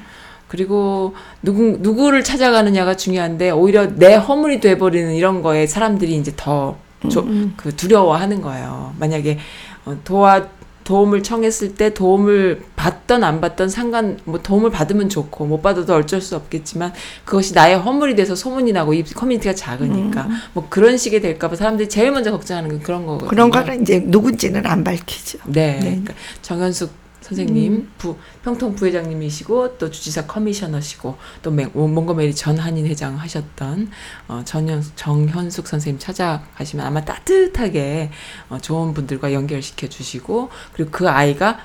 그리고 0.48 1.14
누구 1.42 1.78
누구를 1.80 2.22
찾아가느냐가 2.22 2.96
중요한데 2.96 3.50
오히려 3.50 3.94
내 3.96 4.14
허물이 4.14 4.60
돼 4.60 4.78
버리는 4.78 5.12
이런 5.14 5.42
거에 5.42 5.66
사람들이 5.66 6.14
이제 6.16 6.32
더 6.36 6.76
조, 7.10 7.20
음, 7.20 7.54
그 7.56 7.74
두려워하는 7.74 8.40
거예요. 8.42 8.94
만약에 8.98 9.38
어, 9.84 9.96
도와 10.04 10.48
도움을 10.86 11.24
청했을 11.24 11.74
때 11.74 11.92
도움을 11.92 12.62
받던 12.76 13.24
안 13.24 13.40
받던 13.40 13.68
상관 13.68 14.18
뭐 14.24 14.40
도움을 14.40 14.70
받으면 14.70 15.08
좋고 15.08 15.44
못 15.44 15.60
받아도 15.60 15.96
어쩔 15.96 16.20
수 16.20 16.36
없겠지만 16.36 16.92
그것이 17.24 17.54
나의 17.54 17.76
허물이 17.76 18.14
돼서 18.14 18.36
소문이 18.36 18.72
나고 18.72 18.94
이 18.94 19.02
커뮤니티가 19.02 19.52
작으니까 19.54 20.28
뭐 20.54 20.68
그런 20.70 20.96
식이 20.96 21.20
될까 21.20 21.50
봐 21.50 21.56
사람들이 21.56 21.88
제일 21.88 22.12
먼저 22.12 22.30
걱정하는 22.30 22.70
건 22.70 22.80
그런 22.82 23.04
거거든요. 23.04 23.26
음. 23.26 23.28
그런 23.28 23.50
거는 23.50 23.82
이제 23.82 24.00
누군지는 24.06 24.64
안 24.64 24.84
밝히죠. 24.84 25.38
네. 25.46 25.72
네. 25.72 25.80
그러니까 25.80 26.14
정현숙 26.42 27.05
선생님, 27.30 27.72
음. 27.72 27.90
부, 27.98 28.16
평통 28.44 28.76
부회장님이시고 28.76 29.78
또 29.78 29.90
주지사 29.90 30.26
커미셔너시고 30.26 31.16
또 31.42 31.50
맹- 31.50 31.70
몽고메리 31.74 32.34
전 32.36 32.56
한인 32.58 32.86
회장 32.86 33.16
하셨던 33.18 33.90
어, 34.28 34.42
전현, 34.44 34.84
정현숙 34.94 35.66
선생님 35.66 35.98
찾아가시면 35.98 36.86
아마 36.86 37.04
따뜻하게 37.04 38.10
어, 38.48 38.58
좋은 38.62 38.94
분들과 38.94 39.32
연결시켜 39.32 39.88
주시고 39.88 40.50
그리고 40.72 40.90
그 40.92 41.08
아이가 41.08 41.58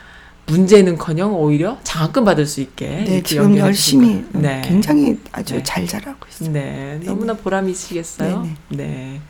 문제는커녕 0.47 1.35
오히려 1.35 1.77
장학금 1.83 2.25
받을 2.25 2.47
수 2.47 2.59
있게 2.61 2.87
네, 3.07 3.21
지금 3.23 3.55
열심히. 3.55 4.25
네. 4.33 4.61
굉장히 4.65 5.19
아주 5.31 5.53
네. 5.53 5.63
잘 5.63 5.85
자라고 5.85 6.25
있어요. 6.27 6.51
네, 6.51 6.99
너무나 7.05 7.33
보람이시겠어요. 7.35 8.47
네. 8.69 9.21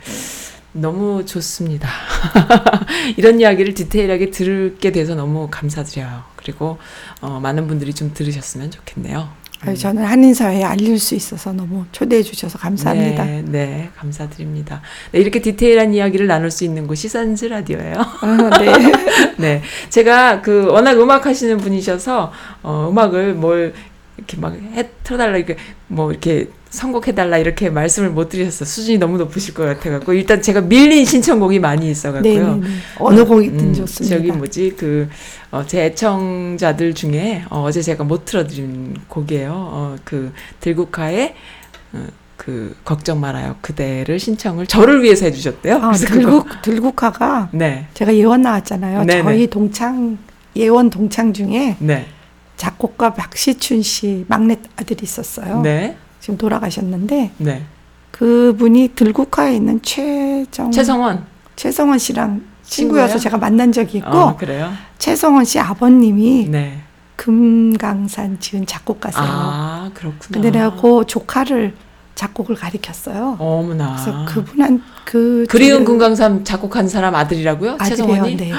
너무 0.72 1.24
좋습니다. 1.26 1.88
이런 3.16 3.40
이야기를 3.40 3.74
디테일하게 3.74 4.30
들게 4.30 4.90
돼서 4.90 5.14
너무 5.14 5.48
감사드려요. 5.50 6.22
그리고 6.36 6.78
어, 7.20 7.40
많은 7.40 7.66
분들이 7.66 7.92
좀 7.92 8.12
들으셨으면 8.14 8.70
좋겠네요. 8.70 9.42
아유, 9.64 9.76
저는 9.76 10.02
한인 10.02 10.34
사회에 10.34 10.64
알릴 10.64 10.98
수 10.98 11.14
있어서 11.14 11.52
너무 11.52 11.84
초대해 11.92 12.22
주셔서 12.24 12.58
감사합니다. 12.58 13.24
네, 13.24 13.44
네, 13.46 13.90
감사드립니다. 13.96 14.82
네, 15.12 15.20
이렇게 15.20 15.40
디테일한 15.40 15.94
이야기를 15.94 16.26
나눌 16.26 16.50
수 16.50 16.64
있는 16.64 16.88
곳이 16.88 17.08
선즈 17.08 17.44
라디오예요. 17.44 17.94
아, 17.96 18.50
네. 18.58 18.72
네, 19.38 19.62
제가 19.88 20.42
그 20.42 20.66
워낙 20.66 20.98
음악 21.00 21.26
하시는 21.26 21.58
분이셔서 21.58 22.32
어, 22.64 22.88
음악을 22.90 23.34
뭘 23.34 23.72
이렇게 24.18 24.36
막 24.36 24.54
해, 24.54 24.88
틀어달라 25.04 25.36
이렇게 25.36 25.56
뭐 25.88 26.10
이렇게 26.10 26.48
선곡해달라 26.70 27.38
이렇게 27.38 27.68
말씀을 27.70 28.10
못 28.10 28.28
드리셨어. 28.28 28.64
수준이 28.64 28.98
너무 28.98 29.18
높으실 29.18 29.52
것 29.54 29.64
같아갖고 29.64 30.12
일단 30.14 30.40
제가 30.40 30.60
밀린 30.62 31.04
신청곡이 31.04 31.58
많이 31.58 31.86
네, 31.86 31.90
있어갖고요. 31.90 32.54
네, 32.56 32.60
네. 32.68 32.74
어느 32.98 33.24
곡이든 33.24 33.58
음, 33.58 33.74
좋습니다. 33.74 34.16
저기 34.16 34.32
뭐지 34.32 34.74
그 34.78 35.08
어, 35.50 35.64
제 35.66 35.84
애청자들 35.86 36.94
중에 36.94 37.44
어, 37.50 37.62
어제 37.62 37.82
제가 37.82 38.04
못 38.04 38.24
틀어드린 38.24 38.96
곡이에요. 39.08 39.52
어, 39.54 39.96
그 40.04 40.32
들국화의 40.60 41.34
어, 41.94 42.06
그 42.36 42.74
걱정 42.84 43.20
말아요 43.20 43.56
그대를 43.60 44.18
신청을 44.18 44.66
저를 44.66 45.02
위해서 45.02 45.26
해주셨대요. 45.26 45.76
아, 45.76 45.86
그래서 45.88 46.06
그거- 46.06 46.18
들국 46.20 46.62
들국화가 46.62 47.50
네, 47.52 47.86
제가 47.94 48.14
예원 48.14 48.42
나왔잖아요. 48.42 49.04
네네. 49.04 49.22
저희 49.22 49.46
동창 49.46 50.18
예원 50.56 50.90
동창 50.90 51.32
중에 51.32 51.76
네, 51.80 52.06
작곡가 52.62 53.12
박시춘 53.12 53.82
씨 53.82 54.24
막내 54.28 54.56
아들이 54.76 55.00
있었어요. 55.02 55.62
네, 55.62 55.96
지금 56.20 56.38
돌아가셨는데 56.38 57.32
네. 57.38 57.64
그분이 58.12 58.90
들국화에 58.94 59.56
있는 59.56 59.82
최정 59.82 60.70
최성원 60.70 61.26
최성원 61.56 61.98
씨랑 61.98 62.44
친구예요? 62.62 63.08
친구여서 63.08 63.18
제가 63.18 63.38
만난 63.38 63.72
적이 63.72 63.98
있고 63.98 64.10
어, 64.16 64.36
그래요? 64.36 64.72
최성원 64.98 65.44
씨 65.44 65.58
아버님이 65.58 66.46
네. 66.50 66.82
금강산 67.16 68.38
지은 68.38 68.64
작곡가세요. 68.66 69.24
아 69.26 69.90
그렇구나. 69.92 70.28
근데 70.30 70.52
내가 70.52 70.76
그 70.76 71.04
조카를 71.04 71.74
작곡을 72.14 72.54
가르쳤어요. 72.54 73.38
어머나. 73.40 73.96
그래서 73.96 74.24
그분한 74.26 74.82
그 75.04 75.46
그리운 75.48 75.72
저를 75.72 75.84
금강산 75.86 76.44
작곡한 76.44 76.88
사람 76.88 77.16
아들이라고요? 77.16 77.72
아들이에요. 77.80 77.96
최성원이? 77.96 78.36
네. 78.36 78.52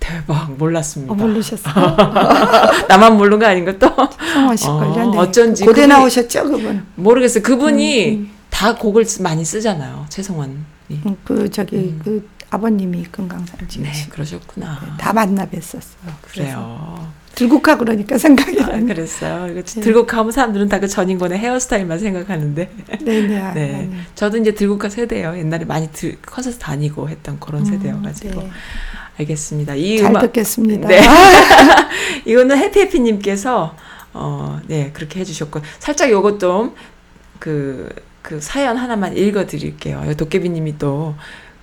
대박 0.00 0.52
몰랐습니다. 0.56 1.12
어, 1.12 1.16
모르셨어요? 1.16 1.96
나만 2.88 3.16
모르는 3.16 3.38
거 3.38 3.46
아닌가 3.46 3.72
또? 3.78 3.90
성원 4.32 4.56
씨걸요. 4.56 4.78
어, 4.78 5.10
네. 5.12 5.18
어쩐지 5.18 5.64
고대 5.64 5.82
그분이- 5.84 5.88
나오셨죠, 5.88 6.44
그분. 6.44 6.86
모르겠어요. 6.94 7.42
그분이 7.42 8.08
음, 8.16 8.30
다 8.50 8.74
곡을 8.74 9.04
쓰- 9.04 9.22
많이 9.22 9.44
쓰잖아요. 9.44 10.06
최성원이. 10.08 10.56
음, 10.90 11.16
그 11.24 11.50
저기 11.50 11.76
음. 11.76 12.00
그 12.02 12.28
아버님이 12.50 13.04
금강산 13.10 13.58
네, 13.80 13.92
그러셨구나. 14.08 14.96
다 14.98 15.12
만나 15.12 15.44
뵀었어요. 15.46 15.82
그래서 16.22 16.32
그래요. 16.32 17.08
들국화 17.34 17.76
그러니까 17.76 18.16
생각이 18.18 18.58
아. 18.62 18.66
그랬어요. 18.80 19.46
네. 19.54 19.92
가면 20.06 20.32
사람들은 20.32 20.68
다 20.70 20.80
그 20.80 20.88
전인권의 20.88 21.38
헤어스타일만 21.38 21.98
생각하는데. 21.98 22.70
네네. 23.04 23.40
아, 23.40 23.52
네. 23.52 23.88
네. 23.90 23.90
저도 24.14 24.38
이제 24.38 24.54
들국화 24.54 24.88
세대예요. 24.88 25.36
옛날에 25.36 25.64
많이 25.66 25.88
들, 25.92 26.16
콘서트 26.22 26.56
다니고 26.58 27.08
했던 27.10 27.38
그런 27.38 27.64
세대여가지고. 27.66 28.40
네. 28.40 28.50
알겠습니다. 29.18 29.74
이 29.74 29.98
잘 29.98 30.10
음악 30.10 30.22
듣겠습니다. 30.22 30.88
네. 30.88 31.00
이거는 32.24 32.56
해피해피님께서 32.56 33.74
어, 34.14 34.60
네 34.66 34.90
그렇게 34.92 35.20
해주셨고 35.20 35.60
살짝 35.78 36.10
요것 36.10 36.38
좀그 36.40 37.88
그 38.22 38.40
사연 38.40 38.76
하나만 38.76 39.16
읽어드릴게요. 39.16 40.14
도깨비님이 40.16 40.78
또 40.78 41.14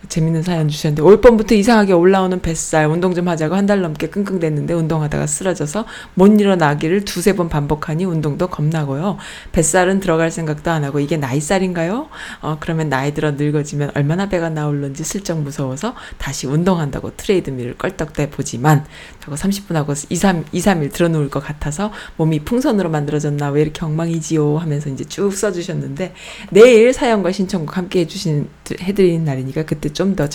재밌는 0.08 0.44
사연 0.44 0.68
주셨는데 0.70 1.02
올 1.02 1.22
봄부터 1.22 1.56
이상하게 1.56 1.94
올라오는 1.94 2.42
뱃살 2.42 2.88
운동 2.88 3.14
좀 3.14 3.28
하자고 3.28 3.56
한 3.56 3.66
달 3.66 3.82
넘게 3.82 4.10
끙끙댔는데 4.10 4.74
운동하다가 4.74 5.26
쓰러져서 5.28 5.86
못 6.14 6.40
일어나기를 6.40 7.04
두세 7.06 7.36
번 7.36 7.50
반복하니 7.50 8.06
운동도 8.06 8.48
겁나고요. 8.48 9.18
뱃살은 9.52 10.00
들어갈 10.00 10.30
생각도 10.32 10.70
안 10.72 10.84
하고 10.84 11.00
이게 11.00 11.18
나이살인가요? 11.18 12.08
어 12.42 12.58
그러면 12.60 12.90
나이 12.90 13.14
들어 13.14 13.32
늙어지면 13.32 13.92
얼마나 13.96 14.30
배가 14.30 14.50
나올런지 14.50 15.04
슬쩍 15.04 15.40
무서워서 15.42 15.96
다시 16.18 16.48
운동한다고 16.48 17.16
트레이드밀을 17.18 17.78
껄떡대 17.78 18.30
보지만 18.30 18.86
저거 19.20 19.36
30분 19.36 19.74
하고 19.74 19.94
2, 20.10 20.16
3, 20.16 20.46
2, 20.52 20.60
3일 20.60 20.92
들어놓을 20.94 21.30
것 21.30 21.40
같아서 21.44 21.92
몸이 22.18 22.40
풍선으로 22.40 22.90
만들어졌나 22.90 23.50
왜 23.50 23.62
이렇게 23.64 23.84
엉망이지요 23.84 24.58
하면서 24.58 24.90
이제 24.90 25.04
쭉 25.06 25.34
써주셨는데 25.34 26.14
내일 26.52 26.94
사연과 26.94 27.32
신청곡 27.32 27.78
함께 27.78 28.02
해주신 28.02 28.48
해드리는 28.80 29.26
날이니까 29.26 29.64
그때 29.64 29.92
좀 29.96 30.16
더 30.16 30.28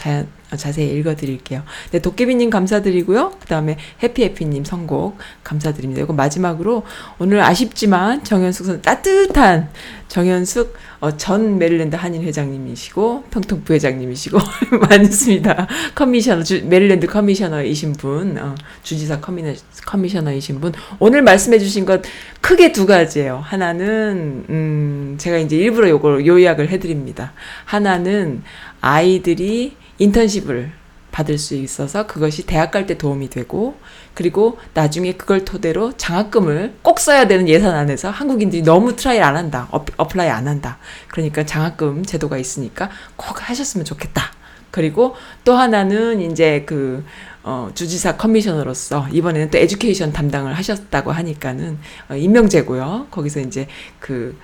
자세히 0.56 0.90
읽어드릴게요. 0.98 1.62
네, 1.92 2.00
도깨비님 2.00 2.50
감사드리고요. 2.50 3.32
그 3.40 3.46
다음에 3.46 3.78
해피해피님 4.02 4.64
선곡 4.64 5.16
감사드립니다. 5.44 6.02
이거 6.02 6.12
마지막으로 6.12 6.82
오늘 7.18 7.40
아쉽지만 7.40 8.24
정현숙 8.24 8.66
선 8.66 8.82
따뜻한 8.82 9.70
정현숙 10.08 10.74
어, 11.00 11.16
전 11.16 11.56
메릴랜드 11.58 11.96
한인 11.96 12.22
회장님이시고 12.22 13.24
평통 13.30 13.62
부회장님이시고 13.62 14.38
많습니다. 14.90 15.66
커미셔너 15.94 16.42
주, 16.42 16.62
메릴랜드 16.66 17.06
커미셔너이신 17.06 17.92
분, 17.92 18.36
어, 18.38 18.54
주지사 18.82 19.20
커미셔너, 19.20 19.54
커미셔너이신 19.86 20.60
분 20.60 20.72
오늘 20.98 21.22
말씀해주신 21.22 21.86
것 21.86 22.02
크게 22.40 22.72
두 22.72 22.86
가지예요. 22.86 23.40
하나는 23.42 24.44
음, 24.50 25.14
제가 25.18 25.38
이제 25.38 25.56
일부러 25.56 25.88
요걸 25.88 26.26
요약을 26.26 26.68
해드립니다. 26.70 27.32
하나는 27.64 28.42
아이들이 28.80 29.76
인턴십을 29.98 30.72
받을 31.10 31.38
수 31.38 31.54
있어서 31.54 32.06
그것이 32.06 32.46
대학 32.46 32.70
갈 32.70 32.86
때 32.86 32.96
도움이 32.96 33.30
되고 33.30 33.76
그리고 34.14 34.58
나중에 34.74 35.14
그걸 35.14 35.44
토대로 35.44 35.92
장학금을 35.96 36.74
꼭 36.82 37.00
써야 37.00 37.26
되는 37.26 37.48
예산 37.48 37.74
안에서 37.74 38.10
한국인들이 38.10 38.62
너무 38.62 38.96
try 38.96 39.20
안 39.20 39.36
한다. 39.36 39.68
어, 39.70 39.84
apply 39.96 40.28
안 40.28 40.46
한다. 40.48 40.78
그러니까 41.08 41.44
장학금 41.44 42.04
제도가 42.04 42.38
있으니까 42.38 42.90
꼭 43.16 43.48
하셨으면 43.48 43.84
좋겠다. 43.84 44.32
그리고 44.70 45.16
또 45.44 45.54
하나는 45.54 46.20
이제 46.20 46.62
그 46.64 47.04
어, 47.42 47.70
주지사 47.74 48.16
커미셔너로서 48.16 49.08
이번에는 49.10 49.50
또 49.50 49.58
에듀케이션 49.58 50.12
담당을 50.12 50.54
하셨다고 50.54 51.10
하니까는 51.10 51.78
어, 52.08 52.14
임명제고요. 52.14 53.08
거기서 53.10 53.40
이제 53.40 53.66
그 53.98 54.36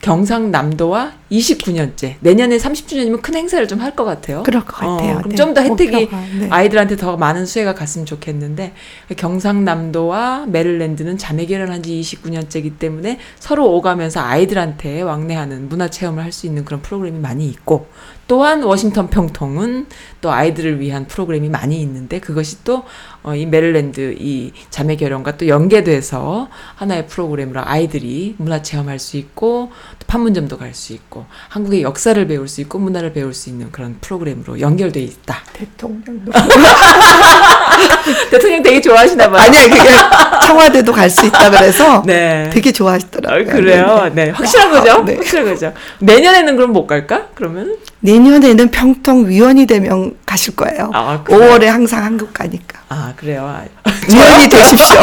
경상남도와 0.00 1.12
29년째 1.30 2.14
내년에 2.20 2.56
30주년이면 2.56 3.20
큰 3.20 3.34
행사를 3.34 3.66
좀 3.68 3.78
할 3.80 3.94
것 3.94 4.04
같아요. 4.04 4.42
그럴 4.44 4.64
것 4.64 4.76
같아요. 4.76 5.18
그럼 5.18 5.28
네. 5.30 5.36
좀 5.36 5.54
더 5.54 5.60
혜택이 5.62 5.90
목표가, 6.06 6.22
네. 6.38 6.48
아이들한테 6.50 6.96
더 6.96 7.16
많은 7.16 7.46
수혜가 7.46 7.74
갔으면 7.74 8.06
좋겠는데 8.06 8.72
경상남도와 9.16 10.46
메릴랜드는 10.46 11.18
자매 11.18 11.46
결혼 11.46 11.70
한 11.70 11.78
지 11.82 12.00
29년째이기 12.00 12.78
때문에 12.78 13.18
서로 13.38 13.72
오가면서 13.74 14.20
아이들한테 14.20 15.02
왕래하는 15.02 15.68
문화 15.68 15.88
체험을 15.88 16.24
할 16.24 16.32
수 16.32 16.46
있는 16.46 16.64
그런 16.64 16.82
프로그램이 16.82 17.18
많이 17.18 17.46
있고 17.48 17.86
또한 18.26 18.62
워싱턴 18.62 19.08
평통은 19.08 19.86
또 20.20 20.30
아이들을 20.30 20.80
위한 20.80 21.06
프로그램이 21.06 21.48
많이 21.48 21.80
있는데 21.80 22.20
그것이 22.20 22.62
또 22.64 22.82
어, 23.22 23.34
이 23.34 23.46
메릴랜드 23.46 24.16
이 24.18 24.52
자매 24.68 24.96
결혼과 24.96 25.36
또 25.38 25.48
연계돼서 25.48 26.48
하나의 26.74 27.06
프로그램으로 27.06 27.62
아이들이 27.64 28.34
문화 28.38 28.60
체험할 28.60 28.98
수 28.98 29.16
있고 29.16 29.70
또 29.70 29.87
판문점도 30.06 30.56
갈 30.58 30.72
수 30.74 30.92
있고 30.92 31.26
한국의 31.48 31.82
역사를 31.82 32.26
배울 32.26 32.46
수 32.48 32.60
있고 32.60 32.78
문화를 32.78 33.12
배울 33.12 33.34
수 33.34 33.48
있는 33.50 33.70
그런 33.72 33.96
프로그램으로 34.00 34.60
연결돼 34.60 35.00
있다. 35.00 35.40
대통령도 35.52 36.32
대통령 38.30 38.62
되게 38.62 38.80
좋아하시나 38.80 39.28
봐요. 39.30 39.42
아니야 39.42 39.62
그게 39.68 39.90
청와대도 40.46 40.92
갈 40.92 41.08
수 41.10 41.26
있다 41.26 41.50
그래서 41.50 42.02
네. 42.06 42.50
되게 42.52 42.70
좋아하시더라고요. 42.72 43.42
어, 43.48 43.52
그래요. 43.52 44.10
네. 44.14 44.30
확실한 44.30 44.70
거죠? 44.70 45.02
네. 45.04 45.14
확실한 45.16 45.46
거죠. 45.46 45.72
내년에는 46.00 46.56
그럼 46.56 46.72
못 46.72 46.86
갈까? 46.86 47.28
그러면? 47.34 47.76
내년에는 48.00 48.70
평통 48.70 49.26
위원이 49.28 49.66
되면 49.66 50.16
가실 50.24 50.54
거예요. 50.54 50.90
아, 50.94 51.22
그래요? 51.24 51.40
5월에 51.58 51.64
항상 51.64 52.04
한국 52.04 52.32
가니까 52.32 52.78
아, 52.88 53.12
그래요. 53.16 53.42
아, 53.46 53.64
위원이 54.08 54.48
되십시오. 54.48 54.96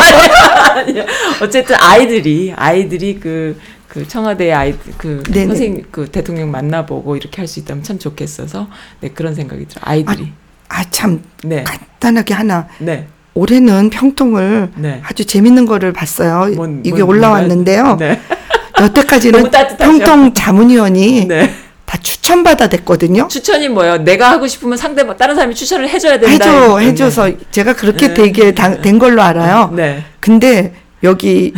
어쨌든 1.42 1.76
아이들이, 1.80 2.54
아이들이 2.56 3.20
그, 3.20 3.60
그 3.96 4.06
청와대 4.06 4.52
아이, 4.52 4.76
그 4.98 5.24
네네. 5.24 5.48
선생님, 5.48 5.86
그 5.90 6.06
대통령 6.12 6.52
만나보고 6.52 7.16
이렇게 7.16 7.38
할 7.38 7.48
수 7.48 7.62
있다면 7.62 7.82
참 7.82 7.98
좋겠어서, 7.98 8.68
네, 9.00 9.08
그런 9.10 9.34
생각이 9.34 9.66
들어요. 9.68 9.84
아이들이. 9.86 10.34
아참 10.68 11.22
네. 11.46 11.64
간단하게 11.64 12.34
하나 12.34 12.68
네. 12.80 13.08
올해는 13.36 13.90
평통을 13.92 14.72
네. 14.76 15.00
아주 15.06 15.24
재밌는 15.24 15.66
거를 15.66 15.94
봤어요. 15.94 16.54
뭔- 16.56 16.82
이게 16.84 16.98
뭔- 17.04 17.10
올라왔는데요. 17.18 17.96
네. 17.98 18.20
여태까지는? 18.82 19.50
평통 19.78 20.34
자문위원이 20.34 21.26
네. 21.28 21.54
다 21.86 21.98
추천받아 22.02 22.68
됐거든요. 22.68 23.30
추천이 23.30 23.70
뭐예요? 23.70 24.00
내가 24.00 24.30
하고 24.32 24.46
싶으면 24.48 24.78
상대, 24.78 25.06
다른 25.16 25.36
사람이 25.36 25.56
추천을 25.56 25.88
해줘야 25.88 26.20
된다. 26.20 26.34
해줘 26.50 26.80
네. 26.80 26.86
해줘서 26.88 27.32
제가 27.52 27.74
그렇게 27.74 28.10
네. 28.10 28.14
되게 28.14 28.54
당- 28.54 28.82
된 28.82 29.00
걸로 29.00 29.22
알아요. 29.22 29.72
네. 29.74 30.04
근데 30.20 30.74
여기 31.04 31.54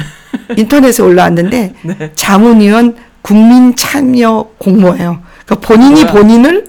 인터넷에 0.55 1.03
올라왔는데 1.03 1.73
네. 1.83 2.11
자문위원 2.15 2.95
국민 3.21 3.75
참여 3.75 4.49
공모예요. 4.57 5.19
그러니까 5.45 5.67
본인이 5.67 6.01
뭐야? 6.03 6.13
본인을 6.13 6.65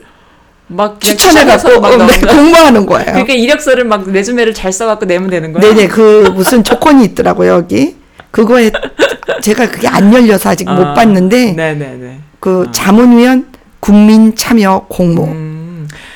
막 0.69 0.99
그냥 1.01 1.17
추천해 1.17 1.45
갖고 1.45 1.69
추천해서 1.69 1.81
막 1.81 1.97
나오는 1.97 2.21
거야. 2.21 2.35
공모하는 2.35 2.87
거예요. 2.87 3.07
그러니까 3.07 3.33
이력서를 3.35 3.85
막 3.85 4.11
레주메를 4.11 4.55
잘 4.55 4.73
써갖고 4.73 5.07
내면 5.07 5.31
되는 5.31 5.53
거야. 5.53 5.63
네네 5.63 5.89
그 5.89 6.31
무슨 6.35 6.63
조건이 6.65 7.05
있더라고요 7.07 7.53
여기 7.53 7.97
그거에 8.31 8.71
제가 9.41 9.69
그게 9.71 9.89
안 9.89 10.13
열려서 10.13 10.51
아직 10.51 10.69
아, 10.69 10.75
못 10.75 10.95
봤는데 10.95 11.53
네네네. 11.53 12.21
그 12.41 12.67
아. 12.69 12.73
자문위원 12.73 13.47
국민 13.81 14.35
참여 14.35 14.87
공모 14.89 15.25
음, 15.25 15.58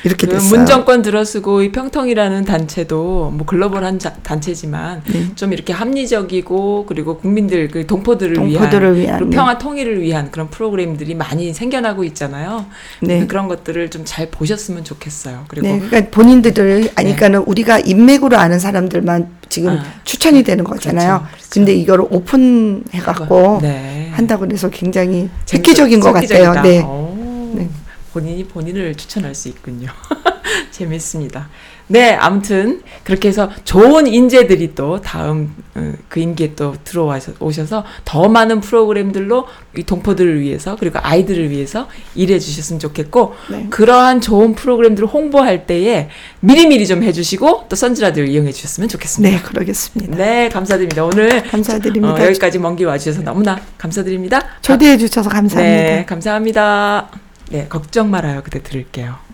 이렇게 0.05 0.27
그 0.27 0.33
됐어요. 0.33 0.49
문정권 0.49 1.01
들어쓰고 1.01 1.61
이 1.63 1.71
평통이라는 1.71 2.43
단체도 2.45 3.31
뭐 3.33 3.45
글로벌한 3.45 3.99
자- 3.99 4.13
단체지만 4.21 5.01
네. 5.05 5.33
좀 5.35 5.53
이렇게 5.53 5.71
합리적이고 5.73 6.85
그리고 6.87 7.17
국민들 7.17 7.67
그 7.69 7.87
동포들을, 7.87 8.35
동포들을 8.35 8.97
위한, 8.97 9.17
그리고 9.17 9.29
네. 9.31 9.35
평화 9.37 9.57
통일을 9.57 10.01
위한 10.01 10.29
그런 10.31 10.49
프로그램들이 10.49 11.15
많이 11.15 11.53
생겨나고 11.53 12.03
있잖아요. 12.03 12.65
네. 13.01 13.25
그런 13.27 13.47
것들을 13.47 13.89
좀 13.89 14.03
잘 14.03 14.29
보셨으면 14.29 14.83
좋겠어요. 14.83 15.45
그리고 15.47 15.65
네, 15.67 15.79
그러니까 15.79 16.11
본인들을 16.11 16.91
아니까는 16.95 17.39
우리가 17.45 17.79
인맥으로 17.79 18.37
아는 18.37 18.59
사람들만 18.59 19.29
지금 19.47 19.69
아, 19.79 19.83
추천이 20.03 20.43
되는 20.43 20.63
거잖아요. 20.65 21.19
그렇죠, 21.19 21.31
그렇죠. 21.31 21.49
근데 21.53 21.73
이걸 21.73 22.01
오픈해 22.01 22.99
갖고 23.01 23.59
네. 23.61 24.09
한다고 24.11 24.45
그래서 24.45 24.69
굉장히 24.69 25.29
획기적인 25.53 26.01
것. 26.01 26.11
같아요. 26.11 26.53
네. 26.61 26.81
오, 26.83 27.51
네. 27.55 27.69
본인이 28.13 28.45
본인을 28.45 28.95
추천할 28.95 29.33
수 29.33 29.49
있군요. 29.49 29.89
재밌습니다. 30.71 31.49
네, 31.87 32.13
아무튼 32.13 32.81
그렇게 33.03 33.27
해서 33.27 33.49
좋은 33.65 34.07
인재들이 34.07 34.73
또 34.73 35.01
다음 35.01 35.53
어, 35.75 35.93
그 36.07 36.19
임기에 36.19 36.55
또 36.55 36.75
들어오셔서 36.83 37.83
더 38.05 38.29
많은 38.29 38.61
프로그램들로 38.61 39.45
이 39.77 39.83
동포들을 39.83 40.39
위해서 40.39 40.75
그리고 40.79 40.99
아이들을 41.01 41.49
위해서 41.49 41.87
일해 42.15 42.39
주셨으면 42.39 42.79
좋겠고 42.79 43.35
네. 43.49 43.67
그러한 43.69 44.21
좋은 44.21 44.55
프로그램들을 44.55 45.07
홍보할 45.09 45.67
때에 45.67 46.09
미리미리 46.39 46.87
좀 46.87 47.03
해주시고 47.03 47.65
또 47.69 47.75
선지라디오를 47.75 48.31
이용해 48.31 48.51
주셨으면 48.51 48.87
좋겠습니다. 48.89 49.37
네, 49.37 49.43
그러겠습니다. 49.43 50.15
네, 50.15 50.49
감사드립니다. 50.49 51.03
오늘 51.03 51.43
감사드립니다. 51.43 52.15
어, 52.15 52.25
여기까지 52.25 52.59
먼 52.59 52.75
길 52.75 52.87
와주셔서 52.87 53.21
너무나 53.21 53.59
감사드립니다. 53.77 54.41
초대해 54.61 54.97
주셔서 54.97 55.29
감사합니다. 55.29 55.61
네, 55.61 56.05
감사합니다. 56.05 57.22
네, 57.49 57.67
걱정 57.67 58.09
말아요. 58.09 58.41
그때 58.43 58.61
들을게요. 58.63 59.32